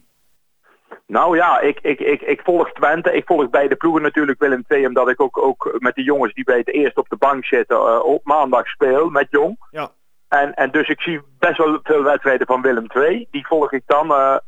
Nou 1.07 1.37
ja, 1.37 1.61
ik, 1.61 1.79
ik, 1.83 2.01
ik, 2.01 2.21
ik 2.21 2.40
volg 2.44 2.73
Twente. 2.73 3.12
Ik 3.12 3.27
volg 3.27 3.51
beide 3.51 3.77
ploegen 3.77 4.03
natuurlijk 4.03 4.38
Willem 4.38 4.64
II. 4.68 4.87
Omdat 4.87 5.09
ik 5.09 5.21
ook, 5.21 5.38
ook 5.38 5.77
met 5.79 5.94
de 5.94 6.03
jongens 6.03 6.35
die 6.35 6.44
bij 6.44 6.59
het 6.59 6.73
eerst 6.73 6.97
op 6.97 7.09
de 7.09 7.16
bank 7.16 7.44
zitten 7.44 7.77
eh, 7.77 8.05
op 8.05 8.25
maandag 8.25 8.66
speel 8.66 9.11
met 9.11 9.27
Jong. 9.31 9.57
Ja. 9.71 9.90
En, 10.29 10.55
en 10.55 10.71
dus 10.71 10.88
ik 10.88 11.01
zie 11.01 11.21
best 11.38 11.59
wel 11.59 11.79
veel 11.83 12.03
wedstrijden 12.03 12.47
van 12.47 12.62
Willem 12.62 12.87
II. 12.94 13.29
Die 13.31 13.47
volg 13.47 13.73
ik 13.73 13.83
dan 13.87 14.40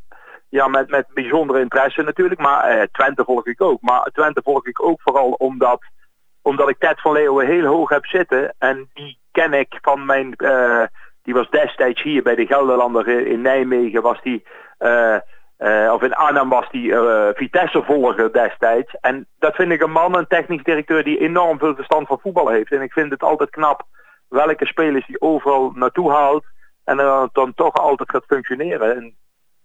ja, 0.49 0.67
met, 0.67 0.89
met 0.89 1.05
bijzondere 1.13 1.59
interesse 1.59 2.01
natuurlijk. 2.01 2.41
Maar 2.41 2.87
Twente 2.91 3.23
volg 3.23 3.45
ik 3.45 3.61
ook. 3.61 3.81
Maar 3.81 4.09
Twente 4.13 4.41
volg 4.43 4.65
ik 4.67 4.83
ook 4.83 5.01
vooral 5.01 5.31
omdat, 5.31 5.81
omdat 6.41 6.69
ik 6.69 6.79
Ted 6.79 7.01
van 7.01 7.11
Leeuwen 7.11 7.47
heel 7.47 7.65
hoog 7.65 7.89
heb 7.89 8.05
zitten. 8.05 8.53
En 8.57 8.89
die 8.93 9.19
ken 9.31 9.53
ik 9.53 9.77
van 9.81 10.05
mijn... 10.05 10.35
eh, 10.35 10.83
die 11.23 11.33
was 11.33 11.49
destijds 11.49 12.01
hier 12.01 12.23
bij 12.23 12.35
de 12.35 12.45
Gelderlander 12.45 13.27
in 13.27 13.41
Nijmegen. 13.41 14.01
Was 14.01 14.21
die... 14.21 14.43
eh, 14.77 15.15
eh, 15.57 15.93
of 15.93 16.01
in 16.01 16.13
Arnhem 16.13 16.49
was 16.49 16.69
die 16.69 16.95
eh, 16.95 17.27
Vitesse 17.33 17.83
volger 17.83 18.33
destijds. 18.33 18.95
En 19.01 19.27
dat 19.39 19.55
vind 19.55 19.71
ik 19.71 19.81
een 19.81 19.91
man, 19.91 20.17
een 20.17 20.27
technisch 20.27 20.63
directeur 20.63 21.03
die 21.03 21.19
enorm 21.19 21.59
veel 21.59 21.75
verstand 21.75 22.07
van 22.07 22.19
voetbal 22.21 22.47
heeft. 22.47 22.71
En 22.71 22.81
ik 22.81 22.93
vind 22.93 23.11
het 23.11 23.23
altijd 23.23 23.49
knap 23.49 23.83
welke 24.27 24.65
spelers 24.65 25.07
die 25.07 25.21
overal 25.21 25.71
naartoe 25.75 26.11
haalt. 26.11 26.45
En 26.83 26.97
dan, 26.97 27.29
dan 27.33 27.53
toch 27.53 27.73
altijd 27.73 28.09
gaat 28.09 28.25
functioneren. 28.25 28.95
En 28.95 29.15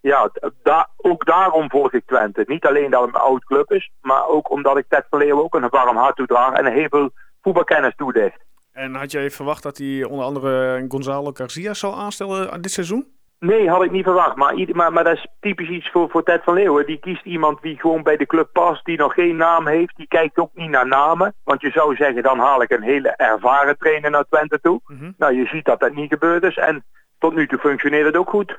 ja, 0.07 0.31
da 0.63 0.89
ook 0.97 1.25
daarom 1.25 1.71
volg 1.71 1.93
ik 1.93 2.07
Twente. 2.07 2.45
Niet 2.47 2.67
alleen 2.67 2.91
dat 2.91 3.01
het 3.01 3.15
een 3.15 3.21
oud 3.21 3.45
club 3.45 3.73
is, 3.73 3.91
maar 4.01 4.29
ook 4.29 4.51
omdat 4.51 4.79
ik 4.79 4.85
Ted 4.89 5.07
van 5.11 5.19
Leeuwen 5.19 5.45
ook 5.45 5.55
een 5.55 5.69
warm 5.69 5.97
hart 5.97 6.17
toedraag 6.17 6.53
en 6.53 6.73
heel 6.73 6.89
veel 6.89 7.11
voetbalkennis 7.43 7.95
toedicht. 7.97 8.45
En 8.73 8.95
had 8.95 9.11
jij 9.11 9.31
verwacht 9.31 9.63
dat 9.63 9.79
hij 9.79 10.05
onder 10.05 10.25
andere 10.25 10.85
Gonzalo 10.89 11.31
Garcia 11.33 11.75
zou 11.75 11.95
aanstellen 11.95 12.63
dit 12.63 12.71
seizoen? 12.71 13.15
Nee, 13.39 13.69
had 13.69 13.83
ik 13.83 13.91
niet 13.91 14.05
verwacht. 14.05 14.37
Maar, 14.37 14.93
maar 14.93 15.05
dat 15.05 15.17
is 15.17 15.27
typisch 15.41 15.69
iets 15.69 15.91
voor, 15.91 16.11
voor 16.11 16.23
Ted 16.23 16.43
van 16.45 16.55
Leeuwen. 16.55 16.87
Die 16.87 16.99
kiest 16.99 17.25
iemand 17.25 17.63
die 17.63 17.81
gewoon 17.81 18.03
bij 18.03 18.17
de 18.17 18.27
club 18.27 18.49
past, 18.53 18.85
die 18.85 18.99
nog 18.99 19.15
geen 19.15 19.37
naam 19.37 19.67
heeft. 19.67 19.97
Die 19.97 20.09
kijkt 20.09 20.39
ook 20.39 20.51
niet 20.55 20.71
naar 20.71 20.87
namen. 20.87 21.35
Want 21.45 21.61
je 21.61 21.71
zou 21.71 21.97
zeggen, 21.97 22.23
dan 22.23 22.39
haal 22.39 22.63
ik 22.63 22.71
een 22.71 22.83
hele 22.83 23.09
ervaren 23.09 23.79
trainer 23.79 24.11
naar 24.11 24.25
Twente 24.25 24.61
toe. 24.61 24.81
Mhm. 24.87 25.11
Nou, 25.19 25.35
je 25.35 25.47
ziet 25.47 25.65
dat 25.65 25.81
dat 25.81 25.95
niet 25.95 26.13
gebeurd 26.13 26.43
is. 26.43 26.57
En 26.57 26.85
tot 27.19 27.35
nu 27.35 27.47
toe 27.47 27.59
functioneert 27.59 28.07
het 28.07 28.17
ook 28.17 28.29
goed. 28.29 28.59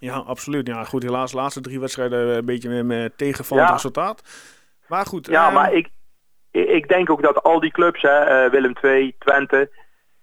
Ja, 0.00 0.14
absoluut. 0.16 0.66
Ja, 0.66 0.84
goed, 0.84 1.02
helaas 1.02 1.30
de 1.30 1.36
laatste 1.36 1.60
drie 1.60 1.80
wedstrijden 1.80 2.36
een 2.36 2.44
beetje 2.44 2.82
met, 2.82 3.18
tegenvallend 3.18 3.68
Ja. 3.68 3.74
resultaat. 3.74 4.22
Maar 4.88 5.06
goed. 5.06 5.26
Ja, 5.26 5.44
ehm, 5.44 5.54
maar 5.54 5.72
ik, 5.72 5.88
ik 6.50 6.88
denk 6.88 7.10
ook 7.10 7.22
dat 7.22 7.42
al 7.42 7.60
die 7.60 7.70
clubs, 7.70 8.02
hè, 8.02 8.18
eh, 8.44 8.50
Willem 8.50 8.72
II, 8.82 9.14
Twente, 9.18 9.70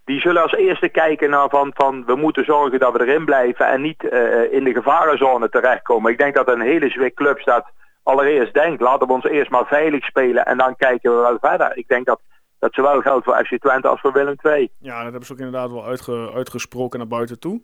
die 0.04 0.20
zullen 0.20 0.42
als 0.42 0.52
eerste 0.52 0.88
kijken 0.88 1.30
naar 1.30 1.48
van, 1.48 1.70
van 1.74 2.04
we 2.04 2.14
moeten 2.16 2.44
zorgen 2.44 2.78
dat 2.78 2.92
we 2.92 3.00
erin 3.06 3.24
blijven 3.24 3.66
en 3.66 3.80
niet 3.80 4.08
eh, 4.08 4.52
in 4.52 4.64
de 4.64 4.72
gevarenzone 4.72 5.48
terechtkomen. 5.48 6.12
Ik 6.12 6.18
denk 6.18 6.34
dat 6.34 6.48
een 6.48 6.60
hele 6.60 6.88
zwik 6.88 7.14
club 7.14 7.40
staat 7.40 7.70
allereerst 8.02 8.54
denkt, 8.54 8.80
laten 8.80 9.06
we 9.06 9.12
ons 9.12 9.24
eerst 9.24 9.50
maar 9.50 9.66
veilig 9.66 10.04
spelen 10.04 10.44
en 10.46 10.56
dan 10.58 10.76
kijken 10.76 11.10
we 11.16 11.20
wel 11.20 11.38
verder. 11.50 11.76
Ik 11.76 11.88
denk 11.88 12.06
dat 12.06 12.20
dat 12.58 12.74
zowel 12.74 13.00
geldt 13.00 13.24
voor 13.24 13.34
FC 13.44 13.58
Twente 13.60 13.88
als 13.88 14.00
voor 14.00 14.12
Willem 14.12 14.36
II. 14.42 14.70
Ja, 14.78 14.94
dat 14.94 15.02
hebben 15.10 15.24
ze 15.26 15.32
ook 15.32 15.38
inderdaad 15.38 15.70
wel 15.70 15.84
uitge- 15.86 16.32
uitgesproken 16.34 16.98
naar 16.98 17.08
buiten 17.08 17.38
toe. 17.38 17.62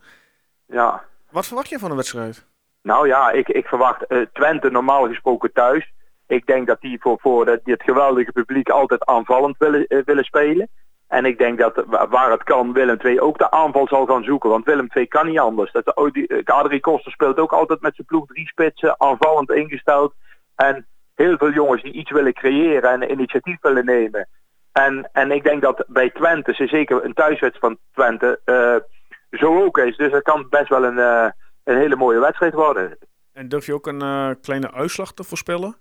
Ja. 0.67 1.05
Wat 1.35 1.47
verwacht 1.47 1.69
je 1.69 1.79
van 1.79 1.91
de 1.91 1.97
wedstrijd? 1.97 2.47
Nou 2.83 3.07
ja, 3.07 3.31
ik, 3.31 3.49
ik 3.49 3.67
verwacht 3.67 4.07
eh, 4.07 4.19
Twente 4.33 4.71
normaal 4.71 5.07
gesproken 5.07 5.53
thuis. 5.53 5.93
Ik 6.27 6.47
denk 6.47 6.67
dat 6.67 6.81
die 6.81 7.01
voor, 7.01 7.19
voor 7.21 7.47
het, 7.47 7.65
dit 7.65 7.83
geweldige 7.83 8.33
publiek 8.33 8.69
altijd 8.69 9.05
aanvallend 9.05 9.57
willen, 9.59 9.87
eh, 9.87 9.99
willen 10.05 10.25
spelen. 10.25 10.69
En 11.09 11.25
ik 11.25 11.39
denk 11.39 11.59
dat 11.59 11.85
wa- 11.87 12.09
waar 12.09 12.31
het 12.31 12.43
kan 12.43 12.73
Willem 12.73 12.97
II 13.05 13.21
ook 13.21 13.39
de 13.39 13.51
aanval 13.51 13.87
zal 13.89 14.07
gaan 14.07 14.23
zoeken. 14.25 14.51
Want 14.51 14.65
Willem 14.65 14.87
II 14.95 15.07
kan 15.07 15.27
niet 15.27 15.39
anders. 15.39 15.73
Dat 15.73 15.85
de, 15.85 15.95
oh, 15.95 16.09
eh, 16.13 16.45
Adrie 16.45 16.81
Koster 16.81 17.13
speelt 17.13 17.39
ook 17.39 17.53
altijd 17.53 17.81
met 17.81 17.95
zijn 17.95 18.07
ploeg 18.07 18.27
drie 18.27 18.47
spitsen, 18.49 19.01
aanvallend 19.01 19.51
ingesteld. 19.51 20.15
En 20.57 20.87
heel 21.15 21.37
veel 21.37 21.51
jongens 21.53 21.83
die 21.83 21.93
iets 21.93 22.11
willen 22.11 22.33
creëren 22.33 22.91
en 23.03 23.11
initiatief 23.11 23.59
willen 23.61 23.85
nemen. 23.85 24.29
En, 24.73 25.09
en 25.13 25.31
ik 25.31 25.45
denk 25.45 25.63
dat 25.63 25.85
bij 25.87 26.11
Twente, 26.11 26.55
ze 26.55 26.67
zeker 26.67 27.05
een 27.05 27.15
thuiswedstrijd 27.15 27.59
van 27.59 27.79
Twente, 27.93 28.41
eh, 28.45 28.77
zo 29.39 29.65
ook 29.65 29.79
is. 29.79 29.97
Dus 29.97 30.13
het 30.13 30.23
kan 30.23 30.47
best 30.51 30.69
wel 30.69 30.85
een, 30.85 30.99
eh, 30.99 31.29
een 31.65 31.77
hele 31.77 31.97
mooie 31.97 32.19
wedstrijd 32.19 32.55
worden. 32.55 32.99
En 33.33 33.49
durf 33.49 33.67
je 33.67 33.75
ook 33.75 33.87
een 33.87 34.03
eh, 34.03 34.31
kleine 34.43 34.73
uitslag 34.73 35.13
te 35.13 35.25
voorspellen? 35.25 35.77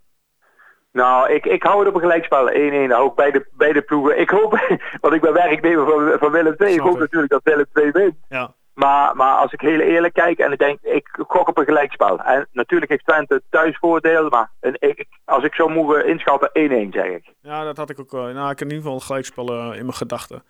Nou, 0.92 1.32
ik, 1.32 1.46
ik 1.46 1.64
hou 1.64 1.80
het 1.80 1.88
op 1.88 1.96
een 1.96 2.02
gelijkspel. 2.02 2.50
1-1 2.50 2.92
hou 2.92 3.08
ik 3.08 3.16
bij 3.16 3.32
de, 3.32 3.48
bij 3.52 3.74
de 3.74 3.82
ploegen. 3.82 4.20
Ik 4.20 4.30
hoop, 4.30 4.52
want 5.02 5.14
ik 5.14 5.22
ben 5.22 5.34
werknemer 5.34 5.86
van, 5.86 6.20
van 6.20 6.32
Willem 6.32 6.56
II. 6.58 6.74
Ik 6.74 6.80
hoop 6.80 7.00
natuurlijk 7.00 7.32
dat 7.32 7.44
Willem 7.44 7.66
II 7.74 7.92
wint. 7.92 8.16
Ja. 8.30 8.54
Maar, 8.74 9.16
maar 9.16 9.38
als 9.38 9.54
ik 9.54 9.62
heel 9.62 9.80
eerlijk 9.80 10.14
kijk 10.14 10.40
en 10.40 10.52
ik 10.52 10.60
denk, 10.60 10.80
ik 10.82 11.08
gok 11.28 11.48
op 11.48 11.58
een 11.58 11.66
gelijkspel. 11.66 12.20
En 12.20 12.48
natuurlijk 12.52 12.92
heeft 12.92 13.06
Twente 13.06 13.42
thuisvoordeel, 13.50 14.30
maar 14.30 14.52
een, 14.60 14.76
ik, 14.80 15.06
als 15.26 15.44
ik 15.44 15.56
zo 15.56 15.68
moet 15.68 16.04
inschatten, 16.04 16.50
1-1 16.50 16.90
zeg 16.90 17.06
ik. 17.06 17.34
Ja, 17.42 17.64
dat 17.64 17.78
had 17.78 17.90
ik 17.90 18.00
ook 18.00 18.12
wel. 18.12 18.24
Nou, 18.24 18.52
ik 18.52 18.60
heb 18.60 18.68
in 18.68 18.76
ieder 18.76 18.78
geval 18.78 18.94
een 18.94 19.02
gelijkspel 19.02 19.48
eh, 19.48 19.66
in 19.66 19.86
mijn 19.86 19.94
gedachten. 19.94 20.44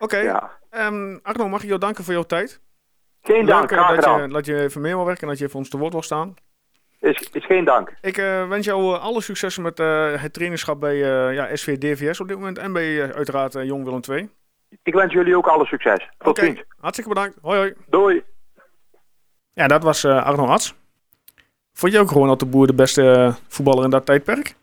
Oké. 0.00 0.16
Ja. 0.18 0.50
ehm, 0.70 1.18
Arno, 1.22 1.48
mag 1.48 1.62
ik 1.62 1.68
jou 1.68 1.80
danken 1.80 2.04
voor 2.04 2.12
jouw 2.12 2.22
tijd? 2.22 2.60
Geen 3.22 3.46
dank, 3.46 3.70
Leuk, 3.70 3.78
eh, 3.80 3.86
dat 3.88 3.94
gedaan. 3.94 4.22
je, 4.22 4.28
dat 4.28 4.46
je 4.46 4.60
even 4.60 4.80
mee 4.80 4.94
wil 4.94 5.04
werken 5.04 5.22
en 5.22 5.28
dat 5.28 5.38
je 5.38 5.44
even 5.44 5.58
ons 5.58 5.68
te 5.68 5.78
woord 5.78 5.92
wil 5.92 6.02
staan. 6.02 6.34
Is, 7.00 7.28
is 7.32 7.46
geen 7.46 7.64
dank. 7.64 7.92
Ik 8.00 8.16
eh, 8.18 8.48
wens 8.48 8.66
jou 8.66 8.94
eh, 8.94 9.02
alle 9.02 9.20
succes 9.20 9.58
met 9.58 9.78
het 10.20 10.32
trainerschap 10.32 10.80
bij 10.80 10.94
eh, 10.94 11.34
ja, 11.34 11.56
SV 11.56 11.78
DVS 11.78 12.20
op 12.20 12.28
dit 12.28 12.36
moment. 12.36 12.58
En 12.58 12.72
bij 12.72 13.14
uiteraard 13.14 13.52
Jong 13.52 13.84
Willem 13.84 14.00
II. 14.08 14.30
Ik 14.82 14.94
wens 14.94 15.12
jullie 15.12 15.36
ook 15.36 15.46
alle 15.46 15.66
succes. 15.66 16.08
Tot 16.18 16.28
Oké, 16.28 16.44
ziens. 16.44 16.62
hartstikke 16.78 17.08
bedankt. 17.14 17.38
Hoi 17.42 17.58
hoi. 17.58 17.74
Doei. 17.86 18.22
Ja, 19.52 19.66
dat 19.66 19.82
was 19.82 20.04
Arno 20.04 20.46
Arts. 20.46 20.74
Vond 21.72 21.92
je 21.92 21.98
ook 21.98 22.08
gewoon 22.10 22.28
dat 22.28 22.38
de 22.38 22.46
boer 22.46 22.66
de 22.66 22.74
beste 22.74 23.34
voetballer 23.48 23.84
in 23.84 23.90
dat 23.90 24.06
tijdperk? 24.06 24.54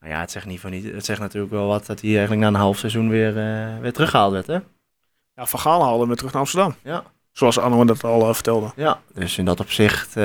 Nou 0.00 0.12
ja, 0.12 0.20
het 0.20 0.30
zegt, 0.30 0.46
niet 0.46 0.60
van 0.60 0.70
niet, 0.70 0.92
het 0.92 1.04
zegt 1.04 1.20
natuurlijk 1.20 1.52
wel 1.52 1.66
wat 1.66 1.86
dat 1.86 2.00
hij 2.00 2.10
eigenlijk 2.10 2.40
na 2.40 2.46
een 2.46 2.54
half 2.54 2.78
seizoen 2.78 3.08
weer, 3.08 3.28
eh, 3.38 3.78
weer 3.80 3.92
teruggehaald 3.92 4.32
werd. 4.32 4.46
Hè? 4.46 4.58
Ja, 5.34 5.46
Van 5.46 5.58
Gaal 5.60 5.82
haalde 5.82 5.98
hem 5.98 6.06
weer 6.06 6.16
terug 6.16 6.32
naar 6.32 6.40
Amsterdam. 6.42 6.74
Ja. 6.82 7.02
Zoals 7.32 7.58
Arno 7.58 7.84
dat 7.84 8.04
al 8.04 8.28
eh, 8.28 8.34
vertelde. 8.34 8.70
Ja, 8.76 9.00
dus 9.14 9.38
in 9.38 9.44
dat 9.44 9.60
opzicht. 9.60 10.16
eh, 10.16 10.24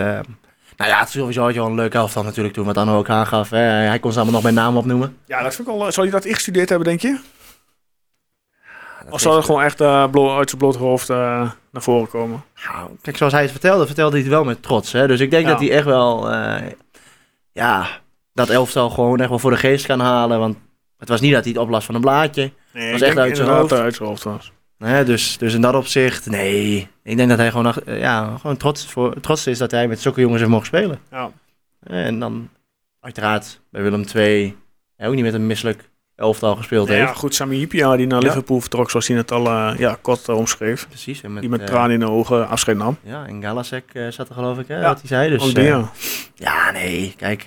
nou 0.77 0.89
ja, 0.91 0.99
het 0.99 1.07
is 1.07 1.13
sowieso 1.13 1.43
had 1.43 1.53
je 1.53 1.59
wel 1.59 1.69
een 1.69 1.75
leuke 1.75 1.97
elftal 1.97 2.23
natuurlijk 2.23 2.53
toen, 2.53 2.65
wat 2.65 2.77
Anno 2.77 2.97
ook 2.97 3.09
aangaf. 3.09 3.49
Hè? 3.49 3.57
Hij 3.59 3.99
kon 3.99 4.11
ze 4.11 4.15
allemaal 4.19 4.41
nog 4.41 4.43
bij 4.53 4.61
naam 4.63 4.77
opnoemen. 4.77 5.17
Ja, 5.25 5.43
dat 5.43 5.55
vind 5.55 5.67
ik 5.67 5.73
wel... 5.73 5.85
eh, 5.85 5.91
Zou 5.91 6.07
hij 6.07 6.15
dat 6.15 6.25
ingestudeerd 6.25 6.69
hebben, 6.69 6.87
denk 6.87 7.01
je? 7.01 7.19
Dat 9.03 9.13
Of 9.13 9.19
zou 9.21 9.35
het 9.35 9.45
gewoon 9.45 9.61
echt 9.63 9.77
blo- 10.11 10.37
uit 10.37 10.49
zijn 10.49 10.61
blote 10.61 10.77
hoofd 10.77 11.07
naar 11.07 11.55
voren 11.71 12.09
komen? 12.09 12.43
Nou, 12.71 12.89
kijk, 13.01 13.17
zoals 13.17 13.33
hij 13.33 13.41
het 13.41 13.51
vertelde, 13.51 13.85
vertelde 13.85 14.11
hij 14.11 14.19
het 14.21 14.29
wel 14.29 14.43
met 14.43 14.61
trots. 14.63 14.91
Hè? 14.91 15.07
Dus 15.07 15.19
ik 15.19 15.31
denk 15.31 15.43
Ja. 15.45 15.51
dat 15.51 15.59
hij 15.59 15.71
echt 15.71 15.85
wel, 15.85 16.31
ja, 17.51 17.87
dat 18.35 18.49
elftal 18.49 18.89
gewoon 18.89 19.19
echt 19.19 19.29
wel 19.29 19.39
voor 19.39 19.51
de 19.51 19.57
geest 19.57 19.85
kan 19.85 19.99
halen. 19.99 20.39
Want 20.39 20.57
het 20.97 21.09
was 21.09 21.21
niet 21.21 21.33
dat 21.33 21.43
hij 21.43 21.53
het 21.53 21.61
oplast 21.61 21.85
van 21.85 21.95
een 21.95 22.01
blaadje. 22.01 22.51
Nee, 22.73 22.91
Was 22.91 23.01
ik 23.01 23.07
echt 23.07 23.17
uit 23.17 23.37
zijn 23.37 23.49
hoofd. 23.49 23.73
uit 23.73 23.95
zijn 23.95 24.09
hoofd 24.09 24.23
was. 24.23 24.51
Hè? 24.77 25.05
Dus, 25.05 25.37
dus 25.37 25.53
in 25.53 25.61
dat 25.61 25.73
opzicht, 25.75 26.25
nee. 26.29 26.87
Ik 27.03 27.17
denk 27.17 27.29
dat 27.29 27.37
hij 27.37 27.51
gewoon, 27.51 27.73
eh, 27.85 27.99
ja, 27.99 28.37
gewoon 28.41 28.57
trots, 28.57 28.85
voor, 28.85 29.19
trots 29.19 29.47
is 29.47 29.57
dat 29.57 29.71
hij 29.71 29.87
met 29.87 29.99
zulke 30.01 30.21
jongens 30.21 30.39
heeft 30.39 30.51
mogen 30.51 30.65
spelen. 30.67 30.99
Ja. 31.11 31.31
En 31.83 32.19
dan 32.19 32.49
uiteraard 32.99 33.59
bij 33.71 33.81
Willem 33.81 34.03
II 34.15 34.55
ook 34.97 35.13
niet 35.13 35.23
met 35.23 35.33
een 35.33 35.47
misselijk 35.47 35.89
elftal 36.15 36.55
gespeeld 36.55 36.87
heeft. 36.87 37.07
ja, 37.07 37.13
goed, 37.13 37.35
Sami 37.35 37.55
Hipia 37.57 37.95
die 37.95 38.07
naar 38.07 38.21
Ja. 38.21 38.27
Liverpool 38.27 38.59
vertrok, 38.59 38.89
zoals 38.89 39.07
hij 39.07 39.17
het 39.17 39.31
al 39.31 39.45
eh, 39.47 39.73
ja, 39.77 39.97
kort 40.01 40.27
eh, 40.29 40.35
omschreef. 40.37 40.87
Precies. 40.87 41.21
En 41.21 41.33
met, 41.33 41.41
Die 41.41 41.49
met 41.51 41.67
tranen 41.67 41.91
in 41.91 41.99
de 41.99 42.09
ogen 42.09 42.47
afscheid 42.47 42.77
nam. 42.77 42.97
Ja, 43.03 43.25
en 43.27 43.41
Galasek 43.41 43.91
zat 44.09 44.27
er 44.29 44.33
geloof 44.35 44.59
ik, 44.59 44.67
hè, 44.67 44.79
Ja, 44.79 44.87
wat 44.87 44.99
hij 44.99 45.07
zei. 45.07 45.29
Dus, 45.29 45.51
ja. 45.51 45.89
Ja, 46.35 46.71
nee. 46.71 47.13
Kijk, 47.17 47.43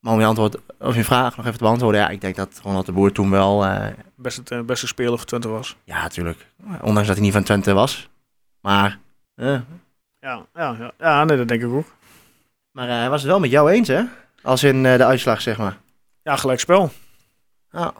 maar 0.00 0.12
om 0.12 0.20
je, 0.20 0.26
antwoord, 0.26 0.56
of 0.78 0.94
je 0.94 1.04
vraag 1.04 1.36
nog 1.36 1.46
even 1.46 1.58
te 1.58 1.64
beantwoorden. 1.64 2.00
Ja, 2.00 2.08
ik 2.08 2.20
denk 2.20 2.36
dat 2.36 2.60
Ronald 2.62 2.86
de 2.86 2.92
Boer 2.92 3.12
toen 3.12 3.30
wel... 3.30 3.64
eh, 3.64 3.86
Best, 4.16 4.50
eh, 4.50 4.60
beste 4.60 4.86
speler 4.86 5.16
voor 5.18 5.26
Twente 5.26 5.48
was. 5.48 5.76
ja, 5.84 6.02
natuurlijk. 6.02 6.46
Ondanks 6.80 7.06
dat 7.08 7.16
hij 7.16 7.24
niet 7.24 7.32
van 7.34 7.42
Twente 7.42 7.72
was. 7.72 8.08
Maar, 8.60 8.98
eh, 9.34 9.46
Ja, 10.20 10.46
ja, 10.54 10.76
ja. 10.78 10.92
ja 10.98 11.24
nee, 11.24 11.36
dat 11.36 11.48
denk 11.48 11.62
ik 11.62 11.68
ook. 11.68 11.86
maar 12.70 12.88
hij 12.88 13.08
was 13.10 13.20
het 13.20 13.30
wel 13.30 13.40
met 13.40 13.50
jou 13.50 13.70
eens, 13.70 13.88
hè? 13.88 14.02
Als 14.42 14.62
in 14.62 14.82
de 14.82 15.04
uitslag, 15.04 15.40
zeg 15.40 15.58
maar. 15.58 15.76
Ja, 16.22 16.36
gelijk 16.36 16.60
spel. 16.60 16.90
Ja. 17.70 17.92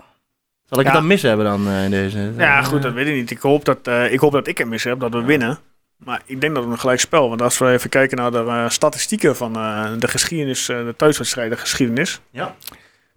Zal 0.65 0.79
ik 0.79 0.85
Ja. 0.87 0.91
het 0.93 1.01
dan 1.01 1.07
mis 1.07 1.23
hebben 1.23 1.47
dan 1.47 1.69
in 1.69 1.91
deze? 1.91 2.33
Ja, 2.37 2.63
goed, 2.63 2.83
dat 2.83 2.93
weet 2.93 3.07
ik 3.07 3.15
niet. 3.15 3.31
Ik 3.31 3.39
hoop 3.41 3.65
dat, 3.65 3.87
ik, 3.87 4.21
hoop 4.21 4.33
dat 4.33 4.47
ik 4.47 4.59
het 4.59 4.69
mis 4.69 4.85
heb, 4.85 5.01
dat 5.01 5.13
we 5.13 5.23
winnen. 5.23 5.59
Maar 6.05 6.23
ik 6.25 6.41
denk 6.41 6.55
dat 6.55 6.63
het 6.63 6.73
een 6.73 6.79
gelijk 6.79 7.01
spel. 7.01 7.29
Want 7.29 7.43
als 7.43 7.59
we 7.59 7.71
even 7.71 7.91
kijken 7.91 8.17
naar 8.17 8.31
de 8.31 8.39
eh, 8.39 8.69
statistieken 8.69 9.37
van 9.37 9.57
eh, 9.57 9.93
de 9.99 10.09
geschiedenis, 10.09 10.69
eh, 10.69 10.85
de 10.85 10.95
thuiswedstrijden 10.97 11.59
geschiedenis. 11.59 12.21
Ja. 12.31 12.57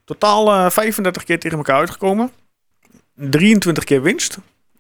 Totaal 0.06 0.54
eh, 0.54 0.70
35 0.70 1.24
keer 1.24 1.40
tegen 1.40 1.58
elkaar 1.58 1.80
uitgekomen. 1.80 2.32
23 3.16 3.84
keer 3.84 4.02
winst. 4.02 4.38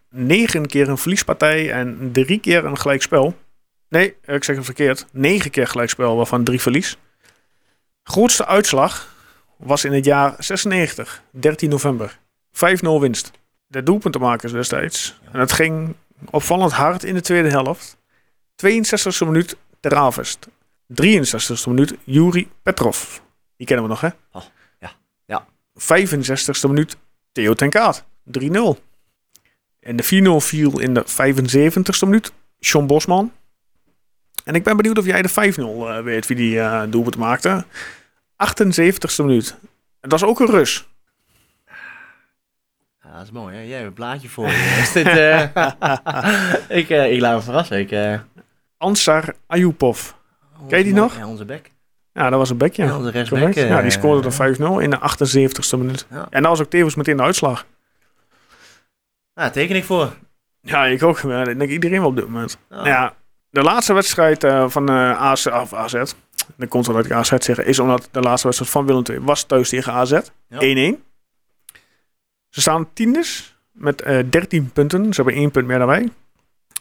9 0.09 0.67
keer 0.67 0.89
een 0.89 0.97
verliespartij 0.97 1.71
en 1.71 2.09
3 2.11 2.39
keer 2.39 2.65
een 2.65 2.77
gelijkspel. 2.77 3.35
Nee, 3.89 4.15
ik 4.25 4.43
zeg 4.43 4.55
het 4.55 4.65
verkeerd. 4.65 5.05
9 5.11 5.51
keer 5.51 5.67
gelijkspel, 5.67 6.15
waarvan 6.15 6.43
3 6.43 6.61
verlies. 6.61 6.97
Grootste 8.03 8.45
uitslag 8.45 9.15
was 9.57 9.85
in 9.85 9.93
het 9.93 10.05
jaar 10.05 10.35
96, 10.37 11.23
13 11.31 11.69
november. 11.69 12.19
5-0 12.51 12.99
winst. 12.99 13.31
De 13.67 13.83
doelpuntenmakers 13.83 14.51
destijds. 14.51 15.19
En 15.31 15.39
het 15.39 15.51
ging 15.51 15.95
opvallend 16.29 16.71
hard 16.71 17.03
in 17.03 17.13
de 17.13 17.21
tweede 17.21 17.49
helft. 17.49 17.97
62e 18.55 19.25
minuut 19.25 19.57
Teravest. 19.79 20.47
63e 21.01 21.67
minuut 21.67 21.95
Yuri 22.03 22.49
Petrov. 22.63 23.19
Die 23.57 23.67
kennen 23.67 23.85
we 23.85 23.91
nog, 23.91 24.01
hè? 24.01 24.09
Oh, 24.31 24.43
ja. 24.79 24.91
Ja. 25.25 25.47
65e 25.73 26.67
minuut 26.67 26.97
Theo 27.31 27.53
ten 27.53 27.69
Kaat. 27.69 28.05
3-0. 28.39 28.41
En 29.79 29.95
de 29.95 30.03
4-0 30.41 30.45
viel 30.45 30.79
in 30.79 30.93
de 30.93 31.05
75ste 31.05 32.07
minuut. 32.07 32.31
John 32.59 32.85
Bosman. 32.85 33.31
En 34.43 34.55
ik 34.55 34.63
ben 34.63 34.77
benieuwd 34.77 34.97
of 34.97 35.05
jij 35.05 35.21
de 35.21 35.29
5-0 35.29 35.33
eh, 35.61 35.99
weet 35.99 36.27
wie 36.27 36.37
die 36.37 36.59
eh 36.59 36.83
doelpunt 36.89 37.17
maakte. 37.17 37.65
78ste 38.47 39.25
minuut. 39.25 39.55
En 39.99 40.09
dat 40.09 40.19
was 40.19 40.29
ook 40.29 40.39
een 40.39 40.49
rus. 40.49 40.87
Dat 43.23 43.31
is 43.31 43.39
mooi, 43.39 43.55
hè? 43.55 43.61
Jij 43.61 43.75
hebt 43.75 43.87
een 43.87 43.93
plaatje 43.93 44.29
voor 44.29 44.47
je. 44.47 44.77
Is 44.81 44.91
dit, 44.91 45.07
eh, 45.07 45.39
ik, 46.79 46.89
eh, 46.89 47.11
ik 47.11 47.19
laat 47.19 47.35
me 47.35 47.41
verrassen. 47.41 47.79
Ik, 47.79 47.91
eh, 47.91 48.19
Ansar 48.77 49.33
Ayupov. 49.47 50.11
Ken 50.67 50.77
je 50.77 50.83
die 50.83 50.93
nog? 50.93 51.17
Ja, 51.17 51.27
onze 51.27 51.45
bek. 51.45 51.71
Ja, 52.13 52.29
dat 52.29 52.39
was 52.39 52.49
een 52.49 52.57
bekje. 52.57 52.83
Ja. 52.83 53.23
Correct. 53.29 53.55
Ja, 53.55 53.81
die 53.81 53.91
scoorde 53.91 54.21
dan 54.21 54.31
5-0 54.31 54.79
in 54.79 54.89
de 54.89 54.99
78ste 54.99 55.77
minuut. 55.77 56.05
Ja. 56.09 56.27
En 56.29 56.41
dat 56.41 56.51
was 56.51 56.61
ook 56.61 56.69
tevens 56.69 56.95
meteen 56.95 57.17
de 57.17 57.23
uitslag. 57.23 57.65
Ja, 59.33 59.49
teken 59.49 59.75
ik 59.75 59.83
voor. 59.83 60.13
Ja, 60.61 60.85
ik 60.85 61.03
ook. 61.03 61.21
Dat 61.21 61.45
denk 61.45 61.69
iedereen 61.69 61.99
wel 61.99 62.09
op 62.09 62.15
dit 62.15 62.25
moment. 62.25 62.57
Ja. 62.69 62.75
Nou 62.75 62.87
ja, 62.87 63.13
de 63.49 63.61
laatste 63.61 63.93
wedstrijd 63.93 64.45
van 64.67 64.89
AZ, 64.91 65.45
of 65.45 65.73
AZ, 65.73 66.03
komt 66.67 66.85
wel 66.85 66.95
dat 66.95 67.05
ik 67.05 67.11
AZ 67.11 67.31
zeggen, 67.37 67.65
is 67.65 67.79
omdat 67.79 68.09
de 68.11 68.19
laatste 68.19 68.47
wedstrijd 68.47 68.71
van 68.71 68.85
Willem 68.85 69.03
II 69.09 69.19
was 69.19 69.43
thuis 69.43 69.69
tegen 69.69 69.93
AZ. 69.93 70.19
1-1. 70.49 71.11
Ze 72.53 72.61
staan 72.61 72.93
tieners 72.93 73.55
met 73.71 74.01
eh 74.01 74.19
13 74.29 74.71
punten. 74.71 75.13
Ze 75.13 75.21
hebben 75.21 75.41
één 75.41 75.51
punt 75.51 75.67
meer 75.67 75.77
dan 75.77 75.87
wij. 75.87 76.09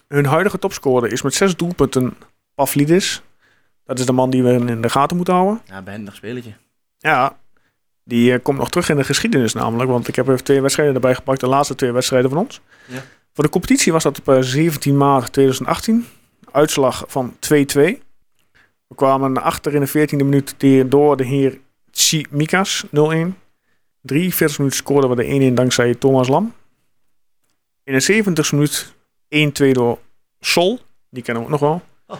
Hun 0.09 0.27
huidige 0.27 0.59
topscorer 0.59 1.13
is 1.13 1.23
met 1.23 1.35
zes 1.35 1.57
doelpunten 1.57 2.17
Pavlidis. 2.55 3.23
Dat 3.85 3.99
is 3.99 4.07
de 4.07 4.13
man 4.13 4.31
die 4.31 4.43
we 4.43 4.53
in 4.53 4.81
de 4.81 4.89
gaten 4.89 5.17
moeten 5.17 5.35
houden. 5.35 5.61
Ja, 5.65 5.83
behendig 5.83 6.15
spelertje. 6.15 6.53
Ja, 6.99 7.37
die 8.05 8.33
eh, 8.33 8.43
komt 8.43 8.59
nog 8.59 8.71
terug 8.71 8.89
in 8.89 8.97
de 8.97 9.05
geschiedenis 9.05 9.53
namelijk. 9.53 9.91
Want 9.91 10.09
ik 10.09 10.17
heb 10.17 10.29
even 10.29 10.45
twee 10.45 10.61
wedstrijden 10.61 10.95
erbij 10.95 11.15
gepakt. 11.15 11.41
De 11.41 11.47
laatste 11.47 11.75
twee 11.75 11.93
wedstrijden 11.93 12.31
van 12.31 12.39
ons. 12.39 12.61
Ja. 12.87 13.03
Voor 13.33 13.45
de 13.45 13.51
competitie 13.51 13.93
was 13.93 14.03
dat 14.03 14.19
op 14.19 14.29
eh, 14.29 14.41
17 14.41 14.97
maart 14.97 15.33
2018. 15.33 16.07
Uitslag 16.51 17.05
van 17.07 17.35
2-2. 17.35 17.37
We 18.87 18.95
kwamen 18.95 19.43
achter 19.43 19.75
in 19.75 19.81
de 19.81 20.09
14e 20.09 20.17
minuut 20.17 20.55
door 20.91 21.17
de 21.17 21.25
heer 21.25 21.59
Tsimikas 21.91 22.85
0-1. 22.87 22.91
43 24.03 24.59
minuten 24.59 24.79
scoorden 24.79 25.11
we 25.11 25.17
de 25.17 25.51
1-1 25.51 25.55
dankzij 25.55 25.95
Thomas 25.95 26.29
Lam. 26.29 26.55
In 27.85 27.93
de 27.93 28.01
70 28.01 28.53
minuut 28.53 28.95
1-2 29.69 29.71
door 29.73 29.99
Sol. 30.41 30.81
Die 31.11 31.23
kennen 31.23 31.43
we 31.43 31.49
ook 31.49 31.61
nog 31.61 31.71
wel. 31.71 31.83
Oh, 32.07 32.19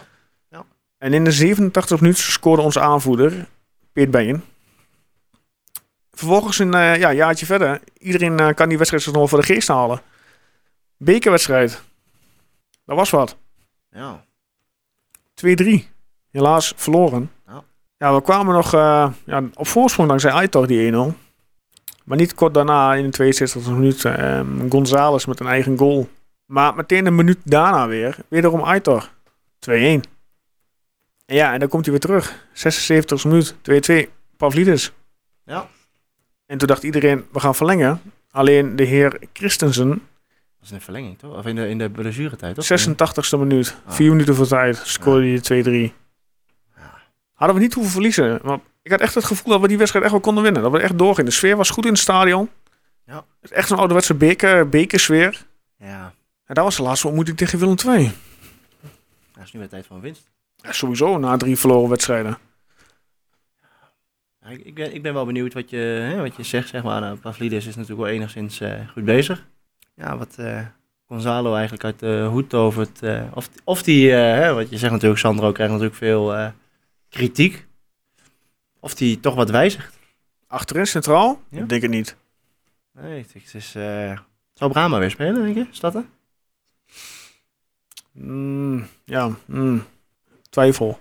ja. 0.49 0.65
En 0.97 1.13
in 1.13 1.23
de 1.23 1.31
87 1.31 2.01
minuut 2.01 2.17
scoorde 2.17 2.61
onze 2.61 2.79
aanvoerder 2.79 3.47
Peet 3.93 4.11
Benjen. 4.11 4.43
Vervolgens 6.11 6.59
een 6.59 6.73
eh, 6.73 6.95
ja, 6.95 7.13
jaartje 7.13 7.45
verder. 7.45 7.81
Iedereen 7.97 8.39
eh, 8.39 8.53
kan 8.53 8.69
die 8.69 8.77
wedstrijd 8.77 9.05
nog 9.05 9.15
wel 9.15 9.27
voor 9.27 9.39
de 9.39 9.45
geest 9.45 9.67
halen. 9.67 10.01
Bekerwedstrijd. 10.97 11.81
Dat 12.85 12.97
was 12.97 13.09
wat. 13.09 13.35
2-3. 13.35 13.37
Ja. 13.91 14.21
Helaas 16.31 16.73
verloren. 16.75 17.31
Ja. 17.47 17.63
Ja, 17.97 18.13
we 18.13 18.21
kwamen 18.21 18.53
nog 18.53 18.73
eh, 18.73 19.13
ja, 19.25 19.43
op 19.53 19.67
voorsprong 19.67 20.07
dankzij 20.07 20.31
Aitor 20.31 20.67
die 20.67 20.91
1-0. 20.91 20.95
Maar 22.03 22.17
niet 22.17 22.33
kort 22.33 22.53
daarna 22.53 22.93
in 22.93 23.09
de 23.11 23.35
62e 23.57 23.69
minuut 23.71 24.05
eh, 24.05 24.41
González 24.69 25.25
met 25.25 25.39
een 25.39 25.47
eigen 25.47 25.77
goal. 25.77 26.09
Maar 26.45 26.75
meteen 26.75 27.05
een 27.05 27.15
minuut 27.15 27.37
daarna 27.43 27.87
weer. 27.87 28.15
Wederom 28.27 28.61
Aitor. 28.61 29.09
2-1. 29.69 29.69
En 29.69 30.01
ja, 31.25 31.53
en 31.53 31.59
dan 31.59 31.69
komt 31.69 31.85
hij 31.85 31.91
weer 31.93 32.01
terug. 32.01 32.45
76e 32.53 33.27
minuut. 33.27 33.55
2-2. 34.07 34.09
Pavlidis. 34.37 34.91
Ja. 35.45 35.67
En 36.45 36.57
toen 36.57 36.67
dacht 36.67 36.83
iedereen, 36.83 37.25
we 37.31 37.39
gaan 37.39 37.55
verlengen. 37.55 38.01
Alleen 38.31 38.75
de 38.75 38.83
heer 38.83 39.19
Christensen, 39.33 39.89
Dat 39.89 39.97
is 40.63 40.71
een 40.71 40.81
verlenging, 40.81 41.17
toch? 41.19 41.37
Of 41.37 41.45
in 41.45 41.55
de, 41.55 41.67
in 41.69 41.77
de 41.77 41.89
blessuretijd, 41.89 42.55
toch? 42.55 42.65
86e 43.35 43.39
minuut, 43.39 43.77
Ah. 43.85 43.93
vier 43.93 44.09
minuten 44.11 44.35
voor 44.35 44.47
tijd, 44.47 44.77
scoorde 44.77 45.27
hij 45.27 45.61
de 45.61 45.91
2-3. 45.91 45.93
Hadden 47.33 47.55
we 47.57 47.61
niet 47.63 47.73
hoeven 47.73 47.91
verliezen. 47.93 48.39
Want 48.43 48.63
ik 48.83 48.91
had 48.91 49.01
echt 49.01 49.15
het 49.15 49.23
gevoel 49.25 49.51
dat 49.51 49.61
we 49.61 49.67
die 49.67 49.77
wedstrijd 49.77 50.03
echt 50.05 50.13
wel 50.13 50.23
konden 50.23 50.43
winnen. 50.43 50.61
Dat 50.61 50.71
we 50.71 50.79
echt 50.79 50.97
doorgingen. 50.97 51.29
De 51.29 51.35
sfeer 51.35 51.55
was 51.57 51.69
goed 51.69 51.85
in 51.85 51.91
het 51.91 51.99
stadion. 52.01 52.49
Ja. 53.05 53.15
Het 53.15 53.51
is 53.51 53.57
echt 53.57 53.67
zo'n 53.67 53.77
ouderwetse 53.77 54.13
beker, 54.13 54.69
bekersfeer. 54.69 55.45
Ja, 55.77 56.13
En 56.45 56.55
dat 56.55 56.63
was 56.63 56.75
de 56.75 56.83
laatste 56.83 57.07
ontmoeting 57.07 57.37
tegen 57.37 57.59
Willem 57.59 57.75
II. 57.87 58.11
dat 59.33 59.43
is 59.43 59.51
nu 59.51 59.59
weer 59.59 59.69
tijd 59.69 59.85
een 59.89 59.99
winst. 59.99 60.29
Ja, 60.55 60.71
sowieso 60.71 61.17
na 61.17 61.37
drie 61.37 61.57
verloren 61.57 61.89
wedstrijden. 61.89 62.37
Ja, 64.41 64.49
ik, 64.49 64.75
ben, 64.75 64.93
ik 64.95 65.01
ben 65.01 65.13
wel 65.13 65.25
benieuwd 65.25 65.53
wat 65.53 65.69
je, 65.69 65.77
hè, 65.77 66.21
wat 66.21 66.35
je 66.35 66.43
zegt, 66.43 66.69
zeg 66.69 66.83
maar. 66.83 67.01
Nou, 67.01 67.17
Pavlidis 67.17 67.65
is 67.67 67.75
natuurlijk 67.75 68.01
wel 68.07 68.15
enigszins 68.15 68.59
eh, 68.59 68.87
goed 68.93 69.05
bezig. 69.05 69.45
Ja, 69.95 70.17
wat 70.17 70.35
eh, 70.37 70.59
Gonzalo 71.07 71.53
eigenlijk 71.53 71.83
uit 71.83 71.99
de 71.99 72.27
hoed 72.31 72.49
tovert. 72.49 73.01
eh, 73.03 73.21
of, 73.33 73.49
of 73.63 73.83
die, 73.83 74.11
eh, 74.15 74.17
hè, 74.33 74.53
wat 74.53 74.69
je 74.69 74.77
zegt 74.77 74.91
natuurlijk, 74.91 75.19
Sandro 75.19 75.51
krijgt 75.51 75.71
natuurlijk 75.71 75.97
veel 75.99 76.35
eh, 76.35 76.47
kritiek. 77.09 77.65
Of 78.83 78.95
die 78.95 79.19
toch 79.19 79.35
wat 79.35 79.49
wijzigt. 79.49 79.99
Achterin 80.47 80.87
centraal? 80.87 81.41
Ja. 81.49 81.61
Ik 81.61 81.69
denk 81.69 81.81
het 81.81 81.91
niet. 81.91 82.15
Nee, 82.91 83.25
het 83.33 83.53
is... 83.53 83.71
zal 84.53 84.69
Brahma 84.69 84.99
weer 84.99 85.09
spelen, 85.09 85.43
denk 85.43 85.55
je? 85.55 85.67
Is 85.71 85.79
dat 85.79 85.95
er? 85.95 86.05
Mm, 88.11 88.87
ja, 89.05 89.29
mm, 89.45 89.85
twijfel. 90.49 90.99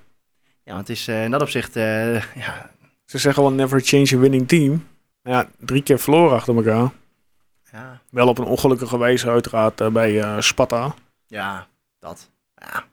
Ja, 0.64 0.74
want 0.74 0.88
het 0.88 0.96
is 0.96 1.08
eh, 1.08 1.24
in 1.24 1.30
dat 1.30 1.40
opzicht... 1.40 1.76
eh, 1.76 2.34
ja, 2.44 2.70
Ze 3.04 3.18
zeggen 3.18 3.42
wel 3.42 3.52
never 3.52 3.80
change 3.80 4.10
a 4.14 4.18
winning 4.18 4.48
team. 4.48 4.86
Ja, 5.22 5.48
drie 5.58 5.82
keer 5.82 5.98
verloren 5.98 6.36
achter 6.36 6.56
elkaar. 6.56 6.90
ja, 7.72 8.00
Wel 8.10 8.28
op 8.28 8.38
een 8.38 8.44
ongelukkige 8.44 8.98
wijze 8.98 9.28
uiteraard 9.30 9.92
bij 9.92 10.42
Sparta. 10.42 10.94
Ja, 11.26 11.66
dat. 11.98 12.30
Ja. 12.54 12.84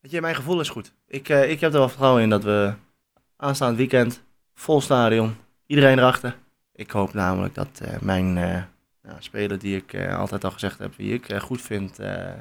Weet 0.00 0.10
je, 0.10 0.20
mijn 0.20 0.34
gevoel 0.34 0.60
is 0.60 0.68
goed. 0.68 0.92
Ik, 1.06 1.28
ik 1.28 1.60
heb 1.60 1.72
er 1.72 1.78
wel 1.78 1.88
vertrouwen 1.88 2.22
in 2.22 2.30
dat 2.30 2.44
we 2.44 2.74
aanstaand 3.36 3.76
weekend, 3.76 4.22
vol 4.54 4.80
stadion, 4.80 5.36
iedereen 5.66 5.98
erachter. 5.98 6.36
Ik 6.74 6.90
hoop 6.90 7.12
namelijk 7.14 7.54
dat 7.54 7.68
eh, 7.82 7.88
mijn 8.00 8.38
eh, 8.38 8.62
ja, 9.02 9.16
speler 9.18 9.58
die 9.58 9.76
ik 9.76 9.92
eh, 9.92 10.18
altijd 10.18 10.44
al 10.44 10.50
gezegd 10.50 10.78
heb, 10.78 10.96
wie 10.96 11.12
ik 11.12 11.26
goed 11.40 11.62
vind, 11.62 11.96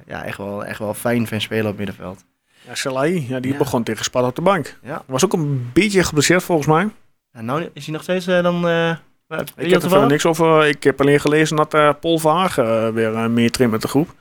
ja, 0.06 0.24
echt 0.24 0.38
wel, 0.38 0.66
echt 0.66 0.80
wel 0.80 0.94
fijn 0.94 1.28
vind 1.28 1.42
spelen 1.42 1.72
op 1.72 1.78
middenveld. 1.78 2.24
Ja, 2.68 2.76
Salai, 2.76 3.26
ja, 3.28 3.40
die 3.40 3.52
Ja. 3.52 3.58
begon 3.58 3.84
tegen 3.84 4.04
Sparta 4.04 4.28
op 4.28 4.36
de 4.36 4.42
bank. 4.42 4.80
Ja. 4.84 5.04
Was 5.06 5.26
ook 5.26 5.34
een 5.34 5.70
beetje 5.74 6.04
geblesseerd 6.04 6.44
volgens 6.44 6.68
mij. 6.68 6.90
En 7.32 7.46
nou 7.46 7.70
is 7.74 7.84
hij 7.86 7.94
nog 7.94 8.04
steeds 8.04 8.26
dan... 8.26 8.66
Ik 9.56 9.72
heb 9.72 9.84
er 9.84 9.90
verder 9.90 10.08
niks 10.08 10.26
over. 10.26 10.68
Ik 10.68 10.84
heb 10.84 11.02
alleen 11.02 11.20
gelezen 11.20 11.56
dat 11.56 12.00
Paul 12.00 12.20
Verhagen 12.20 12.88
eh, 12.88 12.94
weer 12.94 13.32
meer 13.32 13.70
met 13.70 13.82
de 13.82 13.88
groep. 13.88 14.14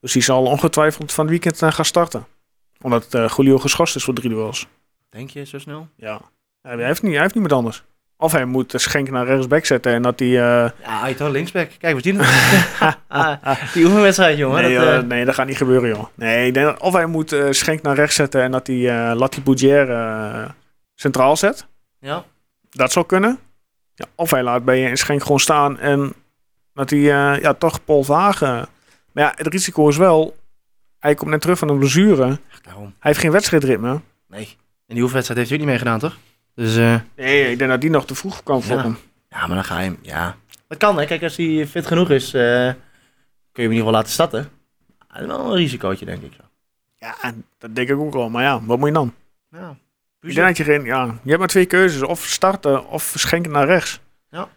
Dus 0.00 0.12
die 0.12 0.22
zal 0.22 0.44
ongetwijfeld 0.44 1.12
van 1.12 1.24
het 1.24 1.32
weekend 1.32 1.74
gaan 1.74 1.84
starten. 1.84 2.26
Omdat 2.80 3.06
Julio 3.36 3.58
geschorst 3.58 3.96
is 3.96 4.04
voor 4.04 4.14
drie 4.14 4.28
duels. 4.28 4.66
Denk 5.12 5.30
je 5.30 5.44
zo 5.44 5.58
snel? 5.58 5.88
Ja. 5.96 6.20
Hij, 6.62 6.84
heeft 6.84 7.02
niet, 7.02 7.12
hij 7.12 7.22
heeft 7.22 7.34
niet 7.34 7.42
meer 7.42 7.52
anders. 7.54 7.82
Of 8.16 8.32
hij 8.32 8.44
moet 8.44 8.72
Schenk 8.76 9.10
naar 9.10 9.26
rechtsback 9.26 9.64
zetten 9.64 9.92
en 9.92 10.02
dat 10.02 10.18
hij... 10.18 10.28
eh, 10.28 10.70
Ja, 10.82 11.00
Aitor 11.02 11.30
linksback. 11.30 11.70
Kijk, 11.78 11.96
we 11.96 12.02
zien 12.02 12.18
het. 12.20 12.96
die 13.74 13.84
oefenwedstrijd, 13.84 14.38
jongen. 14.38 14.62
nee, 14.62 14.74
dat, 14.78 14.86
eh, 14.86 15.00
nee, 15.08 15.24
dat 15.24 15.34
gaat 15.34 15.46
niet 15.46 15.56
gebeuren, 15.56 15.88
joh. 15.88 16.04
Nee, 16.14 16.46
ik 16.46 16.54
denk 16.54 16.66
dat 16.66 16.80
of 16.80 16.92
hij 16.92 17.06
moet 17.06 17.32
eh, 17.32 17.46
Schenk 17.50 17.82
naar 17.82 17.94
rechts 17.94 18.14
zetten 18.16 18.42
en 18.42 18.50
dat 18.50 18.66
hij 18.66 18.76
uh, 18.76 19.12
Lati 19.16 19.42
Boudier 19.42 19.90
uh, 19.90 20.48
centraal 20.94 21.36
zet. 21.36 21.66
ja. 22.00 22.24
Dat 22.70 22.92
zou 22.92 23.06
kunnen. 23.06 23.38
Ja, 23.94 24.06
of 24.14 24.30
hij 24.30 24.42
laat 24.42 24.64
bij 24.64 24.86
en 24.90 24.96
Schenk 24.96 25.22
gewoon 25.22 25.40
staan 25.40 25.78
en 25.78 26.12
dat 26.74 26.90
hij 26.90 26.98
uh, 26.98 27.40
ja, 27.40 27.54
toch 27.54 27.84
Paul 27.84 28.02
Vagen... 28.04 28.68
Maar 29.12 29.24
ja, 29.24 29.32
het 29.36 29.46
risico 29.46 29.88
is 29.88 29.96
wel... 29.96 30.36
Hij 30.98 31.14
komt 31.14 31.30
net 31.30 31.40
terug 31.40 31.58
van 31.58 31.68
een 31.68 31.78
blessure. 31.78 32.38
Daarom. 32.62 32.84
Hij 32.84 32.94
heeft 32.98 33.18
geen 33.18 33.30
wedstrijdritme. 33.30 34.00
Nee. 34.28 34.56
In 34.92 34.98
die 34.98 35.06
oefenwedstrijd 35.06 35.48
heeft 35.48 35.50
hij 35.50 35.60
ook 35.60 35.66
niet 35.66 35.80
meegedaan, 35.80 36.10
toch? 36.10 36.18
Dus, 36.54 36.76
uh, 36.76 37.00
nee, 37.16 37.50
ik 37.50 37.58
denk 37.58 37.70
dat 37.70 37.80
die 37.80 37.90
nog 37.90 38.06
te 38.06 38.14
vroeg 38.14 38.42
kwam 38.42 38.62
voor 38.62 38.76
ja. 38.76 38.82
hem. 38.82 38.98
Ja, 39.28 39.46
maar 39.46 39.54
dan 39.54 39.64
ga 39.64 39.78
je 39.78 39.84
hem... 39.84 39.98
Ja. 40.02 40.36
Dat 40.68 40.78
kan, 40.78 40.98
hè. 40.98 41.04
Kijk, 41.04 41.22
als 41.22 41.36
hij 41.36 41.66
fit 41.66 41.86
genoeg 41.86 42.10
is, 42.10 42.26
uh, 42.26 42.32
kun 42.32 42.42
je 42.42 42.74
hem 43.52 43.54
in 43.54 43.62
ieder 43.62 43.76
geval 43.76 43.92
laten 43.92 44.12
starten. 44.12 44.50
Dat 45.08 45.20
is 45.20 45.26
wel 45.26 45.50
een 45.50 45.56
risicootje, 45.56 46.04
denk 46.04 46.22
ik. 46.22 46.32
Ja, 46.98 47.14
dat 47.58 47.74
denk 47.74 47.88
ik 47.88 47.96
ook 47.96 48.12
wel. 48.12 48.30
Maar 48.30 48.42
ja, 48.42 48.62
wat 48.64 48.78
moet 48.78 48.88
je 48.88 48.94
dan? 48.94 49.14
Ja. 49.50 49.76
Ik 50.20 50.34
denk 50.34 50.46
dat 50.46 50.56
je 50.56 50.64
geen... 50.64 50.84
Ja, 50.84 51.04
je 51.04 51.28
hebt 51.28 51.38
maar 51.38 51.48
twee 51.48 51.66
keuzes. 51.66 52.02
Of 52.02 52.24
starten 52.24 52.88
of 52.88 53.12
schenken 53.16 53.52
naar 53.52 53.66
rechts. 53.66 54.00
Ja. 54.30 54.48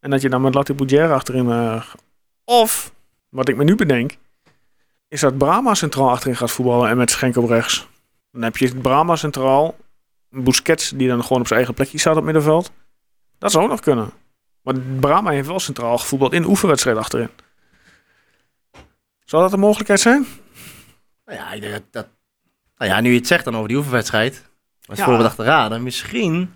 En 0.00 0.10
dat 0.10 0.22
je 0.22 0.28
dan 0.28 0.40
met 0.40 0.54
Lati 0.54 0.74
Boudier 0.74 1.12
achterin... 1.12 1.46
Uh, 1.46 1.84
of, 2.44 2.94
wat 3.28 3.48
ik 3.48 3.56
me 3.56 3.64
nu 3.64 3.74
bedenk... 3.74 4.16
Is 5.08 5.20
dat 5.20 5.38
Brahma 5.38 5.74
centraal 5.74 6.10
achterin 6.10 6.36
gaat 6.36 6.50
voetballen 6.50 6.90
en 6.90 6.96
met 6.96 7.10
Schenk 7.10 7.36
op 7.36 7.48
rechts. 7.48 7.88
Dan 8.38 8.46
heb 8.46 8.56
je 8.56 8.74
Brahma 8.74 9.16
centraal... 9.16 9.76
Busquets 10.30 10.90
die 10.90 11.08
dan 11.08 11.22
gewoon 11.22 11.40
op 11.40 11.46
zijn 11.46 11.58
eigen 11.58 11.74
plekje 11.74 11.98
staat 11.98 12.16
op 12.16 12.24
middenveld. 12.24 12.72
Dat 13.38 13.50
zou 13.50 13.64
ook 13.64 13.70
nog 13.70 13.80
kunnen. 13.80 14.10
Maar 14.62 14.74
Brahma 14.80 15.30
heeft 15.30 15.46
wel 15.48 15.60
centraal 15.60 15.98
gevoetbald 15.98 16.32
in 16.32 16.42
de 16.42 16.48
oefenwedstrijd 16.48 16.96
achterin. 16.96 17.28
Zou 19.24 19.42
dat 19.42 19.52
een 19.52 19.60
mogelijkheid 19.60 20.00
zijn? 20.00 20.26
Nou 21.24 21.38
ja, 21.38 21.52
ik 21.52 21.60
denk 21.60 21.72
dat, 21.72 21.82
dat... 21.90 22.08
Nou 22.76 22.90
ja, 22.90 23.00
nu 23.00 23.10
je 23.10 23.18
het 23.18 23.26
zegt 23.26 23.44
dan 23.44 23.56
over 23.56 23.68
die 23.68 23.76
oefenwedstrijd. 23.76 24.50
Was 24.84 24.98
ja. 24.98 25.28
te 25.28 25.42
raden. 25.42 25.82
Misschien 25.82 26.54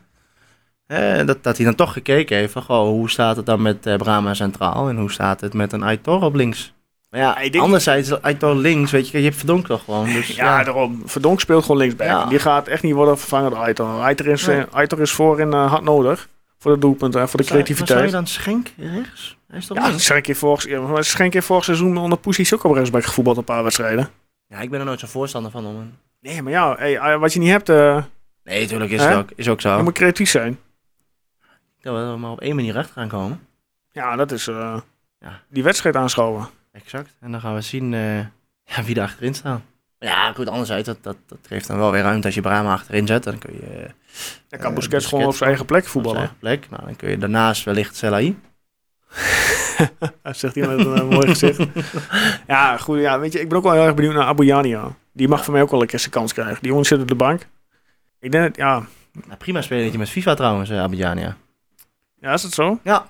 hè, 0.86 1.24
dat, 1.24 1.42
dat 1.42 1.56
hij 1.56 1.66
dan 1.66 1.74
toch 1.74 1.92
gekeken 1.92 2.36
heeft 2.36 2.52
van... 2.52 2.62
Goh, 2.62 2.88
hoe 2.88 3.10
staat 3.10 3.36
het 3.36 3.46
dan 3.46 3.62
met 3.62 3.86
uh, 3.86 3.96
Brahma 3.96 4.34
centraal? 4.34 4.88
En 4.88 4.96
hoe 4.96 5.12
staat 5.12 5.40
het 5.40 5.54
met 5.54 5.72
een 5.72 5.82
Aitor 5.82 6.22
op 6.22 6.34
links? 6.34 6.72
Maar 7.12 7.20
ja, 7.20 7.34
denk- 7.34 7.56
anderzijds, 7.64 8.20
uit 8.20 8.40
door 8.40 8.54
links, 8.54 8.90
weet 8.90 9.08
je, 9.08 9.18
je 9.18 9.24
hebt 9.24 9.36
Verdonk 9.36 9.66
toch 9.66 9.84
gewoon. 9.84 10.04
Dus, 10.12 10.26
Ja, 10.36 10.62
daarom. 10.64 11.02
Verdonk 11.04 11.40
speelt 11.40 11.62
gewoon 11.62 11.76
linksback. 11.76 12.06
Ja. 12.06 12.24
Die 12.24 12.38
gaat 12.38 12.68
echt 12.68 12.82
niet 12.82 12.94
worden 12.94 13.18
vervangen 13.18 13.50
door 13.50 13.58
Aitor. 13.58 13.86
Aitor 14.00 14.26
is, 14.26 14.46
Nee. 14.46 14.56
eh, 14.60 14.64
Aitor 14.74 15.00
is 15.00 15.12
voorin 15.12 15.52
eh, 15.52 15.70
hard 15.70 15.82
nodig. 15.82 16.28
Voor 16.58 16.72
de 16.72 16.78
doelpunten 16.78 17.20
en 17.20 17.28
voor 17.28 17.38
de 17.40 17.44
Zou- 17.46 17.58
maar 17.58 17.66
Zou 17.66 17.78
je 17.78 17.84
creativiteit. 17.84 18.12
dan 18.12 18.26
Schenk 18.26 18.94
rechts? 18.96 19.36
Hij 19.48 19.58
is 19.58 19.66
toch 19.66 19.76
Ja, 19.76 19.86
links? 19.86 20.04
Schenk 20.04 20.26
heeft 20.26 20.38
vorig, 20.38 20.68
ja, 20.68 20.80
maar 20.80 21.04
Schenk 21.04 21.32
heeft 21.32 21.46
vorig 21.46 21.64
seizoen 21.64 21.96
onder 21.96 22.18
Poesies 22.18 22.54
ook 22.54 22.64
op 22.64 22.74
rechtsback 22.74 23.04
gevoetbald 23.04 23.36
een 23.36 23.44
paar 23.44 23.62
wedstrijden. 23.62 24.08
Ja, 24.46 24.58
ik 24.60 24.70
ben 24.70 24.78
er 24.80 24.86
nooit 24.86 25.00
zo'n 25.00 25.08
voorstander 25.08 25.50
van. 25.50 25.66
Om 25.66 25.76
een... 25.76 25.94
Nee, 26.20 26.42
maar 26.42 26.52
ja, 26.52 26.74
hey, 26.78 26.96
eh, 26.98 27.18
wat 27.18 27.32
je 27.32 27.38
niet 27.38 27.50
hebt, 27.50 27.68
eh 27.68 28.02
Nee, 28.44 28.66
tuurlijk 28.66 28.90
is 28.90 29.04
het 29.04 29.14
ook, 29.16 29.28
is 29.36 29.48
ook 29.48 29.60
zo. 29.60 29.76
je 29.76 29.82
moet 29.82 29.92
creatief 29.92 30.30
zijn. 30.30 30.58
Dat 31.80 31.94
we 32.10 32.16
maar 32.18 32.30
op 32.30 32.40
één 32.40 32.54
manier 32.56 32.72
recht 32.72 32.90
gaan 32.90 33.08
komen. 33.08 33.46
Ja, 33.92 34.16
dat 34.16 34.32
is 34.32 34.46
eh, 34.48 34.76
Ja. 35.20 35.40
die 35.48 35.62
wedstrijd 35.62 35.96
aanschouwen. 35.96 36.48
Exact. 36.72 37.16
En 37.20 37.30
dan 37.32 37.40
gaan 37.40 37.54
we 37.54 37.60
zien 37.60 37.94
eh, 37.94 38.18
ja, 38.76 38.82
wie 38.84 38.96
er 38.96 39.02
achterin 39.02 39.34
staat. 39.34 39.60
Ja, 39.98 40.32
goed, 40.32 40.48
anderzijds, 40.48 40.86
dat, 40.86 40.98
dat, 41.02 41.16
dat 41.26 41.38
geeft 41.46 41.66
dan 41.66 41.78
wel 41.78 41.90
weer 41.90 42.02
ruimte 42.02 42.26
als 42.26 42.34
je 42.34 42.40
Brahma 42.40 42.72
achterin 42.72 43.06
zet. 43.06 43.22
Dan 43.24 43.38
kun 43.38 43.52
je 43.54 43.66
eh, 43.66 43.90
Dan 44.48 44.58
kan 44.60 44.70
Eh, 44.70 44.76
Busquets 44.76 45.06
gewoon 45.06 45.24
op 45.26 45.34
zijn 45.34 45.48
eigen 45.48 45.66
plek 45.66 45.82
op 45.82 45.88
voetballen. 45.88 46.18
zijn 46.18 46.30
eigen 46.40 46.58
plek. 46.60 46.70
Nou, 46.70 46.84
dan 46.84 46.96
kun 46.96 47.10
je 47.10 47.18
daarnaast 47.18 47.64
wellicht 47.64 47.96
Selahi. 47.96 48.36
Dat 50.22 50.36
zegt 50.38 50.54
hij 50.54 50.66
met 50.66 50.86
een 50.86 50.94
eh, 50.94 51.08
mooi 51.08 51.26
gezicht. 51.28 51.62
ja, 52.46 52.76
goed. 52.76 52.98
Ja, 53.00 53.18
weet 53.18 53.32
je, 53.32 53.40
ik 53.40 53.48
ben 53.48 53.58
ook 53.58 53.64
wel 53.64 53.72
heel 53.72 53.84
erg 53.84 53.94
benieuwd 53.94 54.14
naar 54.14 54.24
Abuyania. 54.26 54.94
Die 55.12 55.28
mag 55.28 55.44
voor 55.44 55.52
mij 55.52 55.62
ook 55.62 55.70
wel 55.70 55.80
een 55.80 55.86
keer 55.86 55.98
zijn 55.98 56.10
kans 56.10 56.32
krijgen. 56.32 56.58
Die 56.60 56.70
jongen 56.70 56.84
zit 56.86 57.00
op 57.00 57.08
de 57.08 57.14
bank. 57.14 57.46
Ik 58.20 58.32
denk 58.32 58.44
dat, 58.44 58.56
ja, 58.56 58.86
Nou, 59.26 59.36
prima 59.38 59.62
spelertje 59.62 59.98
met 59.98 60.08
FIFA 60.10 60.34
trouwens, 60.34 60.70
uh, 60.70 60.80
Abidjania. 60.82 61.36
ja, 62.20 62.32
is 62.32 62.42
het 62.42 62.52
zo? 62.52 62.78
Ja. 62.82 63.06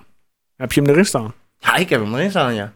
Heb 0.55 0.71
je 0.71 0.81
hem 0.81 0.89
erin 0.89 1.05
staan? 1.05 1.33
Ja, 1.59 1.75
ik 1.75 1.89
heb 1.89 2.01
hem 2.01 2.13
erin 2.15 2.29
staan, 2.29 2.53
ja. 2.53 2.73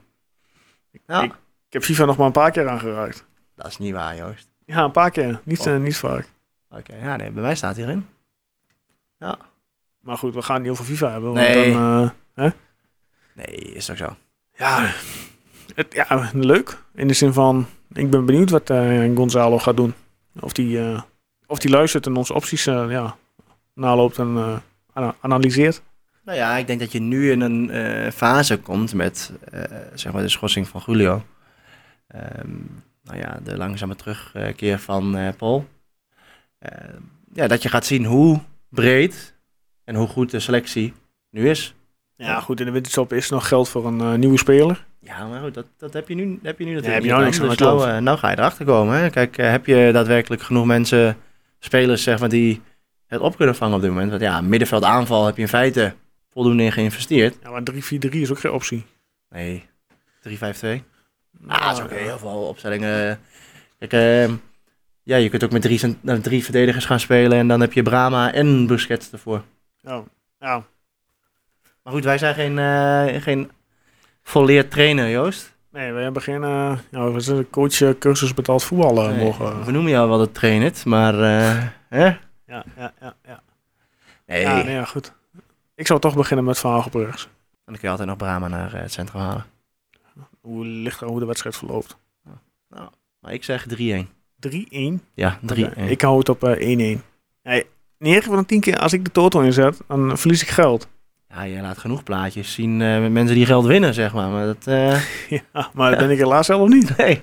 Ja, 1.08 1.22
Ik- 1.22 1.32
Ik 1.68 1.74
heb 1.74 1.84
FIFA 1.84 2.06
nog 2.06 2.18
maar 2.18 2.26
een 2.26 2.32
paar 2.32 2.52
keer 2.52 2.68
aangeraakt. 2.70 3.26
dat 3.56 3.66
is 3.68 3.78
niet 3.78 3.94
waar, 3.94 4.16
Joost. 4.16 4.48
Ja, 4.66 4.84
een 4.84 4.92
paar 4.92 5.12
keer. 5.12 5.42
Niet, 5.44 5.60
Oh. 5.60 5.74
eh, 5.74 5.80
niet 5.80 5.98
vaak. 5.98 6.30
Oké, 6.70 6.96
ja, 6.96 7.16
nee, 7.16 7.32
bij 7.32 7.42
mij 7.44 7.56
staat 7.56 7.76
hij 7.76 7.86
erin. 7.86 8.06
Maar 10.02 10.18
goed, 10.18 10.34
we 10.34 10.42
gaan 10.42 10.56
het 10.56 10.64
niet 10.64 10.72
over 10.72 10.86
FIFA 10.86 11.12
hebben. 11.12 11.34
Want 11.34 11.48
Nee. 11.48 11.74
dan, 11.74 12.14
eh, 12.34 12.52
Nee, 13.34 13.46
is 13.56 13.92
ook 13.92 13.98
zo. 13.98 14.16
ja, 14.54 14.92
het, 15.76 15.94
ja, 15.94 16.30
leuk. 16.34 16.78
In 16.96 17.08
de 17.08 17.14
zin 17.14 17.34
van, 17.34 17.66
ik 17.94 18.10
ben 18.10 18.26
benieuwd 18.26 18.50
wat 18.50 18.70
eh, 18.70 19.16
Gonzalo 19.16 19.60
gaat 19.60 19.78
doen. 19.78 19.94
Of 20.40 20.54
die, 20.54 20.80
of 21.48 21.60
die 21.60 21.72
luistert 21.72 22.06
en 22.06 22.16
onze 22.16 22.34
opties 22.34 22.64
ja, 22.64 23.16
naloopt 23.74 24.18
en 24.18 24.62
ana- 24.94 25.16
analyseert. 25.22 25.82
Nou 26.28 26.40
ja, 26.40 26.58
ik 26.58 26.68
denk 26.68 26.80
dat 26.80 26.92
je 26.92 27.00
nu 27.00 27.32
in 27.32 27.42
een 27.42 27.70
eh, 27.70 28.12
fase 28.12 28.58
komt 28.58 28.94
met 28.94 29.32
eh, 29.52 29.62
zeg 29.94 30.14
maar 30.14 30.22
de 30.22 30.30
schorsing 30.30 30.68
van 30.68 30.82
Julio. 30.86 31.24
Ehm, 32.08 32.52
nou 33.04 33.18
ja, 33.18 33.40
de 33.44 33.58
langzame 33.58 33.96
terugkeer 33.96 34.80
van 34.80 35.18
eh, 35.18 35.28
Paul. 35.38 35.68
Ehm, 36.60 37.02
ja, 37.34 37.48
dat 37.48 37.62
je 37.62 37.70
gaat 37.70 37.86
zien 37.86 38.06
hoe 38.06 38.40
breed 38.70 39.36
en 39.84 39.96
hoe 39.96 40.08
goed 40.08 40.32
de 40.32 40.40
selectie 40.40 40.94
nu 41.30 41.50
is. 41.50 41.74
Ja, 42.16 42.40
goed, 42.40 42.60
in 42.60 42.66
de 42.66 42.72
winterstop 42.72 43.14
is 43.14 43.30
nog 43.30 43.48
geld 43.48 43.70
voor 43.70 43.86
een 43.86 44.20
nieuwe 44.20 44.38
speler. 44.38 44.86
Ja, 45.00 45.28
maar 45.28 45.42
goed, 45.42 45.54
dat, 45.54 45.66
dat 45.78 45.94
heb 45.94 46.08
je 46.08 46.16
nu, 46.16 46.40
heb 46.44 46.60
je 46.60 46.66
nu 46.66 46.74
natuurlijk 46.74 46.96
heb 46.96 47.04
je 47.04 47.12
nou 47.12 47.24
niks 47.24 47.42
aan, 47.42 47.48
Dus 47.48 47.58
nou, 47.58 48.02
nou 48.02 48.18
ga 48.18 48.30
je 48.30 48.38
erachter 48.38 48.66
komen. 48.66 48.98
Hè? 48.98 49.10
Kijk, 49.10 49.38
heb 49.38 49.66
je 49.66 49.90
daadwerkelijk 49.94 50.42
genoeg 50.42 50.66
mensen, 50.66 51.18
spelers 51.60 52.04
zeg 52.04 52.20
maar, 52.20 52.30
die 52.30 52.62
het 53.06 53.22
op 53.22 53.38
kunnen 53.38 53.56
vangen 53.56 53.76
op 53.76 53.82
dit 53.82 53.90
moment? 53.90 54.10
Want 54.10 54.22
ja, 54.22 54.42
middenveld 54.42 54.84
aanval 54.84 55.26
heb 55.26 55.36
je 55.36 55.42
in 55.42 55.48
feite 55.48 55.94
voldoende 56.38 56.64
in 56.64 56.72
geïnvesteerd. 56.72 57.38
Ja, 57.44 57.50
maar 57.50 57.62
3-4-3 57.72 57.76
is 58.10 58.32
ook 58.32 58.40
geen 58.40 58.52
optie. 58.52 58.86
Nee, 59.30 59.66
3-5-2. 60.30 60.84
Ah, 61.48 61.68
dat 61.68 61.78
is 61.78 61.84
ook 61.84 61.92
heel 61.92 62.18
veel 62.18 62.48
opstellingen. 62.48 63.20
Kijk, 63.80 63.94
ehm, 63.94 64.36
ja, 65.04 65.16
je 65.16 65.30
kunt 65.30 65.44
ook 65.44 65.52
met 65.52 65.62
drie, 65.62 65.98
nou, 66.02 66.20
drie 66.20 66.44
verdedigers 66.44 66.86
gaan 66.86 67.00
spelen 67.00 67.38
en 67.38 67.48
dan 67.48 67.62
heb 67.62 67.74
je 67.74 67.82
Brahma 67.84 68.34
en 68.34 68.68
Busquets 68.68 69.12
ervoor. 69.12 69.44
Ja, 69.82 70.04
ja. 70.40 70.64
Maar 71.84 71.94
goed, 71.94 72.04
wij 72.04 72.18
zijn 72.18 72.36
geen, 72.36 72.60
eh 72.60 73.22
geen 73.22 73.52
volleerd 74.24 74.72
trainer, 74.72 75.10
Joost. 75.10 75.56
Nee, 75.72 75.92
we 75.92 76.00
hebben 76.02 76.22
geen 76.22 76.42
ja, 76.92 77.12
we 77.12 77.20
zijn 77.20 77.38
een 77.38 77.50
coach 77.50 77.82
eh, 77.82 77.90
cursus 78.00 78.34
betaald 78.34 78.64
voetballen 78.64 79.16
Nee, 79.16 79.26
mogen. 79.26 79.66
We 79.66 79.72
noemen 79.72 79.92
jou 79.92 80.10
wel 80.10 80.18
de 80.18 80.32
trainer, 80.32 80.74
maar 80.86 81.14
hè? 81.90 82.06
Ja, 82.06 82.20
ja, 82.46 82.94
ja, 83.00 83.16
ja. 83.26 83.44
Nee, 84.26 84.42
Ja, 84.42 84.64
nee, 84.64 84.74
ja, 84.74 84.86
goed. 84.86 85.16
Ik 85.78 85.88
zou 85.88 86.00
toch 86.00 86.16
beginnen 86.16 86.46
met 86.46 86.60
Van 86.60 86.72
Hagelbrugs. 86.72 87.24
en 87.24 87.30
dan 87.66 87.74
kun 87.74 87.84
je 87.84 87.90
altijd 87.90 88.08
nog 88.08 88.18
Brahma 88.18 88.48
naar 88.48 88.74
eh, 88.74 88.82
het 88.82 88.92
centrum 88.92 89.22
halen. 89.22 89.46
Hoe 90.42 90.66
ligt 90.66 91.02
er 91.02 91.08
hoe 91.08 91.20
de 91.20 91.26
wedstrijd 91.26 91.56
verloopt? 91.56 91.98
Maar 93.20 93.34
ik 93.34 93.44
zeg 93.44 93.66
3-1. 93.68 94.08
3-1. 94.50 95.04
Ja, 95.14 95.40
3-1. 95.42 95.44
Oké, 95.44 95.82
Ik 95.82 96.02
hou 96.02 96.18
het 96.18 96.30
op 96.30 96.44
eh, 96.44 96.98
1-1. 96.98 97.02
Hey, 97.42 97.66
9 97.98 98.24
van 98.24 98.38
de 98.38 98.46
10 98.46 98.60
keer 98.60 98.80
als 98.80 98.94
ik 98.94 99.06
de 99.06 99.12
toto 99.12 99.40
inzet, 99.42 99.82
dan 99.88 100.18
verlies 100.18 100.42
ik 100.42 100.48
geld. 100.48 100.88
Ja, 101.30 101.42
je 101.42 101.62
laat 101.62 101.78
genoeg 101.78 102.04
plaatjes 102.04 102.54
zien 102.54 102.82
eh, 102.82 103.00
met 103.00 103.12
mensen 103.12 103.36
die 103.36 103.46
geld 103.46 103.66
winnen, 103.66 103.94
zeg 103.94 104.14
maar. 104.14 104.30
Maar 104.30 104.46
dat, 104.46 104.68
eh, 104.68 105.02
ja, 105.54 105.70
maar 105.74 105.90
dat 105.90 106.00
ben 106.00 106.10
ik 106.10 106.18
helaas 106.18 106.46
zelf 106.46 106.70
niet. 106.70 106.98
nee. 106.98 107.22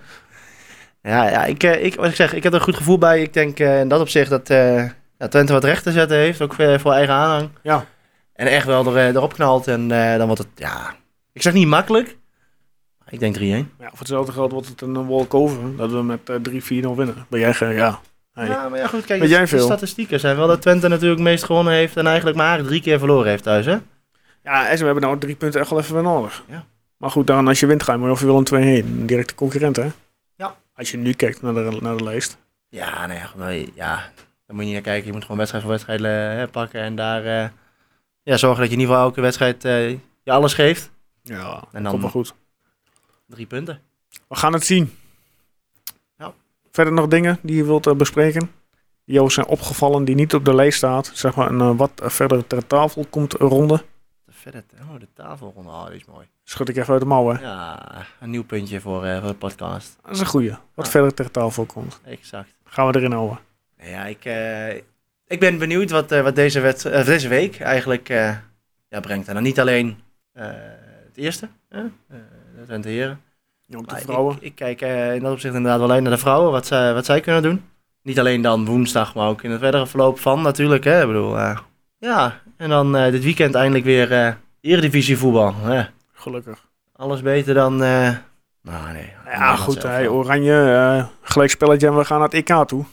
Ja, 1.03 1.29
ja 1.31 1.45
ik, 1.45 1.63
eh, 1.63 1.85
ik, 1.85 1.95
wat 1.95 2.07
ik 2.09 2.15
zeg, 2.15 2.33
ik 2.33 2.43
heb 2.43 2.53
er 2.53 2.59
een 2.59 2.65
goed 2.65 2.77
gevoel 2.77 2.99
bij. 2.99 3.23
Ik 3.23 3.33
denk 3.33 3.59
eh, 3.61 3.81
in 3.81 3.89
dat 3.89 4.01
opzicht 4.01 4.31
dat 4.31 4.51
eh, 4.51 4.85
ja, 5.19 5.29
Twente 5.29 5.53
wat 5.53 5.65
recht 5.65 5.83
te 5.83 5.93
zetten 5.93 6.17
heeft, 6.17 6.41
ook 6.41 6.59
eh, 6.59 6.79
voor 6.79 6.93
eigen 6.93 7.15
aanhang. 7.15 7.49
Ja. 7.63 7.87
En 8.35 8.47
echt 8.47 8.67
wel 8.67 8.87
er, 8.87 8.97
eh, 8.97 9.15
erop 9.15 9.33
knalt. 9.33 9.69
En 9.69 9.91
eh, 9.91 10.17
dan 10.17 10.27
wordt 10.27 10.43
het, 10.43 10.51
ja, 10.55 10.95
ik 11.33 11.43
zeg 11.43 11.53
niet 11.53 11.67
makkelijk. 11.67 12.17
Maar 12.99 13.13
ik 13.13 13.21
denk 13.21 13.37
3-1. 13.37 13.39
Ja, 13.39 13.89
voor 13.89 13.99
hetzelfde 13.99 14.33
geld 14.33 14.53
wordt 14.53 14.69
het 14.69 14.81
een 14.81 15.07
walkover. 15.07 15.77
Dat 15.77 15.91
we 15.91 16.03
met 16.03 16.31
eh 16.31 16.37
3-4-0 16.37 16.97
winnen. 16.97 17.27
Ben 17.29 17.41
jij, 17.41 17.75
ja. 17.75 18.01
Hey. 18.33 18.47
Ja, 18.47 18.69
maar 18.69 18.79
ja, 18.79 18.87
goed, 18.87 19.05
kijk, 19.05 19.21
de, 19.21 19.29
jij 19.29 19.41
de 19.41 19.47
veel? 19.47 19.65
statistieken 19.65 20.21
zijn 20.21 20.37
wel 20.37 20.47
dat 20.47 20.63
Twente 20.63 20.89
natuurlijk 20.89 21.21
het 21.21 21.29
meest 21.29 21.45
gewonnen 21.45 21.73
heeft 21.73 21.97
en 21.97 22.07
eigenlijk 22.07 22.37
maar 22.37 22.63
drie 22.63 22.81
keer 22.81 22.99
verloren 22.99 23.29
heeft 23.29 23.43
thuis, 23.43 23.67
hè? 23.67 23.77
Ja, 24.43 24.69
en 24.69 24.79
we 24.79 24.85
hebben 24.85 25.03
nou 25.03 25.19
drie 25.19 25.35
punten 25.35 25.61
echt 25.61 25.71
wel 25.71 25.79
even 25.79 25.95
weer 25.95 26.03
nodig. 26.03 26.45
Ja. 26.49 26.65
Maar 26.97 27.11
goed, 27.11 27.27
dan 27.27 27.49
als 27.49 27.61
je 27.61 27.67
wint 27.67 27.83
ga 27.83 27.93
je 27.93 27.99
maar 27.99 28.11
over 28.11 28.27
Willem 28.27 28.45
2 28.45 28.65
heen. 28.65 28.87
Een 28.87 29.07
directe 29.07 29.35
concurrent, 29.35 29.77
hè? 29.77 29.89
Ja. 30.37 30.57
Als 30.75 30.91
je 30.91 30.97
nu 30.97 31.13
kijkt 31.13 31.43
naar 31.43 31.55
de, 31.55 31.77
naar 31.81 31.97
de 31.97 32.05
lijst. 32.05 32.39
Ja, 32.69 33.07
nee, 33.07 33.73
ja, 33.75 33.95
daar 34.47 34.57
moet 34.57 34.59
je 34.59 34.65
niet 34.65 34.73
naar 34.73 34.81
kijken. 34.81 35.07
Je 35.07 35.13
moet 35.13 35.23
gewoon 35.23 35.37
wedstrijd 35.37 35.65
voor 35.65 35.73
wedstrijd 35.73 36.01
eh, 36.01 36.39
hè, 36.39 36.49
pakken 36.49 36.81
en 36.81 36.97
daar 36.97 37.25
eh, 37.25 37.49
ja, 38.25 38.37
zorgen 38.37 38.61
dat 38.61 38.69
je 38.69 38.75
in 38.75 38.81
ieder 38.81 38.95
geval 38.95 39.09
elke 39.09 39.21
wedstrijd 39.21 39.65
eh, 39.65 39.91
je 40.23 40.31
alles 40.33 40.55
geeft. 40.55 40.91
Ja, 41.23 41.55
En 41.55 41.69
dan- 41.73 41.83
dat 41.83 41.91
komt 41.91 42.03
wel 42.03 42.11
goed. 42.11 42.35
Drie 43.27 43.47
punten. 43.47 43.81
We 44.29 44.37
gaan 44.37 44.53
het 44.53 44.65
zien. 44.67 44.97
Ja. 46.19 46.33
Verder 46.71 46.93
nog 46.93 47.07
dingen 47.09 47.39
die 47.43 47.57
je 47.57 47.65
wilt 47.65 47.87
eh, 47.87 47.95
bespreken? 47.95 48.51
Die 49.05 49.15
jou 49.15 49.31
zijn 49.31 49.47
opgevallen, 49.47 50.05
die 50.05 50.15
niet 50.15 50.35
op 50.35 50.45
de 50.45 50.55
lijst 50.55 50.77
staat. 50.77 51.11
Zeg 51.15 51.35
maar 51.35 51.51
een 51.51 51.61
eh, 51.61 51.77
wat 51.77 51.91
verder 52.05 52.47
ter 52.47 52.67
tafel 52.67 53.07
komt 53.11 53.33
ronde. 53.33 53.85
Verder, 54.29 54.65
oh, 54.81 54.99
de 55.01 55.09
tafelronde, 55.15 55.71
oh, 55.71 55.87
die 55.87 55.95
is 55.97 56.05
mooi. 56.05 56.27
Schud 56.45 56.69
ik 56.69 56.77
even 56.77 56.93
uit 56.93 57.01
de 57.03 57.07
mouwen. 57.09 57.41
Ja, 57.41 58.07
een 58.21 58.31
nieuw 58.31 58.45
puntje 58.45 58.81
voor, 58.81 59.01
voor 59.21 59.29
de 59.29 59.35
podcast. 59.35 59.97
Dat 60.03 60.13
is 60.15 60.21
een 60.21 60.27
goeie. 60.27 60.51
Wat 60.75 60.85
Ja. 60.85 60.91
verder 60.91 61.15
ter 61.15 61.31
tafel 61.31 61.65
komt. 61.65 62.01
Exact. 62.05 62.55
Gaan 62.65 62.87
we 62.87 62.97
erin 62.99 63.13
houden. 63.13 63.39
Ja, 63.79 64.05
ik, 64.05 64.25
ik 65.35 65.41
ben 65.41 65.59
benieuwd 65.59 65.91
wat, 65.91 66.13
eh, 66.13 66.23
wat 66.23 66.35
deze, 66.35 66.61
wed- 66.61 66.85
eh, 66.85 67.05
deze 67.05 67.29
week 67.29 67.61
eigenlijk 67.61 68.09
eh, 68.09 68.37
ja, 68.89 69.01
brengt. 69.01 69.29
En 69.29 69.35
dan 69.35 69.43
niet 69.43 69.61
alleen 69.61 69.97
het 70.33 71.17
eerste, 71.17 71.49
hè? 71.69 71.81
eh, 72.69 72.81
de 72.83 72.89
Heren. 72.89 73.21
Ook 73.77 73.89
de 73.89 73.97
vrouwen. 73.97 74.37
Ik, 74.41 74.43
ik 74.43 74.55
kijk 74.55 74.81
in 75.15 75.23
dat 75.23 75.33
opzicht 75.33 75.55
inderdaad 75.55 75.81
wel 75.81 75.91
alleen 75.91 76.03
naar 76.03 76.13
de 76.13 76.19
vrouwen, 76.19 76.51
wat, 76.53 76.67
zij 76.67 76.95
wat 76.95 77.05
zij 77.05 77.21
kunnen 77.21 77.43
doen. 77.43 77.65
Niet 78.03 78.19
alleen 78.19 78.43
dan 78.43 78.65
woensdag, 78.65 79.15
maar 79.15 79.29
ook 79.29 79.43
in 79.43 79.51
het 79.51 79.61
verdere 79.61 79.87
verloop 79.87 80.19
van 80.19 80.43
natuurlijk. 80.43 80.85
Hè? 80.85 81.01
Ik 81.01 81.07
bedoel, 81.07 81.39
ja, 81.99 82.41
en 82.57 82.69
dan 82.69 82.93
dit 82.93 83.25
weekend 83.25 83.55
eindelijk 83.55 83.85
weer 83.85 84.39
Eredivisie 84.61 85.19
voetbal. 85.19 85.55
Hè? 85.55 85.85
Gelukkig. 86.13 86.67
Alles 86.93 87.23
beter 87.23 87.55
dan... 87.55 87.77
nou 87.77 88.23
nee. 88.93 89.13
Ja, 89.25 89.31
Nederlands 89.31 89.61
goed. 89.63 89.83
Hey, 89.83 90.09
oranje, 90.09 91.09
gelijk 91.23 91.51
spelletje 91.51 91.87
en 91.87 91.97
we 91.97 92.05
gaan 92.05 92.19
naar 92.19 92.29
het 92.29 92.51
EK 92.51 92.67
toe. 92.67 92.85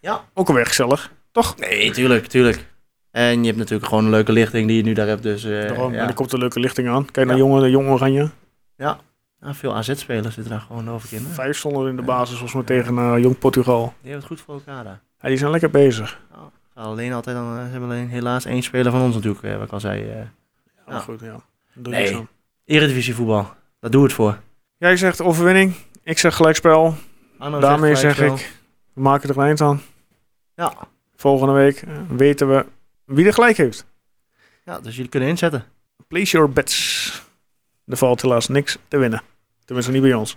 Ja. 0.00 0.24
Ook 0.34 0.48
alweer 0.48 0.66
gezellig. 0.66 1.10
Toch? 1.34 1.56
Nee, 1.58 1.90
tuurlijk, 1.90 2.26
tuurlijk. 2.26 2.66
En 3.10 3.40
je 3.40 3.46
hebt 3.46 3.58
natuurlijk 3.58 3.88
gewoon 3.88 4.04
een 4.04 4.10
leuke 4.10 4.32
lichting 4.32 4.66
die 4.66 4.76
je 4.76 4.82
nu 4.82 4.92
daar 4.92 5.06
hebt. 5.06 5.22
Dus 5.22 5.44
eh, 5.44 5.50
Daarom, 5.68 5.92
ja. 5.92 6.00
en 6.00 6.08
er 6.08 6.14
komt 6.14 6.32
een 6.32 6.38
leuke 6.38 6.60
lichting 6.60 6.88
aan. 6.88 7.10
Kijk 7.10 7.26
naar 7.26 7.36
Ja. 7.36 7.42
jonge, 7.42 7.60
de 7.60 7.70
jonge 7.70 7.90
oranje. 7.90 8.30
Ja, 8.76 8.98
veel 9.40 9.74
AZ-spelers 9.76 10.34
zitten 10.34 10.52
daar 10.52 10.60
gewoon 10.60 10.90
over 10.90 11.12
in. 11.16 11.24
hè. 11.24 11.32
Vijf 11.32 11.56
stonden 11.58 11.88
in 11.88 11.96
de 11.96 12.02
basis, 12.02 12.38
volgens 12.38 12.52
mij 12.52 12.62
tegen 12.78 12.98
eh, 12.98 13.18
Jong 13.22 13.38
Portugal. 13.38 13.82
Die 13.82 14.10
hebben 14.10 14.18
het 14.18 14.26
goed 14.26 14.40
voor 14.40 14.54
elkaar 14.54 14.84
daar. 14.84 15.00
Ja, 15.20 15.28
die 15.28 15.36
zijn 15.38 15.50
lekker 15.50 15.70
bezig. 15.70 16.20
Alleen 16.74 17.12
altijd 17.12 17.36
dan, 17.36 17.56
eh, 17.56 17.64
ze 17.64 17.70
hebben 17.70 17.88
alleen 17.88 18.08
helaas 18.08 18.44
één 18.44 18.62
speler 18.62 18.92
van 18.92 19.00
ons 19.02 19.14
natuurlijk, 19.14 19.42
wat 19.56 19.66
ik 19.66 19.72
al 19.72 19.80
zei. 19.80 20.10
eh. 20.10 20.16
Ja, 20.88 20.98
goed, 20.98 21.20
ja. 21.20 21.36
Doe 21.74 21.92
Nee. 21.92 22.16
aan. 22.16 22.28
Eredivisie 22.64 23.14
voetbal, 23.14 23.50
daar 23.80 23.90
doe 23.90 24.02
het 24.02 24.12
voor. 24.12 24.38
Jij 24.76 24.96
zegt 24.96 25.20
overwinning. 25.22 25.74
Ik 26.02 26.18
zeg 26.18 26.36
gelijkspel. 26.36 26.94
Arno 27.38 27.60
Daarmee 27.60 27.94
zegt 27.94 28.16
zeg 28.16 28.30
ik, 28.32 28.52
we 28.94 29.00
maken 29.00 29.28
er 29.28 29.38
een 29.38 29.44
eind 29.44 29.60
aan. 29.60 29.80
Ja. 30.54 30.72
Volgende 31.24 31.52
week 31.52 31.84
weten 32.08 32.48
we 32.48 32.66
wie 33.04 33.26
er 33.26 33.32
gelijk 33.32 33.56
heeft. 33.56 33.86
ja, 34.64 34.80
dus 34.80 34.94
jullie 34.94 35.10
kunnen 35.10 35.28
inzetten. 35.28 35.64
Place 36.08 36.30
your 36.30 36.50
bets. 36.50 37.22
Er 37.86 37.96
valt 37.96 38.22
helaas 38.22 38.48
niks 38.48 38.78
te 38.88 38.96
winnen. 38.96 39.22
Tenminste, 39.64 39.92
niet 39.92 40.02
bij 40.02 40.14
ons. 40.14 40.36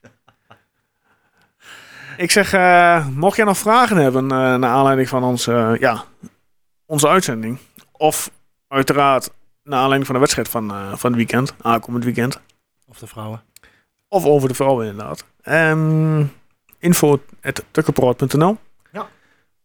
Ik 2.16 2.30
zeg, 2.30 2.52
eh, 2.52 3.08
mocht 3.08 3.36
jij 3.36 3.44
nog 3.44 3.58
vragen 3.58 3.96
hebben 3.96 4.22
eh, 4.22 4.28
naar 4.28 4.70
aanleiding 4.70 5.08
van 5.08 5.24
ons, 5.24 5.46
eh, 5.46 5.72
ja, 5.78 6.04
onze 6.84 7.08
uitzending. 7.08 7.58
Of 7.92 8.30
uiteraard 8.68 9.30
naar 9.62 9.78
aanleiding 9.78 10.06
van 10.06 10.14
de 10.14 10.20
wedstrijd 10.20 10.48
van, 10.48 10.68
van 10.98 11.10
het 11.10 11.16
weekend, 11.16 11.54
aankomend 11.62 12.04
weekend. 12.04 12.40
Of 12.86 12.98
de 12.98 13.06
vrouwen. 13.06 13.42
Of 14.08 14.24
over 14.24 14.48
de 14.48 14.54
vrouwen 14.54 14.86
inderdaad. 14.86 15.24
Um, 15.44 16.32
info.tukkenproot.nl. 16.78 18.58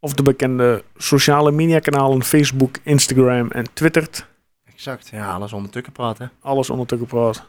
Of 0.04 0.14
de 0.14 0.24
bekende 0.24 0.84
sociale 0.98 1.52
media 1.52 1.80
kanalen 1.80 2.24
Facebook, 2.24 2.78
Instagram 2.84 3.52
en 3.52 3.74
Twitter. 3.74 4.28
Exact. 4.64 5.08
Ja, 5.08 5.34
alles 5.34 5.54
onder 5.54 5.72
tukken 5.72 5.92
praten. 5.92 6.32
Alles 6.40 6.70
onder 6.70 6.86
Tukkenproot. 6.88 7.44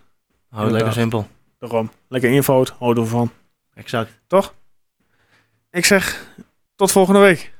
Hou 0.48 0.64
het 0.64 0.72
lekker 0.72 0.92
simpel. 0.92 1.28
Daarom. 1.58 1.90
Lekker 2.08 2.30
eenvoud, 2.30 2.74
houden 2.78 3.04
we 3.04 3.08
van. 3.10 3.30
Exact. 3.74 4.18
Ik 5.70 5.84
zeg, 5.84 6.26
tot 6.74 6.90
volgende 6.90 7.20
week. 7.20 7.51